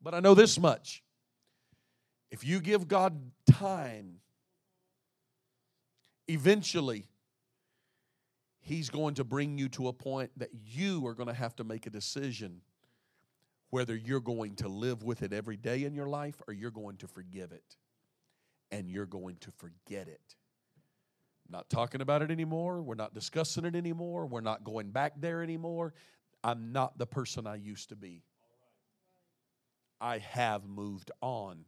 But 0.00 0.14
I 0.14 0.20
know 0.20 0.34
this 0.34 0.58
much. 0.58 1.02
If 2.30 2.44
you 2.44 2.60
give 2.60 2.88
God 2.88 3.20
time, 3.46 4.20
eventually 6.28 7.06
He's 8.66 8.88
going 8.88 9.14
to 9.16 9.24
bring 9.24 9.58
you 9.58 9.68
to 9.70 9.88
a 9.88 9.92
point 9.92 10.30
that 10.38 10.48
you 10.64 11.06
are 11.06 11.12
going 11.12 11.26
to 11.26 11.34
have 11.34 11.54
to 11.56 11.64
make 11.64 11.86
a 11.86 11.90
decision 11.90 12.62
whether 13.68 13.94
you're 13.94 14.20
going 14.20 14.54
to 14.54 14.68
live 14.68 15.02
with 15.02 15.22
it 15.22 15.34
every 15.34 15.58
day 15.58 15.84
in 15.84 15.94
your 15.94 16.06
life 16.06 16.40
or 16.48 16.54
you're 16.54 16.70
going 16.70 16.96
to 16.96 17.06
forgive 17.06 17.52
it 17.52 17.76
and 18.72 18.88
you're 18.88 19.04
going 19.04 19.36
to 19.40 19.50
forget 19.50 20.08
it. 20.08 20.36
Not 21.50 21.68
talking 21.68 22.00
about 22.00 22.22
it 22.22 22.30
anymore. 22.30 22.80
We're 22.80 22.94
not 22.94 23.12
discussing 23.12 23.66
it 23.66 23.76
anymore. 23.76 24.24
We're 24.24 24.40
not 24.40 24.64
going 24.64 24.92
back 24.92 25.12
there 25.20 25.42
anymore. 25.42 25.92
I'm 26.42 26.72
not 26.72 26.96
the 26.96 27.06
person 27.06 27.46
I 27.46 27.56
used 27.56 27.90
to 27.90 27.96
be. 27.96 28.22
I 30.00 30.18
have 30.18 30.66
moved 30.66 31.10
on. 31.20 31.66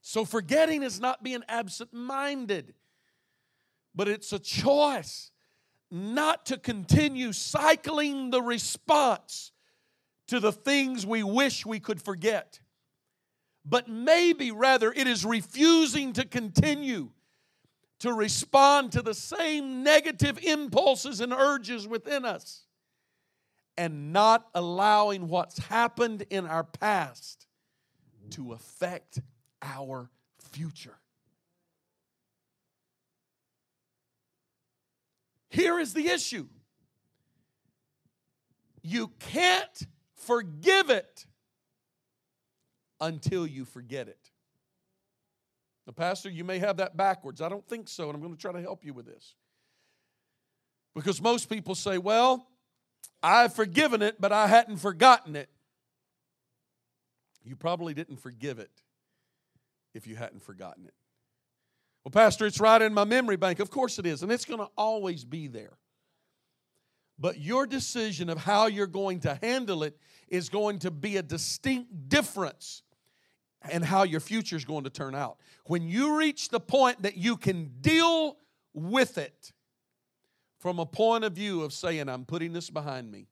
So, 0.00 0.24
forgetting 0.24 0.84
is 0.84 1.00
not 1.00 1.24
being 1.24 1.42
absent 1.48 1.92
minded 1.92 2.74
but 3.94 4.08
it's 4.08 4.32
a 4.32 4.38
choice 4.38 5.30
not 5.90 6.46
to 6.46 6.56
continue 6.56 7.32
cycling 7.32 8.30
the 8.30 8.42
response 8.42 9.52
to 10.26 10.40
the 10.40 10.52
things 10.52 11.06
we 11.06 11.22
wish 11.22 11.64
we 11.64 11.78
could 11.78 12.02
forget. 12.02 12.60
But 13.64 13.88
maybe 13.88 14.50
rather 14.50 14.92
it 14.92 15.06
is 15.06 15.24
refusing 15.24 16.12
to 16.14 16.24
continue 16.24 17.10
to 18.00 18.12
respond 18.12 18.92
to 18.92 19.02
the 19.02 19.14
same 19.14 19.82
negative 19.82 20.38
impulses 20.42 21.20
and 21.20 21.32
urges 21.32 21.86
within 21.86 22.24
us 22.24 22.64
and 23.76 24.12
not 24.12 24.48
allowing 24.54 25.28
what's 25.28 25.58
happened 25.58 26.24
in 26.30 26.46
our 26.46 26.64
past 26.64 27.46
to 28.30 28.52
affect 28.52 29.20
our 29.62 30.10
future. 30.52 30.98
Here 35.54 35.78
is 35.78 35.94
the 35.94 36.08
issue 36.08 36.48
you 38.82 39.12
can't 39.20 39.86
forgive 40.16 40.90
it 40.90 41.26
until 43.00 43.46
you 43.46 43.64
forget 43.64 44.08
it. 44.08 44.30
Now, 45.86 45.92
Pastor, 45.92 46.28
you 46.28 46.42
may 46.42 46.58
have 46.58 46.78
that 46.78 46.96
backwards. 46.96 47.40
I 47.40 47.48
don't 47.48 47.66
think 47.68 47.88
so, 47.88 48.08
and 48.08 48.16
I'm 48.16 48.20
going 48.20 48.34
to 48.34 48.40
try 48.40 48.50
to 48.50 48.60
help 48.60 48.84
you 48.84 48.92
with 48.92 49.06
this. 49.06 49.36
Because 50.92 51.22
most 51.22 51.48
people 51.48 51.76
say, 51.76 51.98
well, 51.98 52.48
I've 53.22 53.54
forgiven 53.54 54.02
it, 54.02 54.20
but 54.20 54.32
I 54.32 54.48
hadn't 54.48 54.78
forgotten 54.78 55.36
it. 55.36 55.48
You 57.44 57.54
probably 57.54 57.94
didn't 57.94 58.16
forgive 58.16 58.58
it 58.58 58.82
if 59.94 60.06
you 60.06 60.16
hadn't 60.16 60.42
forgotten 60.42 60.84
it. 60.84 60.94
Well, 62.04 62.12
Pastor, 62.12 62.46
it's 62.46 62.60
right 62.60 62.80
in 62.82 62.92
my 62.92 63.04
memory 63.04 63.36
bank. 63.36 63.60
Of 63.60 63.70
course 63.70 63.98
it 63.98 64.06
is, 64.06 64.22
and 64.22 64.30
it's 64.30 64.44
going 64.44 64.60
to 64.60 64.68
always 64.76 65.24
be 65.24 65.48
there. 65.48 65.78
But 67.18 67.40
your 67.40 67.66
decision 67.66 68.28
of 68.28 68.38
how 68.38 68.66
you're 68.66 68.86
going 68.86 69.20
to 69.20 69.38
handle 69.40 69.84
it 69.84 69.96
is 70.28 70.48
going 70.48 70.80
to 70.80 70.90
be 70.90 71.16
a 71.16 71.22
distinct 71.22 72.08
difference 72.08 72.82
in 73.70 73.82
how 73.82 74.02
your 74.02 74.20
future 74.20 74.56
is 74.56 74.64
going 74.64 74.84
to 74.84 74.90
turn 74.90 75.14
out. 75.14 75.38
When 75.64 75.88
you 75.88 76.18
reach 76.18 76.48
the 76.48 76.60
point 76.60 77.02
that 77.02 77.16
you 77.16 77.36
can 77.36 77.70
deal 77.80 78.36
with 78.74 79.16
it 79.16 79.52
from 80.58 80.78
a 80.78 80.86
point 80.86 81.24
of 81.24 81.32
view 81.32 81.62
of 81.62 81.72
saying, 81.72 82.08
I'm 82.08 82.24
putting 82.24 82.52
this 82.52 82.68
behind 82.68 83.10
me. 83.10 83.28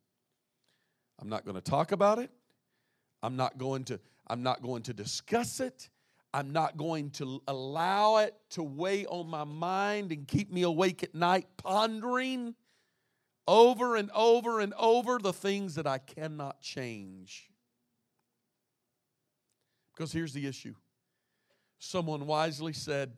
I'm 1.20 1.28
not 1.28 1.44
going 1.44 1.56
to 1.56 1.60
talk 1.60 1.92
about 1.92 2.18
it. 2.18 2.30
I'm 3.22 3.36
not 3.36 3.58
going 3.58 3.84
to 3.84 4.00
I'm 4.26 4.42
not 4.42 4.62
going 4.62 4.82
to 4.84 4.94
discuss 4.94 5.60
it. 5.60 5.90
I'm 6.34 6.52
not 6.52 6.76
going 6.76 7.10
to 7.12 7.42
allow 7.46 8.18
it 8.18 8.34
to 8.50 8.62
weigh 8.62 9.04
on 9.06 9.28
my 9.28 9.44
mind 9.44 10.12
and 10.12 10.26
keep 10.26 10.50
me 10.50 10.62
awake 10.62 11.02
at 11.02 11.14
night 11.14 11.46
pondering 11.58 12.54
over 13.46 13.96
and 13.96 14.10
over 14.14 14.60
and 14.60 14.72
over 14.78 15.18
the 15.18 15.32
things 15.32 15.74
that 15.74 15.86
I 15.86 15.98
cannot 15.98 16.60
change. 16.60 17.50
Because 19.92 20.12
here's 20.12 20.32
the 20.32 20.46
issue 20.46 20.74
someone 21.78 22.26
wisely 22.26 22.72
said, 22.72 23.12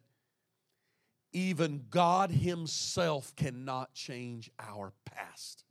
even 1.33 1.85
God 1.91 2.31
Himself 2.31 3.35
cannot 3.37 3.95
change 3.95 4.51
our 4.59 4.93
past. 5.05 5.65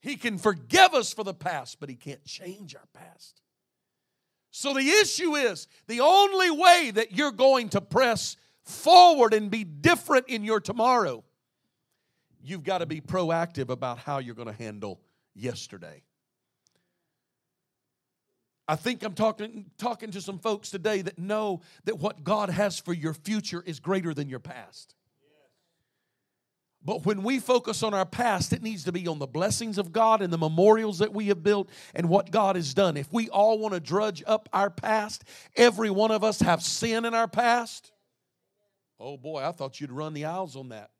He 0.00 0.16
can 0.16 0.38
forgive 0.38 0.94
us 0.94 1.12
for 1.12 1.24
the 1.24 1.34
past, 1.34 1.80
but 1.80 1.88
He 1.88 1.96
can't 1.96 2.24
change 2.24 2.76
our 2.76 2.86
past. 2.94 3.42
So 4.58 4.72
the 4.72 4.88
issue 4.88 5.34
is 5.34 5.68
the 5.86 6.00
only 6.00 6.50
way 6.50 6.90
that 6.94 7.12
you're 7.12 7.30
going 7.30 7.68
to 7.68 7.82
press 7.82 8.38
forward 8.62 9.34
and 9.34 9.50
be 9.50 9.64
different 9.64 10.28
in 10.28 10.44
your 10.44 10.60
tomorrow, 10.60 11.24
you've 12.42 12.62
got 12.62 12.78
to 12.78 12.86
be 12.86 13.02
proactive 13.02 13.68
about 13.68 13.98
how 13.98 14.16
you're 14.16 14.34
going 14.34 14.48
to 14.48 14.54
handle 14.54 15.02
yesterday. 15.34 16.00
I 18.66 18.76
think 18.76 19.02
I'm 19.02 19.12
talking, 19.12 19.66
talking 19.76 20.10
to 20.12 20.22
some 20.22 20.38
folks 20.38 20.70
today 20.70 21.02
that 21.02 21.18
know 21.18 21.60
that 21.84 21.98
what 21.98 22.24
God 22.24 22.48
has 22.48 22.78
for 22.78 22.94
your 22.94 23.12
future 23.12 23.62
is 23.66 23.78
greater 23.78 24.14
than 24.14 24.30
your 24.30 24.40
past. 24.40 24.94
But 26.86 27.04
when 27.04 27.24
we 27.24 27.40
focus 27.40 27.82
on 27.82 27.94
our 27.94 28.06
past, 28.06 28.52
it 28.52 28.62
needs 28.62 28.84
to 28.84 28.92
be 28.92 29.08
on 29.08 29.18
the 29.18 29.26
blessings 29.26 29.76
of 29.76 29.90
God 29.92 30.22
and 30.22 30.32
the 30.32 30.38
memorials 30.38 31.00
that 31.00 31.12
we 31.12 31.26
have 31.26 31.42
built 31.42 31.68
and 31.96 32.08
what 32.08 32.30
God 32.30 32.54
has 32.54 32.72
done. 32.74 32.96
If 32.96 33.12
we 33.12 33.28
all 33.28 33.58
want 33.58 33.74
to 33.74 33.80
drudge 33.80 34.22
up 34.24 34.48
our 34.52 34.70
past, 34.70 35.24
every 35.56 35.90
one 35.90 36.12
of 36.12 36.22
us 36.22 36.38
have 36.40 36.62
sin 36.62 37.04
in 37.04 37.12
our 37.12 37.26
past. 37.26 37.90
Oh 39.00 39.16
boy, 39.16 39.42
I 39.42 39.50
thought 39.50 39.80
you'd 39.80 39.90
run 39.90 40.14
the 40.14 40.26
aisles 40.26 40.54
on 40.54 40.68
that. 40.68 40.90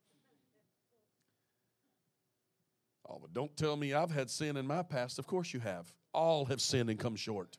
Oh, 3.08 3.18
but 3.22 3.32
don't 3.32 3.56
tell 3.56 3.76
me 3.76 3.94
I've 3.94 4.10
had 4.10 4.28
sin 4.28 4.56
in 4.56 4.66
my 4.66 4.82
past. 4.82 5.20
Of 5.20 5.28
course 5.28 5.54
you 5.54 5.60
have. 5.60 5.94
All 6.12 6.46
have 6.46 6.60
sinned 6.60 6.90
and 6.90 6.98
come 6.98 7.14
short. 7.14 7.58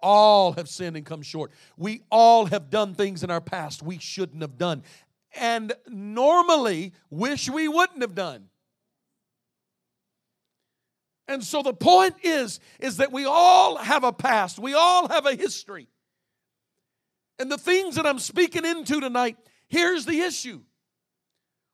All 0.00 0.52
have 0.52 0.68
sinned 0.68 0.96
and 0.96 1.04
come 1.04 1.20
short. 1.20 1.50
We 1.76 2.02
all 2.12 2.46
have 2.46 2.70
done 2.70 2.94
things 2.94 3.24
in 3.24 3.30
our 3.30 3.40
past 3.40 3.82
we 3.82 3.98
shouldn't 3.98 4.40
have 4.40 4.56
done 4.56 4.84
and 5.34 5.72
normally 5.88 6.92
wish 7.10 7.48
we 7.48 7.68
wouldn't 7.68 8.02
have 8.02 8.14
done. 8.14 8.48
And 11.28 11.44
so 11.44 11.62
the 11.62 11.72
point 11.72 12.16
is 12.24 12.58
is 12.80 12.96
that 12.96 13.12
we 13.12 13.24
all 13.24 13.76
have 13.76 14.02
a 14.02 14.12
past. 14.12 14.58
We 14.58 14.74
all 14.74 15.08
have 15.08 15.26
a 15.26 15.36
history. 15.36 15.86
And 17.38 17.50
the 17.50 17.58
things 17.58 17.94
that 17.94 18.04
I'm 18.04 18.18
speaking 18.18 18.64
into 18.64 19.00
tonight, 19.00 19.36
here's 19.68 20.04
the 20.04 20.20
issue. 20.20 20.62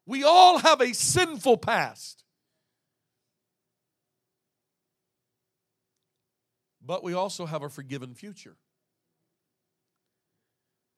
We 0.04 0.22
all 0.22 0.58
have 0.58 0.80
a 0.80 0.92
sinful 0.92 1.56
past. 1.56 2.22
But 6.84 7.02
we 7.02 7.14
also 7.14 7.46
have 7.46 7.62
a 7.62 7.68
forgiven 7.68 8.14
future. 8.14 8.56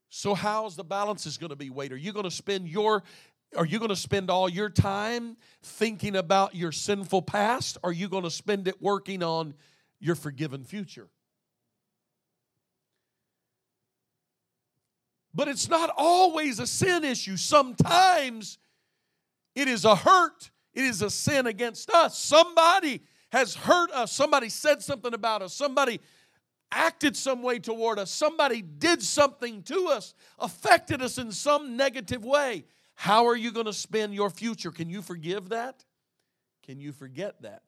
So 0.09 0.35
how's 0.35 0.77
the 0.77 0.85
balance 0.85 1.27
is 1.27 1.37
going 1.37 1.51
to 1.51 1.57
be, 1.57 1.71
Wade? 1.71 1.93
Are 1.93 1.97
you 1.97 2.13
going 2.13 2.25
to 2.25 2.31
spend 2.31 2.69
your 2.69 3.03
are 3.57 3.65
you 3.65 3.79
going 3.79 3.89
to 3.89 3.97
spend 3.97 4.31
all 4.31 4.47
your 4.47 4.69
time 4.69 5.37
thinking 5.63 6.17
about 6.17 6.55
your 6.55 6.71
sinful 6.71 7.23
past? 7.23 7.79
Or 7.83 7.91
are 7.91 7.93
you 7.95 8.09
going 8.09 8.25
to 8.25 8.31
spend 8.31 8.69
it 8.69 8.83
working 8.83 9.23
on 9.23 9.55
your 10.01 10.15
forgiven 10.15 10.65
future? 10.65 11.09
But 15.35 15.49
it's 15.49 15.69
not 15.69 15.91
always 15.97 16.59
a 16.59 16.67
sin 16.67 17.05
issue. 17.05 17.37
Sometimes 17.37 18.59
it 19.55 19.69
is 19.69 19.85
a 19.85 19.95
hurt, 19.95 20.51
it 20.75 20.85
is 20.85 21.01
a 21.01 21.11
sin 21.11 21.47
against 21.47 21.91
us. 21.91 22.19
Somebody 22.19 23.03
has 23.33 23.55
hurt 23.55 23.91
us, 23.93 24.13
somebody 24.13 24.49
said 24.49 24.83
something 24.83 25.15
about 25.15 25.43
us, 25.43 25.55
somebody 25.55 26.01
acted 26.71 27.16
some 27.16 27.43
way 27.43 27.59
toward 27.59 27.99
us, 27.99 28.11
somebody 28.11 28.62
did 28.62 29.03
something 29.03 29.62
to 29.64 29.89
us, 29.89 30.14
affected 30.39 31.03
us 31.03 31.19
in 31.19 31.33
some 31.33 31.77
negative 31.77 32.25
way. 32.25 32.64
How 32.95 33.27
are 33.27 33.37
you 33.37 33.53
going 33.53 33.66
to 33.66 33.73
spend 33.73 34.14
your 34.14 34.31
future? 34.31 34.71
Can 34.71 34.91
you 34.91 35.03
forgive 35.03 35.51
that? 35.51 35.85
Can 36.66 36.81
you 36.81 36.93
forget 36.93 37.41
that? 37.43 37.62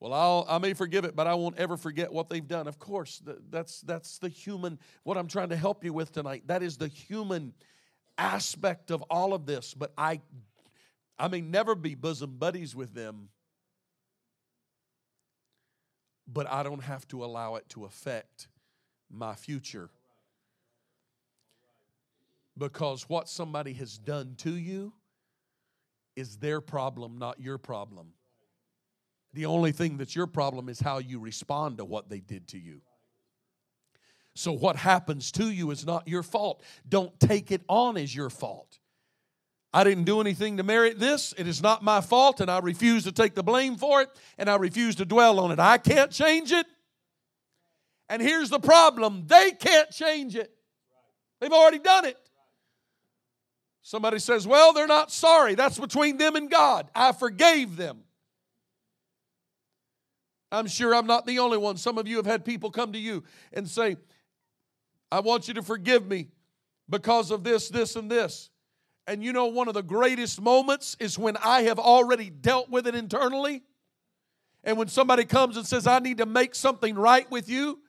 Well, 0.00 0.12
I'll, 0.12 0.46
I 0.48 0.58
may 0.58 0.74
forgive 0.74 1.04
it, 1.04 1.16
but 1.16 1.26
I 1.26 1.34
won't 1.34 1.58
ever 1.58 1.76
forget 1.76 2.12
what 2.12 2.28
they've 2.28 2.46
done. 2.46 2.68
Of 2.68 2.78
course, 2.78 3.20
that's, 3.50 3.80
that's 3.80 4.18
the 4.18 4.28
human, 4.28 4.78
what 5.02 5.16
I'm 5.16 5.26
trying 5.26 5.48
to 5.48 5.56
help 5.56 5.82
you 5.82 5.92
with 5.92 6.12
tonight. 6.12 6.44
That 6.46 6.62
is 6.62 6.76
the 6.76 6.86
human 6.86 7.52
aspect 8.16 8.90
of 8.92 9.02
all 9.10 9.34
of 9.34 9.46
this. 9.46 9.74
But 9.74 9.92
I, 9.98 10.20
I 11.18 11.26
may 11.26 11.40
never 11.40 11.74
be 11.74 11.96
bosom 11.96 12.36
buddies 12.38 12.76
with 12.76 12.94
them, 12.94 13.30
but 16.30 16.46
I 16.50 16.62
don't 16.62 16.82
have 16.82 17.08
to 17.08 17.24
allow 17.24 17.56
it 17.56 17.68
to 17.70 17.84
affect 17.84 18.48
my 19.10 19.34
future. 19.34 19.88
Because 22.56 23.08
what 23.08 23.28
somebody 23.28 23.72
has 23.74 23.96
done 23.96 24.34
to 24.38 24.50
you 24.50 24.92
is 26.16 26.36
their 26.36 26.60
problem, 26.60 27.18
not 27.18 27.40
your 27.40 27.56
problem. 27.56 28.08
The 29.32 29.46
only 29.46 29.72
thing 29.72 29.96
that's 29.96 30.16
your 30.16 30.26
problem 30.26 30.68
is 30.68 30.80
how 30.80 30.98
you 30.98 31.20
respond 31.20 31.78
to 31.78 31.84
what 31.84 32.08
they 32.08 32.20
did 32.20 32.48
to 32.48 32.58
you. 32.58 32.80
So, 34.34 34.52
what 34.52 34.76
happens 34.76 35.32
to 35.32 35.50
you 35.50 35.70
is 35.70 35.84
not 35.84 36.06
your 36.06 36.22
fault. 36.22 36.62
Don't 36.88 37.18
take 37.18 37.50
it 37.50 37.62
on 37.68 37.96
as 37.96 38.14
your 38.14 38.30
fault. 38.30 38.78
I 39.72 39.84
didn't 39.84 40.04
do 40.04 40.20
anything 40.20 40.56
to 40.56 40.62
merit 40.62 40.98
this. 40.98 41.34
It 41.36 41.46
is 41.46 41.62
not 41.62 41.84
my 41.84 42.00
fault, 42.00 42.40
and 42.40 42.50
I 42.50 42.58
refuse 42.60 43.04
to 43.04 43.12
take 43.12 43.34
the 43.34 43.42
blame 43.42 43.76
for 43.76 44.00
it, 44.00 44.08
and 44.38 44.48
I 44.48 44.56
refuse 44.56 44.94
to 44.96 45.04
dwell 45.04 45.38
on 45.40 45.50
it. 45.50 45.58
I 45.58 45.78
can't 45.78 46.10
change 46.10 46.52
it. 46.52 46.66
And 48.08 48.22
here's 48.22 48.48
the 48.48 48.60
problem 48.60 49.24
they 49.26 49.52
can't 49.52 49.90
change 49.90 50.36
it, 50.36 50.50
they've 51.40 51.52
already 51.52 51.78
done 51.78 52.06
it. 52.06 52.16
Somebody 53.82 54.18
says, 54.18 54.46
Well, 54.46 54.72
they're 54.72 54.86
not 54.86 55.10
sorry. 55.10 55.54
That's 55.54 55.78
between 55.78 56.18
them 56.18 56.36
and 56.36 56.50
God. 56.50 56.90
I 56.94 57.12
forgave 57.12 57.76
them. 57.76 58.00
I'm 60.50 60.66
sure 60.66 60.94
I'm 60.94 61.06
not 61.06 61.26
the 61.26 61.38
only 61.38 61.58
one. 61.58 61.76
Some 61.76 61.98
of 61.98 62.08
you 62.08 62.16
have 62.16 62.26
had 62.26 62.44
people 62.44 62.70
come 62.70 62.92
to 62.92 62.98
you 62.98 63.24
and 63.52 63.68
say, 63.68 63.96
I 65.10 65.20
want 65.20 65.48
you 65.48 65.54
to 65.54 65.62
forgive 65.62 66.06
me 66.06 66.28
because 66.88 67.30
of 67.30 67.44
this, 67.44 67.68
this, 67.68 67.96
and 67.96 68.10
this. 68.10 68.50
And 69.08 69.24
you 69.24 69.32
know, 69.32 69.46
one 69.46 69.68
of 69.68 69.74
the 69.74 69.82
greatest 69.82 70.38
moments 70.38 70.94
is 71.00 71.18
when 71.18 71.38
I 71.38 71.62
have 71.62 71.78
already 71.78 72.28
dealt 72.28 72.68
with 72.68 72.86
it 72.86 72.94
internally. 72.94 73.62
And 74.62 74.76
when 74.76 74.88
somebody 74.88 75.24
comes 75.24 75.56
and 75.56 75.66
says, 75.66 75.86
I 75.86 75.98
need 75.98 76.18
to 76.18 76.26
make 76.26 76.54
something 76.54 76.94
right 76.94 77.28
with 77.30 77.48
you, 77.48 77.80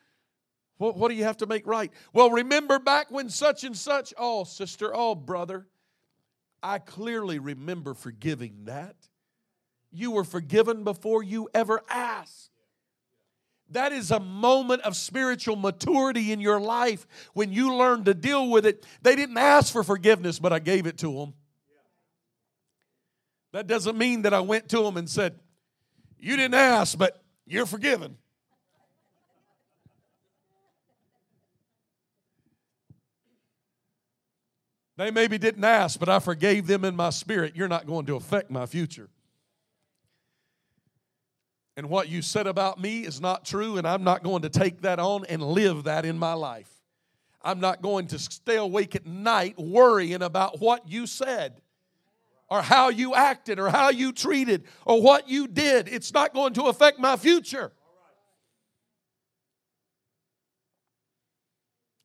well, 0.78 0.94
what 0.94 1.10
do 1.10 1.16
you 1.16 1.26
have 1.26 1.36
to 1.38 1.46
make 1.46 1.68
right? 1.68 1.92
Well, 2.14 2.32
remember 2.32 2.80
back 2.80 3.12
when 3.12 3.30
such 3.30 3.66
and 3.66 3.76
such, 3.76 4.14
oh, 4.18 4.46
sister, 4.46 4.92
oh, 4.94 5.14
brother, 5.14 5.68
I 6.64 6.80
clearly 6.80 7.38
remember 7.38 7.94
forgiving 7.94 8.64
that. 8.64 8.96
You 9.92 10.12
were 10.12 10.24
forgiven 10.24 10.86
before 10.86 11.22
you 11.22 11.50
ever 11.54 11.82
asked. 11.90 12.52
That 13.72 13.92
is 13.92 14.10
a 14.10 14.20
moment 14.20 14.82
of 14.82 14.96
spiritual 14.96 15.56
maturity 15.56 16.32
in 16.32 16.40
your 16.40 16.60
life 16.60 17.06
when 17.34 17.52
you 17.52 17.76
learn 17.76 18.04
to 18.06 18.14
deal 18.14 18.50
with 18.50 18.66
it. 18.66 18.86
They 19.02 19.16
didn't 19.16 19.38
ask 19.38 19.72
for 19.72 19.84
forgiveness, 19.84 20.40
but 20.40 20.52
I 20.52 20.60
gave 20.60 20.88
it 20.88 20.98
to 21.00 21.14
them. 21.14 21.34
That 23.52 23.68
doesn't 23.68 23.98
mean 23.98 24.24
that 24.24 24.34
I 24.34 24.40
went 24.40 24.70
to 24.70 24.82
them 24.82 24.98
and 24.98 25.10
said, 25.10 25.40
You 26.18 26.36
didn't 26.36 26.56
ask, 26.56 26.98
but 26.98 27.24
you're 27.46 27.66
forgiven. 27.66 28.18
They 34.98 35.12
maybe 35.12 35.38
didn't 35.38 35.64
ask, 35.64 36.00
but 36.00 36.10
I 36.10 36.20
forgave 36.20 36.68
them 36.68 36.84
in 36.84 36.96
my 36.96 37.10
spirit. 37.12 37.56
You're 37.56 37.70
not 37.70 37.88
going 37.88 38.06
to 38.08 38.16
affect 38.16 38.52
my 38.52 38.66
future 38.66 39.10
and 41.80 41.90
what 41.90 42.10
you 42.10 42.22
said 42.22 42.46
about 42.46 42.78
me 42.78 43.06
is 43.06 43.22
not 43.22 43.46
true, 43.46 43.78
and 43.78 43.88
I'm 43.88 44.04
not 44.04 44.22
going 44.22 44.42
to 44.42 44.50
take 44.50 44.82
that 44.82 45.00
on 45.00 45.24
and 45.30 45.42
live 45.42 45.86
that 45.86 46.04
in 46.04 46.20
my 46.20 46.34
life. 46.34 46.70
I'm 47.42 47.62
not 47.62 47.82
going 47.82 48.08
to 48.08 48.20
stay 48.20 48.58
awake 48.58 48.98
at 48.98 49.06
night 49.06 49.58
worrying 49.58 50.22
about 50.22 50.60
what 50.60 50.90
you 50.90 51.08
said 51.08 51.62
or 52.50 52.62
how 52.62 52.90
you 52.90 53.16
acted 53.16 53.60
or 53.60 53.70
how 53.70 53.92
you 53.92 54.12
treated 54.12 54.66
or 54.84 55.02
what 55.02 55.30
you 55.30 55.48
did. 55.48 55.88
It's 55.88 56.14
not 56.14 56.34
going 56.34 56.52
to 56.56 56.64
affect 56.64 57.00
my 57.00 57.16
future. 57.16 57.72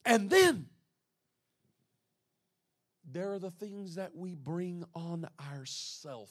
And 0.05 0.31
then 0.31 0.66
there 3.11 3.33
are 3.33 3.41
the 3.41 3.51
things 3.51 3.97
that 3.97 4.14
we 4.14 4.37
bring 4.37 4.85
on 4.95 5.27
ourselves. 5.53 6.31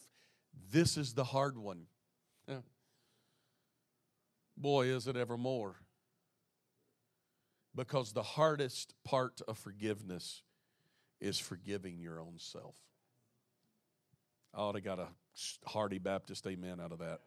This 0.71 0.95
is 0.95 1.13
the 1.13 1.25
hard 1.25 1.57
one. 1.57 1.87
Boy, 4.57 4.87
is 4.87 5.07
it 5.07 5.15
ever 5.15 5.37
more. 5.37 5.75
Because 7.75 8.13
the 8.13 8.23
hardest 8.23 8.93
part 9.03 9.41
of 9.47 9.57
forgiveness 9.57 10.43
is 11.19 11.39
forgiving 11.39 11.99
your 11.99 12.19
own 12.19 12.35
self. 12.37 12.75
I 14.53 14.59
ought 14.59 14.73
to 14.73 14.81
got 14.81 14.99
a 14.99 15.07
hearty 15.65 15.97
Baptist 15.97 16.45
amen 16.45 16.79
out 16.79 16.91
of 16.91 16.99
that. 16.99 17.21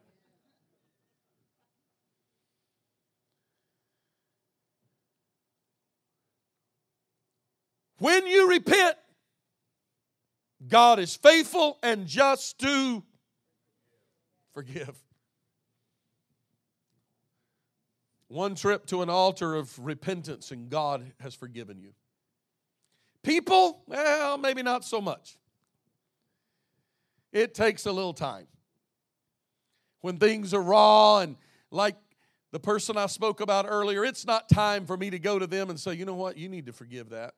When 7.99 8.27
you 8.27 8.49
repent, 8.49 8.95
God 10.67 10.99
is 10.99 11.15
faithful 11.15 11.79
and 11.81 12.07
just 12.07 12.59
to 12.59 13.03
forgive. 14.53 14.95
One 18.29 18.55
trip 18.55 18.85
to 18.87 19.01
an 19.01 19.09
altar 19.09 19.55
of 19.55 19.77
repentance, 19.79 20.51
and 20.51 20.69
God 20.69 21.13
has 21.21 21.33
forgiven 21.33 21.79
you. 21.79 21.93
People, 23.23 23.83
well, 23.87 24.37
maybe 24.37 24.63
not 24.63 24.83
so 24.83 25.01
much. 25.01 25.37
It 27.31 27.53
takes 27.53 27.85
a 27.85 27.91
little 27.91 28.13
time. 28.13 28.47
When 30.01 30.17
things 30.17 30.53
are 30.53 30.61
raw 30.61 31.19
and 31.19 31.35
like 31.71 31.95
the 32.51 32.59
person 32.59 32.97
I 32.97 33.07
spoke 33.07 33.41
about 33.41 33.65
earlier, 33.67 34.05
it's 34.05 34.25
not 34.25 34.47
time 34.49 34.85
for 34.85 34.95
me 34.95 35.09
to 35.09 35.19
go 35.19 35.39
to 35.39 35.47
them 35.47 35.69
and 35.69 35.79
say, 35.79 35.93
you 35.93 36.05
know 36.05 36.15
what, 36.15 36.37
you 36.37 36.47
need 36.49 36.67
to 36.67 36.73
forgive 36.73 37.09
that. 37.09 37.33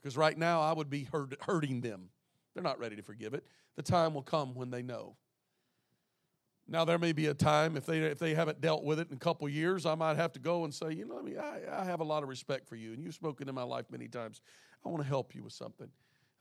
Because 0.00 0.16
right 0.16 0.36
now 0.36 0.60
I 0.60 0.72
would 0.72 0.90
be 0.90 1.04
hurt, 1.04 1.34
hurting 1.42 1.80
them. 1.80 2.10
They're 2.54 2.62
not 2.62 2.78
ready 2.78 2.96
to 2.96 3.02
forgive 3.02 3.34
it. 3.34 3.44
The 3.76 3.82
time 3.82 4.14
will 4.14 4.22
come 4.22 4.54
when 4.54 4.70
they 4.70 4.82
know. 4.82 5.16
Now 6.70 6.84
there 6.84 6.98
may 6.98 7.12
be 7.12 7.26
a 7.26 7.34
time 7.34 7.78
if 7.78 7.86
they 7.86 8.00
if 8.00 8.18
they 8.18 8.34
haven't 8.34 8.60
dealt 8.60 8.84
with 8.84 9.00
it 9.00 9.08
in 9.08 9.16
a 9.16 9.18
couple 9.18 9.48
years, 9.48 9.86
I 9.86 9.94
might 9.94 10.16
have 10.16 10.32
to 10.32 10.38
go 10.38 10.64
and 10.64 10.74
say, 10.74 10.92
you 10.92 11.06
know, 11.06 11.18
I 11.18 11.22
mean, 11.22 11.38
I, 11.38 11.80
I 11.80 11.84
have 11.84 12.00
a 12.00 12.04
lot 12.04 12.22
of 12.22 12.28
respect 12.28 12.68
for 12.68 12.76
you, 12.76 12.92
and 12.92 13.02
you've 13.02 13.14
spoken 13.14 13.48
in 13.48 13.54
my 13.54 13.62
life 13.62 13.86
many 13.90 14.06
times. 14.06 14.42
I 14.84 14.90
want 14.90 15.02
to 15.02 15.08
help 15.08 15.34
you 15.34 15.42
with 15.42 15.54
something. 15.54 15.88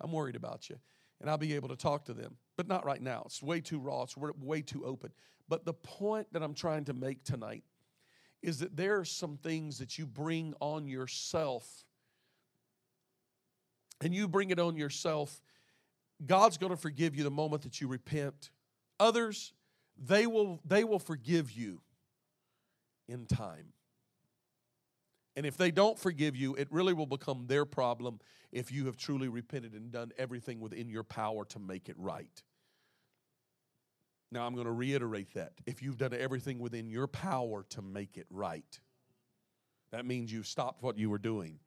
I'm 0.01 0.11
worried 0.11 0.35
about 0.35 0.69
you, 0.69 0.75
and 1.21 1.29
I'll 1.29 1.37
be 1.37 1.55
able 1.55 1.69
to 1.69 1.77
talk 1.77 2.03
to 2.05 2.13
them, 2.13 2.35
but 2.57 2.67
not 2.67 2.85
right 2.85 3.01
now. 3.01 3.23
It's 3.25 3.41
way 3.41 3.61
too 3.61 3.79
raw. 3.79 4.03
It's 4.03 4.17
way 4.17 4.61
too 4.61 4.85
open. 4.85 5.11
But 5.47 5.63
the 5.63 5.73
point 5.73 6.27
that 6.33 6.43
I'm 6.43 6.53
trying 6.53 6.83
to 6.85 6.93
make 6.93 7.23
tonight 7.23 7.63
is 8.43 8.59
that 8.59 8.75
there 8.75 8.99
are 8.99 9.05
some 9.05 9.37
things 9.37 9.79
that 9.79 9.97
you 9.97 10.05
bring 10.05 10.53
on 10.59 10.89
yourself, 10.89 11.85
and 14.01 14.13
you 14.13 14.27
bring 14.27 14.49
it 14.49 14.59
on 14.59 14.75
yourself. 14.75 15.41
God's 16.25 16.57
going 16.57 16.71
to 16.71 16.77
forgive 16.77 17.15
you 17.15 17.23
the 17.23 17.31
moment 17.31 17.61
that 17.61 17.79
you 17.79 17.87
repent. 17.87 18.49
Others 18.99 19.53
they 19.99 20.27
will, 20.27 20.59
they 20.65 20.83
will 20.83 20.99
forgive 20.99 21.51
you 21.51 21.81
in 23.07 23.25
time. 23.25 23.73
And 25.35 25.45
if 25.45 25.55
they 25.55 25.69
don't 25.69 25.99
forgive 25.99 26.35
you, 26.35 26.55
it 26.55 26.67
really 26.71 26.93
will 26.93 27.05
become 27.05 27.45
their 27.47 27.63
problem 27.63 28.19
if 28.51 28.71
you 28.71 28.87
have 28.87 28.97
truly 28.97 29.27
repented 29.27 29.73
and 29.73 29.91
done 29.91 30.11
everything 30.17 30.59
within 30.59 30.89
your 30.89 31.03
power 31.03 31.45
to 31.45 31.59
make 31.59 31.89
it 31.89 31.95
right. 31.97 32.41
Now, 34.31 34.45
I'm 34.45 34.55
going 34.55 34.65
to 34.65 34.71
reiterate 34.71 35.33
that. 35.35 35.53
If 35.65 35.81
you've 35.81 35.97
done 35.97 36.13
everything 36.13 36.59
within 36.59 36.89
your 36.89 37.07
power 37.07 37.65
to 37.69 37.81
make 37.81 38.17
it 38.17 38.25
right, 38.29 38.79
that 39.91 40.05
means 40.05 40.33
you've 40.33 40.47
stopped 40.47 40.83
what 40.83 40.97
you 40.97 41.09
were 41.09 41.17
doing. 41.17 41.59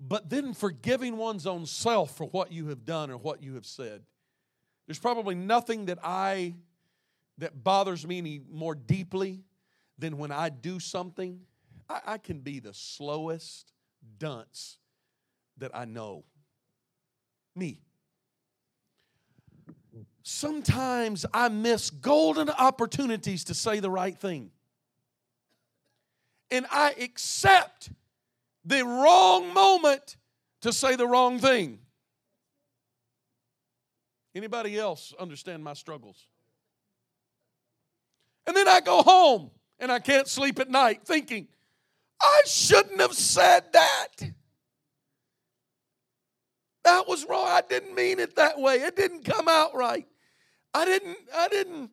But 0.00 0.30
then 0.30 0.54
forgiving 0.54 1.18
one's 1.18 1.46
own 1.46 1.66
self 1.66 2.16
for 2.16 2.24
what 2.26 2.50
you 2.50 2.68
have 2.68 2.84
done 2.84 3.10
or 3.10 3.18
what 3.18 3.42
you 3.42 3.54
have 3.54 3.66
said. 3.66 4.02
There's 4.86 4.98
probably 4.98 5.34
nothing 5.34 5.86
that 5.86 5.98
I 6.02 6.54
that 7.38 7.62
bothers 7.62 8.06
me 8.06 8.18
any 8.18 8.40
more 8.50 8.74
deeply 8.74 9.44
than 9.98 10.18
when 10.18 10.30
I 10.30 10.48
do 10.48 10.78
something. 10.78 11.40
I, 11.88 12.00
I 12.06 12.18
can 12.18 12.40
be 12.40 12.60
the 12.60 12.74
slowest 12.74 13.72
dunce 14.18 14.78
that 15.58 15.70
I 15.74 15.84
know. 15.84 16.24
Me. 17.54 17.80
Sometimes 20.22 21.24
I 21.32 21.48
miss 21.48 21.90
golden 21.90 22.50
opportunities 22.50 23.44
to 23.44 23.54
say 23.54 23.80
the 23.80 23.90
right 23.90 24.16
thing. 24.16 24.50
And 26.50 26.66
I 26.70 26.90
accept 27.00 27.90
the 28.64 28.84
wrong 28.84 29.52
moment 29.54 30.16
to 30.62 30.72
say 30.72 30.96
the 30.96 31.06
wrong 31.06 31.38
thing. 31.38 31.78
Anybody 34.34 34.78
else 34.78 35.12
understand 35.18 35.64
my 35.64 35.74
struggles? 35.74 36.26
And 38.46 38.56
then 38.56 38.68
I 38.68 38.80
go 38.80 39.02
home 39.02 39.50
and 39.78 39.90
I 39.90 39.98
can't 39.98 40.28
sleep 40.28 40.58
at 40.58 40.70
night 40.70 41.02
thinking, 41.04 41.48
I 42.20 42.42
shouldn't 42.46 43.00
have 43.00 43.14
said 43.14 43.64
that. 43.72 44.08
That 46.84 47.08
was 47.08 47.26
wrong. 47.28 47.46
I 47.48 47.62
didn't 47.68 47.94
mean 47.94 48.18
it 48.18 48.36
that 48.36 48.58
way. 48.58 48.76
It 48.76 48.96
didn't 48.96 49.24
come 49.24 49.48
out 49.48 49.74
right. 49.74 50.06
I 50.72 50.84
didn't, 50.84 51.18
I 51.34 51.48
didn't. 51.48 51.90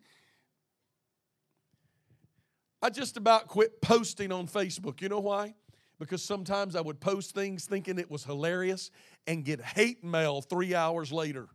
I 2.82 2.89
just 2.89 3.18
about 3.18 3.47
quit 3.47 3.82
posting 3.82 4.32
on 4.32 4.47
Facebook. 4.47 5.01
You 5.01 5.09
know 5.09 5.20
why? 5.20 5.55
Because 5.99 6.21
sometimes 6.21 6.75
I 6.75 6.81
would 6.81 6.99
post 6.99 7.33
things 7.33 7.65
thinking 7.65 7.97
it 7.97 8.09
was 8.09 8.23
hilarious 8.23 8.91
and 9.25 9.43
get 9.43 9.61
hate 9.61 10.03
mail 10.03 10.41
three 10.41 10.75
hours 10.75 11.11
later. 11.11 11.47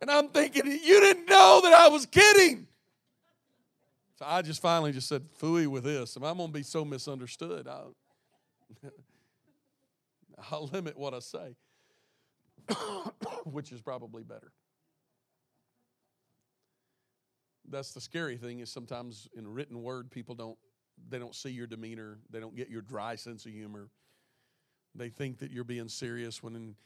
And 0.00 0.10
I'm 0.10 0.28
thinking, 0.28 0.66
you 0.66 1.00
didn't 1.00 1.26
know 1.26 1.60
that 1.62 1.72
I 1.72 1.88
was 1.88 2.04
kidding. 2.06 2.66
So 4.18 4.26
I 4.28 4.42
just 4.42 4.60
finally 4.60 4.92
just 4.92 5.08
said, 5.08 5.22
fooey 5.40 5.66
with 5.66 5.84
this. 5.84 6.16
If 6.16 6.22
I'm 6.22 6.36
going 6.36 6.48
to 6.50 6.52
be 6.52 6.62
so 6.62 6.84
misunderstood, 6.84 7.66
I'll, 7.66 7.96
I'll 10.50 10.66
limit 10.66 10.98
what 10.98 11.14
I 11.14 11.20
say, 11.20 11.56
which 13.44 13.72
is 13.72 13.80
probably 13.80 14.22
better. 14.22 14.52
That's 17.68 17.92
the 17.92 18.00
scary 18.00 18.36
thing 18.36 18.60
is 18.60 18.70
sometimes 18.70 19.26
in 19.36 19.48
written 19.48 19.82
word, 19.82 20.10
people 20.10 20.34
don't 20.34 20.58
they 21.08 21.18
don't 21.18 21.34
see 21.34 21.50
your 21.50 21.66
demeanor, 21.66 22.18
they 22.30 22.40
don't 22.40 22.56
get 22.56 22.68
your 22.68 22.82
dry 22.82 23.16
sense 23.16 23.46
of 23.46 23.52
humor. 23.52 23.88
They 24.94 25.08
think 25.08 25.38
that 25.38 25.50
you're 25.50 25.64
being 25.64 25.88
serious 25.88 26.42
when 26.42 26.76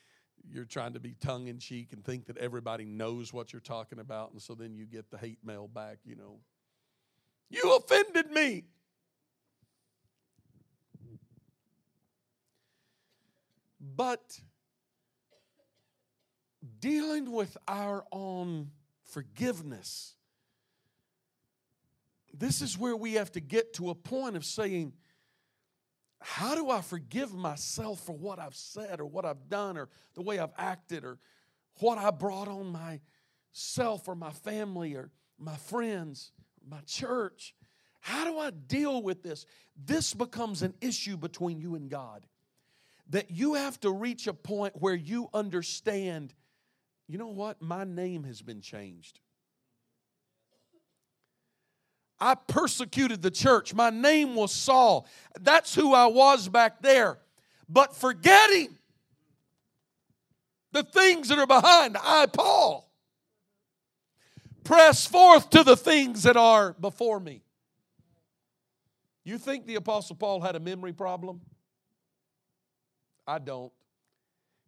you're 0.50 0.64
trying 0.64 0.94
to 0.94 1.00
be 1.00 1.14
tongue 1.20 1.48
in 1.48 1.58
cheek 1.58 1.92
and 1.92 2.04
think 2.04 2.26
that 2.26 2.38
everybody 2.38 2.84
knows 2.84 3.32
what 3.32 3.52
you're 3.52 3.60
talking 3.60 3.98
about. 3.98 4.32
And 4.32 4.40
so 4.40 4.54
then 4.54 4.74
you 4.74 4.86
get 4.86 5.10
the 5.10 5.18
hate 5.18 5.38
mail 5.44 5.68
back, 5.68 5.98
you 6.04 6.16
know. 6.16 6.38
You 7.50 7.76
offended 7.76 8.30
me. 8.30 8.64
But 13.80 14.40
dealing 16.80 17.30
with 17.32 17.56
our 17.66 18.04
own 18.12 18.70
forgiveness 19.04 20.14
this 22.32 22.62
is 22.62 22.78
where 22.78 22.96
we 22.96 23.14
have 23.14 23.32
to 23.32 23.40
get 23.40 23.74
to 23.74 23.90
a 23.90 23.94
point 23.94 24.36
of 24.36 24.44
saying, 24.44 24.92
how 26.20 26.54
do 26.54 26.70
I 26.70 26.80
forgive 26.80 27.32
myself 27.32 28.00
for 28.04 28.16
what 28.16 28.38
I've 28.38 28.56
said 28.56 29.00
or 29.00 29.06
what 29.06 29.24
I've 29.24 29.48
done 29.48 29.76
or 29.76 29.88
the 30.14 30.22
way 30.22 30.38
I've 30.38 30.52
acted 30.58 31.04
or 31.04 31.18
what 31.80 31.98
I 31.98 32.10
brought 32.10 32.48
on 32.48 32.72
myself 32.72 34.08
or 34.08 34.14
my 34.14 34.30
family 34.30 34.94
or 34.94 35.10
my 35.38 35.56
friends, 35.56 36.32
my 36.68 36.80
church? 36.86 37.54
How 38.00 38.24
do 38.24 38.38
I 38.38 38.50
deal 38.50 39.02
with 39.02 39.22
this? 39.22 39.46
This 39.76 40.14
becomes 40.14 40.62
an 40.62 40.74
issue 40.80 41.16
between 41.16 41.60
you 41.60 41.74
and 41.74 41.88
God. 41.88 42.26
That 43.10 43.30
you 43.30 43.54
have 43.54 43.78
to 43.80 43.90
reach 43.90 44.26
a 44.26 44.34
point 44.34 44.74
where 44.76 44.94
you 44.94 45.28
understand, 45.32 46.34
you 47.06 47.16
know 47.16 47.28
what? 47.28 47.62
My 47.62 47.84
name 47.84 48.24
has 48.24 48.42
been 48.42 48.60
changed. 48.60 49.20
I 52.20 52.34
persecuted 52.34 53.22
the 53.22 53.30
church. 53.30 53.74
My 53.74 53.90
name 53.90 54.34
was 54.34 54.52
Saul. 54.52 55.06
That's 55.40 55.74
who 55.74 55.94
I 55.94 56.06
was 56.06 56.48
back 56.48 56.82
there. 56.82 57.18
But 57.68 57.94
forgetting 57.94 58.76
the 60.72 60.82
things 60.82 61.28
that 61.28 61.38
are 61.38 61.46
behind, 61.46 61.96
I, 62.02 62.26
Paul, 62.26 62.90
press 64.64 65.06
forth 65.06 65.50
to 65.50 65.62
the 65.62 65.76
things 65.76 66.24
that 66.24 66.36
are 66.36 66.72
before 66.74 67.20
me. 67.20 67.42
You 69.24 69.38
think 69.38 69.66
the 69.66 69.76
Apostle 69.76 70.16
Paul 70.16 70.40
had 70.40 70.56
a 70.56 70.60
memory 70.60 70.92
problem? 70.92 71.42
I 73.26 73.38
don't. 73.38 73.72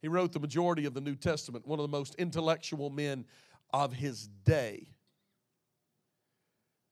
He 0.03 0.09
wrote 0.09 0.33
the 0.33 0.41
majority 0.41 0.85
of 0.85 0.95
the 0.95 1.01
New 1.01 1.17
Testament, 1.17 1.67
one 1.67 1.79
of 1.79 1.83
the 1.83 1.97
most 1.97 2.15
intellectual 2.17 2.91
men 2.91 3.25
of 3.73 3.93
his 3.93 4.29
day. 4.45 4.90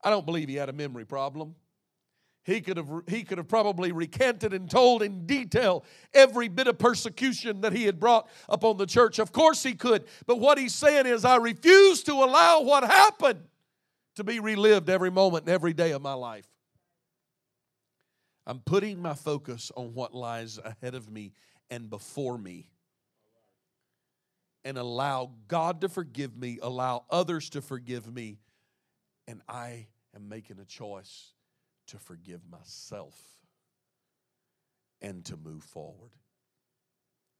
I 0.03 0.09
don't 0.09 0.25
believe 0.25 0.49
he 0.49 0.55
had 0.55 0.69
a 0.69 0.73
memory 0.73 1.05
problem. 1.05 1.55
He 2.43 2.61
could, 2.61 2.77
have, 2.77 2.89
he 3.07 3.23
could 3.23 3.37
have 3.37 3.47
probably 3.47 3.91
recanted 3.91 4.53
and 4.53 4.69
told 4.69 5.03
in 5.03 5.25
detail 5.25 5.83
every 6.13 6.47
bit 6.47 6.67
of 6.67 6.79
persecution 6.79 7.61
that 7.61 7.73
he 7.73 7.83
had 7.83 7.99
brought 7.99 8.27
upon 8.47 8.77
the 8.77 8.87
church. 8.87 9.19
Of 9.19 9.31
course 9.31 9.61
he 9.61 9.73
could. 9.73 10.05
But 10.25 10.39
what 10.39 10.57
he's 10.57 10.73
saying 10.73 11.05
is, 11.05 11.25
I 11.25 11.35
refuse 11.35 12.01
to 12.03 12.13
allow 12.13 12.61
what 12.61 12.83
happened 12.83 13.41
to 14.15 14.23
be 14.23 14.39
relived 14.39 14.89
every 14.89 15.11
moment 15.11 15.45
and 15.45 15.53
every 15.53 15.73
day 15.73 15.91
of 15.91 16.01
my 16.01 16.13
life. 16.13 16.47
I'm 18.47 18.59
putting 18.59 18.99
my 18.99 19.13
focus 19.13 19.71
on 19.75 19.93
what 19.93 20.15
lies 20.15 20.57
ahead 20.57 20.95
of 20.95 21.11
me 21.11 21.33
and 21.69 21.89
before 21.89 22.37
me. 22.37 22.67
And 24.65 24.77
allow 24.77 25.33
God 25.47 25.81
to 25.81 25.89
forgive 25.89 26.35
me, 26.35 26.57
allow 26.61 27.05
others 27.11 27.49
to 27.51 27.61
forgive 27.61 28.11
me, 28.11 28.39
and 29.29 29.41
I 29.47 29.85
am 30.15 30.27
making 30.27 30.57
a 30.59 30.65
choice 30.65 31.33
to 31.87 31.99
forgive 31.99 32.41
myself 32.49 33.15
and 35.03 35.23
to 35.25 35.37
move 35.37 35.63
forward. 35.63 36.09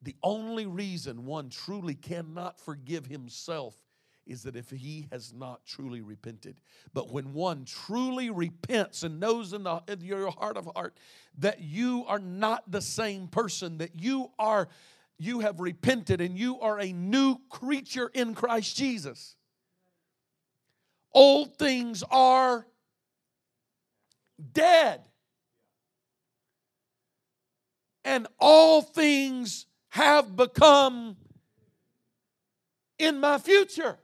The 0.04 0.16
only 0.22 0.68
reason 0.68 1.26
one 1.26 1.50
truly 1.50 1.96
cannot 1.96 2.60
forgive 2.60 3.08
himself 3.08 3.76
is 4.28 4.44
that 4.44 4.56
if 4.56 4.70
he 4.70 5.08
has 5.12 5.34
not 5.34 5.66
truly 5.66 6.02
repented. 6.02 6.58
But 6.94 7.12
when 7.12 7.34
one 7.34 7.66
truly 7.66 8.30
repents 8.30 9.02
and 9.02 9.20
knows 9.20 9.54
in, 9.54 9.64
the, 9.64 9.82
in 9.88 10.02
your 10.02 10.30
heart 10.30 10.58
of 10.58 10.70
heart 10.76 10.96
that 11.40 11.62
you 11.62 12.06
are 12.08 12.20
not 12.20 12.70
the 12.70 12.82
same 12.82 13.28
person, 13.28 13.80
that 13.80 14.00
you 14.00 14.30
are 14.38 14.70
you 15.18 15.40
have 15.40 15.60
repented 15.60 16.22
and 16.22 16.38
you 16.38 16.62
are 16.62 16.80
a 16.80 16.94
new 16.94 17.40
creature 17.50 18.10
in 18.14 18.34
Christ 18.34 18.78
Jesus. 18.78 19.36
Old 21.14 21.58
things 21.58 22.04
are 22.10 22.66
dead. 24.54 25.08
And 28.06 28.28
all 28.40 28.82
things 28.82 29.66
have 29.90 30.36
become 30.36 31.18
in 32.98 33.20
my 33.20 33.38
future. 33.38 33.98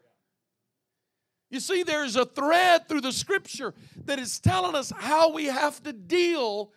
You 1.49 1.59
see, 1.59 1.83
there's 1.83 2.15
a 2.15 2.25
thread 2.25 2.87
through 2.87 3.01
the 3.01 3.11
scripture 3.11 3.73
that 4.05 4.19
is 4.19 4.39
telling 4.39 4.75
us 4.75 4.91
how 4.95 5.31
we 5.31 5.45
have 5.45 5.81
to 5.83 5.93
deal 5.93 6.71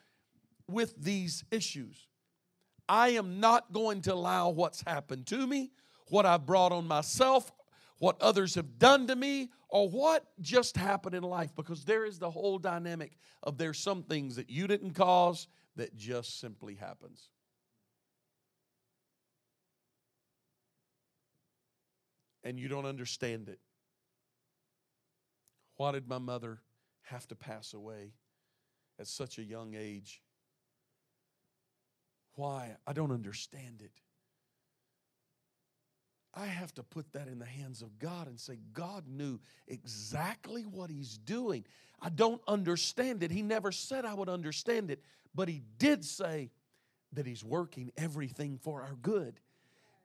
with 0.69 0.95
these 1.03 1.45
issues. 1.51 2.07
I 2.89 3.11
am 3.11 3.41
not 3.41 3.73
going 3.73 4.03
to 4.03 4.15
allow 4.15 4.51
what's 4.51 4.83
happened 4.83 5.27
to 5.29 5.47
me, 5.47 5.71
what 6.09 6.27
I've 6.27 6.47
brought 6.47 6.73
on 6.73 6.87
myself, 6.87 7.51
what 7.99 8.21
others 8.21 8.55
have 8.55 8.79
done 8.79 9.07
to 9.09 9.17
me, 9.17 9.51
or 9.69 9.89
what 9.89 10.25
just 10.41 10.77
happened 10.77 11.15
in 11.15 11.23
life, 11.23 11.55
because 11.55 11.85
there 11.85 12.05
is 12.05 12.19
the 12.19 12.31
whole 12.31 12.59
dynamic 12.59 13.19
of 13.43 13.59
there's 13.59 13.79
some 13.79 14.03
things 14.03 14.37
that 14.37 14.49
you 14.49 14.67
didn't 14.67 14.93
cause 14.93 15.49
that 15.77 15.97
just 15.97 16.41
simply 16.41 16.75
happens. 16.75 17.29
And 22.45 22.59
you 22.59 22.69
don't 22.69 22.87
understand 22.87 23.49
it. 23.49 23.59
Why 25.77 25.93
did 25.93 26.09
my 26.09 26.19
mother 26.19 26.61
have 27.03 27.27
to 27.29 27.35
pass 27.35 27.75
away 27.75 28.15
at 28.99 29.07
such 29.07 29.39
a 29.39 29.43
young 29.43 29.75
age? 29.77 30.23
Why? 32.35 32.77
I 32.87 32.93
don't 32.93 33.13
understand 33.13 33.83
it. 33.85 33.93
I 36.39 36.47
have 36.47 36.73
to 36.75 36.83
put 36.83 37.13
that 37.15 37.27
in 37.27 37.39
the 37.39 37.47
hands 37.47 37.83
of 37.83 37.99
God 37.99 38.29
and 38.29 38.39
say, 38.39 38.59
God 38.73 39.05
knew 39.09 39.41
exactly 39.67 40.63
what 40.63 40.89
He's 40.89 41.19
doing. 41.19 41.65
I 42.01 42.11
don't 42.11 42.41
understand 42.47 43.23
it. 43.23 43.31
He 43.31 43.43
never 43.43 43.73
said 43.73 44.05
I 44.05 44.15
would 44.15 44.29
understand 44.29 44.91
it, 44.91 45.03
but 45.35 45.49
He 45.49 45.63
did 45.79 46.05
say 46.05 46.51
that 47.13 47.27
He's 47.27 47.43
working 47.43 47.91
everything 47.97 48.59
for 48.63 48.83
our 48.83 48.95
good. 49.03 49.41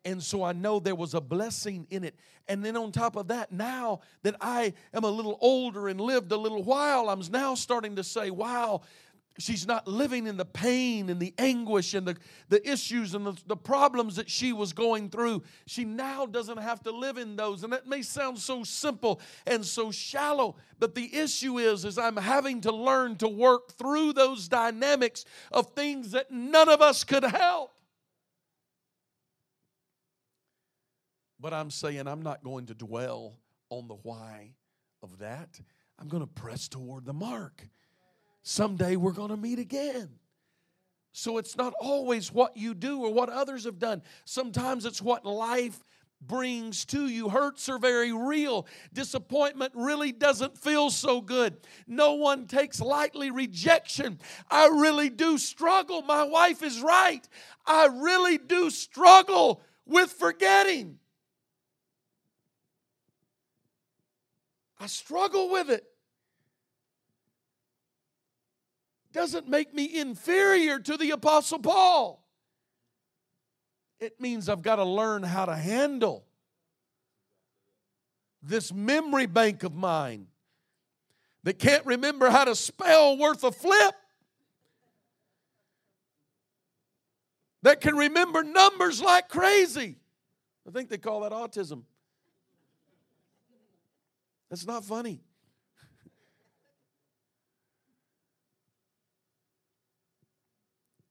And 0.06 0.22
so 0.22 0.44
I 0.44 0.52
know 0.52 0.80
there 0.80 0.96
was 0.96 1.14
a 1.14 1.22
blessing 1.22 1.88
in 1.90 2.04
it. 2.04 2.16
And 2.48 2.66
then 2.66 2.76
on 2.76 2.92
top 2.92 3.16
of 3.16 3.30
that, 3.30 3.52
now 3.52 4.02
that 4.24 4.36
I 4.42 4.74
am 4.94 5.04
a 5.04 5.10
little 5.10 5.38
older 5.40 5.88
and 5.88 6.02
lived 6.02 6.32
a 6.32 6.38
little 6.38 6.64
while, 6.64 7.10
I'm 7.10 7.22
now 7.32 7.56
starting 7.56 7.96
to 7.96 8.04
say, 8.04 8.30
wow, 8.30 8.82
she's 9.40 9.66
not 9.66 9.88
living 9.88 10.28
in 10.28 10.38
the 10.38 10.46
pain 10.46 11.10
and 11.10 11.20
the 11.20 11.34
anguish 11.38 11.94
and 11.94 12.08
the, 12.08 12.18
the 12.50 12.70
issues 12.70 13.16
and 13.16 13.26
the, 13.26 13.36
the 13.48 13.56
problems 13.56 14.16
that 14.18 14.30
she 14.30 14.54
was 14.54 14.74
going 14.74 15.10
through. 15.10 15.42
She 15.66 15.86
now 15.86 16.26
doesn't 16.26 16.58
have 16.58 16.84
to 16.84 16.92
live 16.92 17.18
in 17.18 17.36
those. 17.36 17.64
And 17.64 17.74
that 17.74 17.88
may 17.88 18.04
sound 18.04 18.38
so 18.38 18.64
simple 18.64 19.20
and 19.48 19.66
so 19.66 19.92
shallow, 19.92 20.56
but 20.80 20.94
the 20.94 21.16
issue 21.16 21.58
is, 21.58 21.84
is 21.84 21.98
I'm 21.98 22.18
having 22.18 22.62
to 22.62 22.72
learn 22.72 23.16
to 23.18 23.28
work 23.28 23.74
through 23.74 24.14
those 24.14 24.48
dynamics 24.48 25.26
of 25.52 25.72
things 25.72 26.12
that 26.12 26.30
none 26.32 26.70
of 26.70 26.82
us 26.82 27.04
could 27.04 27.24
help. 27.24 27.72
But 31.40 31.54
I'm 31.54 31.72
saying 31.72 32.08
I'm 32.08 32.22
not 32.22 32.44
going 32.44 32.68
to 32.68 32.74
dwell 32.74 33.34
on 33.70 33.88
the 33.88 33.96
why 33.96 34.52
of 35.02 35.18
that. 35.20 35.60
I'm 36.00 36.08
going 36.08 36.24
to 36.24 36.28
press 36.28 36.68
toward 36.68 37.06
the 37.06 37.14
mark. 37.14 37.68
Someday 38.44 38.98
we're 38.98 39.14
going 39.14 39.30
to 39.30 39.38
meet 39.38 39.58
again. 39.58 40.10
So 41.14 41.38
it's 41.38 41.56
not 41.56 41.74
always 41.80 42.32
what 42.32 42.58
you 42.58 42.74
do 42.74 43.02
or 43.02 43.14
what 43.14 43.30
others 43.30 43.64
have 43.66 43.80
done. 43.80 44.02
Sometimes 44.26 44.86
it's 44.86 45.02
what 45.02 45.26
life 45.26 45.80
brings 46.20 46.86
to 46.86 47.08
you. 47.08 47.30
Hurts 47.30 47.70
are 47.70 47.78
very 47.78 48.12
real. 48.12 48.68
Disappointment 48.94 49.74
really 49.76 50.12
doesn't 50.12 50.58
feel 50.58 50.90
so 50.90 51.22
good. 51.22 51.58
No 51.88 52.14
one 52.14 52.48
takes 52.48 52.82
lightly 52.82 53.32
rejection. 53.32 54.20
I 54.50 54.68
really 54.68 55.10
do 55.10 55.38
struggle. 55.38 56.02
My 56.02 56.24
wife 56.24 56.64
is 56.64 56.82
right. 56.82 57.28
I 57.66 57.86
really 57.86 58.38
do 58.38 58.70
struggle 58.70 59.62
with 59.86 60.12
forgetting. 60.12 61.00
I 64.80 64.88
struggle 64.88 65.50
with 65.50 65.70
it. 65.70 65.86
Doesn't 69.14 69.48
make 69.48 69.74
me 69.74 70.00
inferior 70.00 70.80
to 70.80 70.98
the 70.98 71.12
Apostle 71.12 71.60
Paul. 71.60 72.28
It 74.00 74.20
means 74.20 74.50
I've 74.50 74.64
got 74.64 74.78
to 74.78 74.84
learn 74.84 75.24
how 75.24 75.46
to 75.46 75.56
handle 75.56 76.26
this 78.42 78.74
memory 78.74 79.28
bank 79.28 79.64
of 79.64 79.74
mine 79.74 80.28
that 81.44 81.60
can't 81.60 81.86
remember 81.86 82.30
how 82.30 82.44
to 82.44 82.56
spell 82.56 83.18
worth 83.18 83.44
a 83.44 83.52
flip, 83.52 83.96
that 87.62 87.80
can 87.80 87.96
remember 87.96 88.44
numbers 88.44 89.02
like 89.02 89.30
crazy. 89.30 89.98
I 90.68 90.72
think 90.72 90.90
they 90.90 90.98
call 90.98 91.22
that 91.22 91.32
autism. 91.32 91.84
That's 94.50 94.66
not 94.66 94.84
funny. 94.84 95.22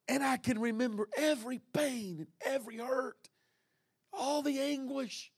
And 0.09 0.23
I 0.23 0.37
can 0.37 0.59
remember 0.59 1.09
every 1.17 1.61
pain 1.73 2.19
and 2.19 2.27
every 2.45 2.79
hurt, 2.79 3.29
all 4.13 4.43
the 4.43 4.59
anguish, 4.59 5.33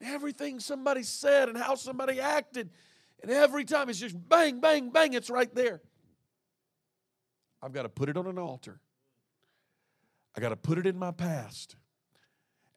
everything 0.00 0.60
somebody 0.60 1.02
said 1.02 1.48
and 1.48 1.58
how 1.58 1.74
somebody 1.74 2.20
acted. 2.20 2.70
And 3.22 3.30
every 3.30 3.64
time 3.64 3.88
it's 3.88 3.98
just 3.98 4.16
bang, 4.28 4.60
bang, 4.60 4.90
bang, 4.90 5.14
it's 5.14 5.30
right 5.30 5.52
there. 5.54 5.80
I've 7.62 7.72
got 7.72 7.82
to 7.82 7.88
put 7.88 8.08
it 8.08 8.16
on 8.16 8.26
an 8.26 8.38
altar. 8.38 8.80
I 10.36 10.40
got 10.40 10.50
to 10.50 10.56
put 10.56 10.78
it 10.78 10.86
in 10.86 10.98
my 10.98 11.10
past. 11.10 11.76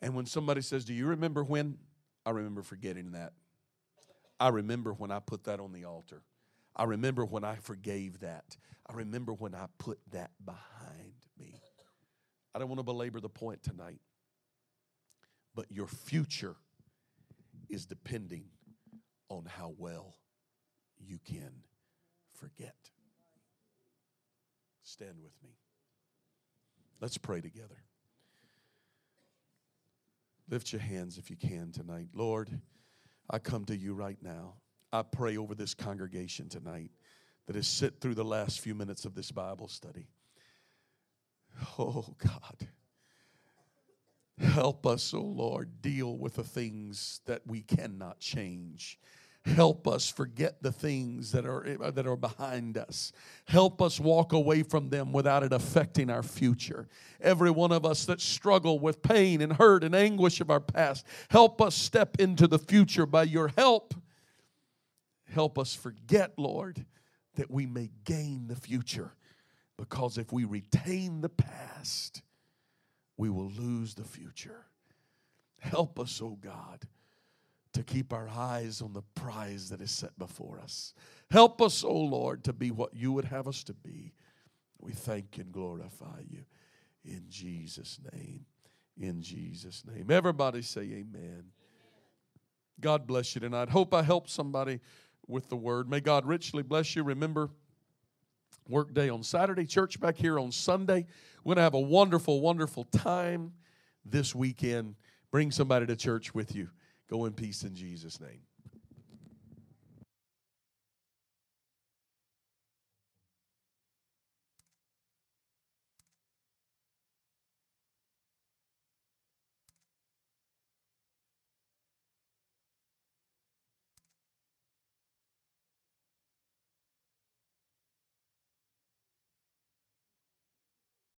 And 0.01 0.15
when 0.15 0.25
somebody 0.25 0.61
says, 0.61 0.85
Do 0.85 0.93
you 0.93 1.07
remember 1.07 1.43
when? 1.43 1.77
I 2.25 2.31
remember 2.31 2.61
forgetting 2.61 3.11
that. 3.11 3.33
I 4.39 4.49
remember 4.49 4.93
when 4.93 5.11
I 5.11 5.19
put 5.19 5.43
that 5.45 5.59
on 5.59 5.73
the 5.73 5.85
altar. 5.85 6.21
I 6.75 6.85
remember 6.85 7.25
when 7.25 7.43
I 7.43 7.55
forgave 7.55 8.21
that. 8.21 8.55
I 8.87 8.93
remember 8.93 9.33
when 9.33 9.53
I 9.53 9.65
put 9.77 9.99
that 10.11 10.31
behind. 10.43 11.08
I 12.53 12.59
don't 12.59 12.67
want 12.67 12.79
to 12.79 12.83
belabor 12.83 13.19
the 13.19 13.29
point 13.29 13.63
tonight, 13.63 13.99
but 15.55 15.65
your 15.69 15.87
future 15.87 16.55
is 17.69 17.85
depending 17.85 18.45
on 19.29 19.45
how 19.45 19.73
well 19.77 20.15
you 20.97 21.19
can 21.23 21.51
forget. 22.33 22.75
Stand 24.83 25.15
with 25.21 25.33
me. 25.43 25.51
Let's 26.99 27.17
pray 27.17 27.41
together. 27.41 27.83
Lift 30.49 30.73
your 30.73 30.81
hands 30.81 31.17
if 31.17 31.29
you 31.29 31.35
can 31.35 31.71
tonight. 31.71 32.07
Lord, 32.13 32.49
I 33.29 33.37
come 33.37 33.65
to 33.65 33.77
you 33.77 33.93
right 33.93 34.17
now. 34.21 34.55
I 34.91 35.03
pray 35.03 35.37
over 35.37 35.53
this 35.53 35.75
congregation 35.75 36.49
tonight 36.49 36.89
that 37.45 37.55
has 37.55 37.67
sit 37.67 38.01
through 38.01 38.15
the 38.15 38.23
last 38.25 38.59
few 38.59 38.73
minutes 38.73 39.05
of 39.05 39.13
this 39.13 39.31
Bible 39.31 39.67
study. 39.67 40.07
Oh 41.77 42.15
God. 42.17 42.67
Help 44.39 44.87
us, 44.87 45.13
oh 45.13 45.21
Lord, 45.21 45.81
deal 45.81 46.17
with 46.17 46.35
the 46.35 46.43
things 46.43 47.19
that 47.25 47.41
we 47.45 47.61
cannot 47.61 48.19
change. 48.19 48.97
Help 49.45 49.87
us 49.87 50.09
forget 50.09 50.61
the 50.61 50.71
things 50.71 51.31
that 51.31 51.45
are, 51.45 51.65
that 51.91 52.05
are 52.05 52.15
behind 52.15 52.77
us. 52.77 53.11
Help 53.45 53.81
us 53.81 53.99
walk 53.99 54.33
away 54.33 54.63
from 54.63 54.89
them 54.89 55.11
without 55.11 55.43
it 55.43 55.53
affecting 55.53 56.09
our 56.09 56.23
future. 56.23 56.87
Every 57.21 57.49
one 57.49 57.71
of 57.71 57.85
us 57.85 58.05
that 58.05 58.21
struggle 58.21 58.79
with 58.79 59.01
pain 59.01 59.41
and 59.41 59.53
hurt 59.53 59.83
and 59.83 59.95
anguish 59.95 60.41
of 60.41 60.49
our 60.49 60.59
past, 60.59 61.05
help 61.29 61.61
us 61.61 61.73
step 61.73 62.17
into 62.19 62.47
the 62.47 62.59
future 62.59 63.05
by 63.05 63.23
your 63.23 63.49
help. 63.57 63.93
Help 65.33 65.57
us 65.57 65.73
forget, 65.73 66.33
Lord, 66.37 66.85
that 67.35 67.49
we 67.49 67.65
may 67.65 67.91
gain 68.03 68.47
the 68.47 68.55
future. 68.55 69.13
Because 69.79 70.17
if 70.17 70.31
we 70.31 70.43
retain 70.43 71.21
the 71.21 71.29
past, 71.29 72.21
we 73.17 73.29
will 73.29 73.49
lose 73.49 73.95
the 73.95 74.03
future. 74.03 74.65
Help 75.59 75.99
us, 75.99 76.21
oh 76.21 76.37
God 76.39 76.85
to 77.73 77.83
keep 77.83 78.13
our 78.13 78.27
eyes 78.27 78.81
on 78.81 78.93
the 78.93 79.01
prize 79.15 79.69
that 79.69 79.81
is 79.81 79.91
set 79.91 80.17
before 80.17 80.59
us. 80.59 80.93
Help 81.29 81.61
us, 81.61 81.83
O 81.83 81.89
oh 81.89 81.99
Lord, 81.99 82.43
to 82.45 82.53
be 82.53 82.71
what 82.71 82.93
you 82.93 83.11
would 83.11 83.25
have 83.25 83.47
us 83.47 83.63
to 83.65 83.73
be. 83.73 84.13
We 84.81 84.91
thank 84.91 85.37
and 85.37 85.51
glorify 85.51 86.21
you 86.29 86.45
in 87.05 87.25
Jesus' 87.29 87.99
name. 88.13 88.45
In 88.97 89.21
Jesus' 89.21 89.83
name. 89.85 90.09
Everybody 90.09 90.61
say 90.61 90.81
amen. 90.81 91.43
God 92.79 93.05
bless 93.05 93.35
you 93.35 93.41
tonight. 93.41 93.69
Hope 93.69 93.93
I 93.93 94.01
helped 94.01 94.29
somebody 94.29 94.79
with 95.27 95.49
the 95.49 95.55
word. 95.55 95.89
May 95.89 95.99
God 95.99 96.25
richly 96.25 96.63
bless 96.63 96.95
you. 96.95 97.03
Remember, 97.03 97.49
work 98.69 98.93
day 98.93 99.09
on 99.09 99.23
Saturday, 99.23 99.65
church 99.65 99.99
back 99.99 100.15
here 100.15 100.39
on 100.39 100.51
Sunday. 100.51 101.05
We're 101.43 101.55
going 101.55 101.57
to 101.57 101.63
have 101.63 101.73
a 101.73 101.79
wonderful, 101.79 102.39
wonderful 102.39 102.85
time 102.85 103.53
this 104.05 104.35
weekend. 104.35 104.95
Bring 105.31 105.51
somebody 105.51 105.85
to 105.87 105.95
church 105.95 106.33
with 106.33 106.55
you. 106.55 106.69
Go 107.09 107.25
in 107.25 107.33
peace 107.33 107.63
in 107.63 107.75
Jesus' 107.75 108.19
name. 108.19 108.41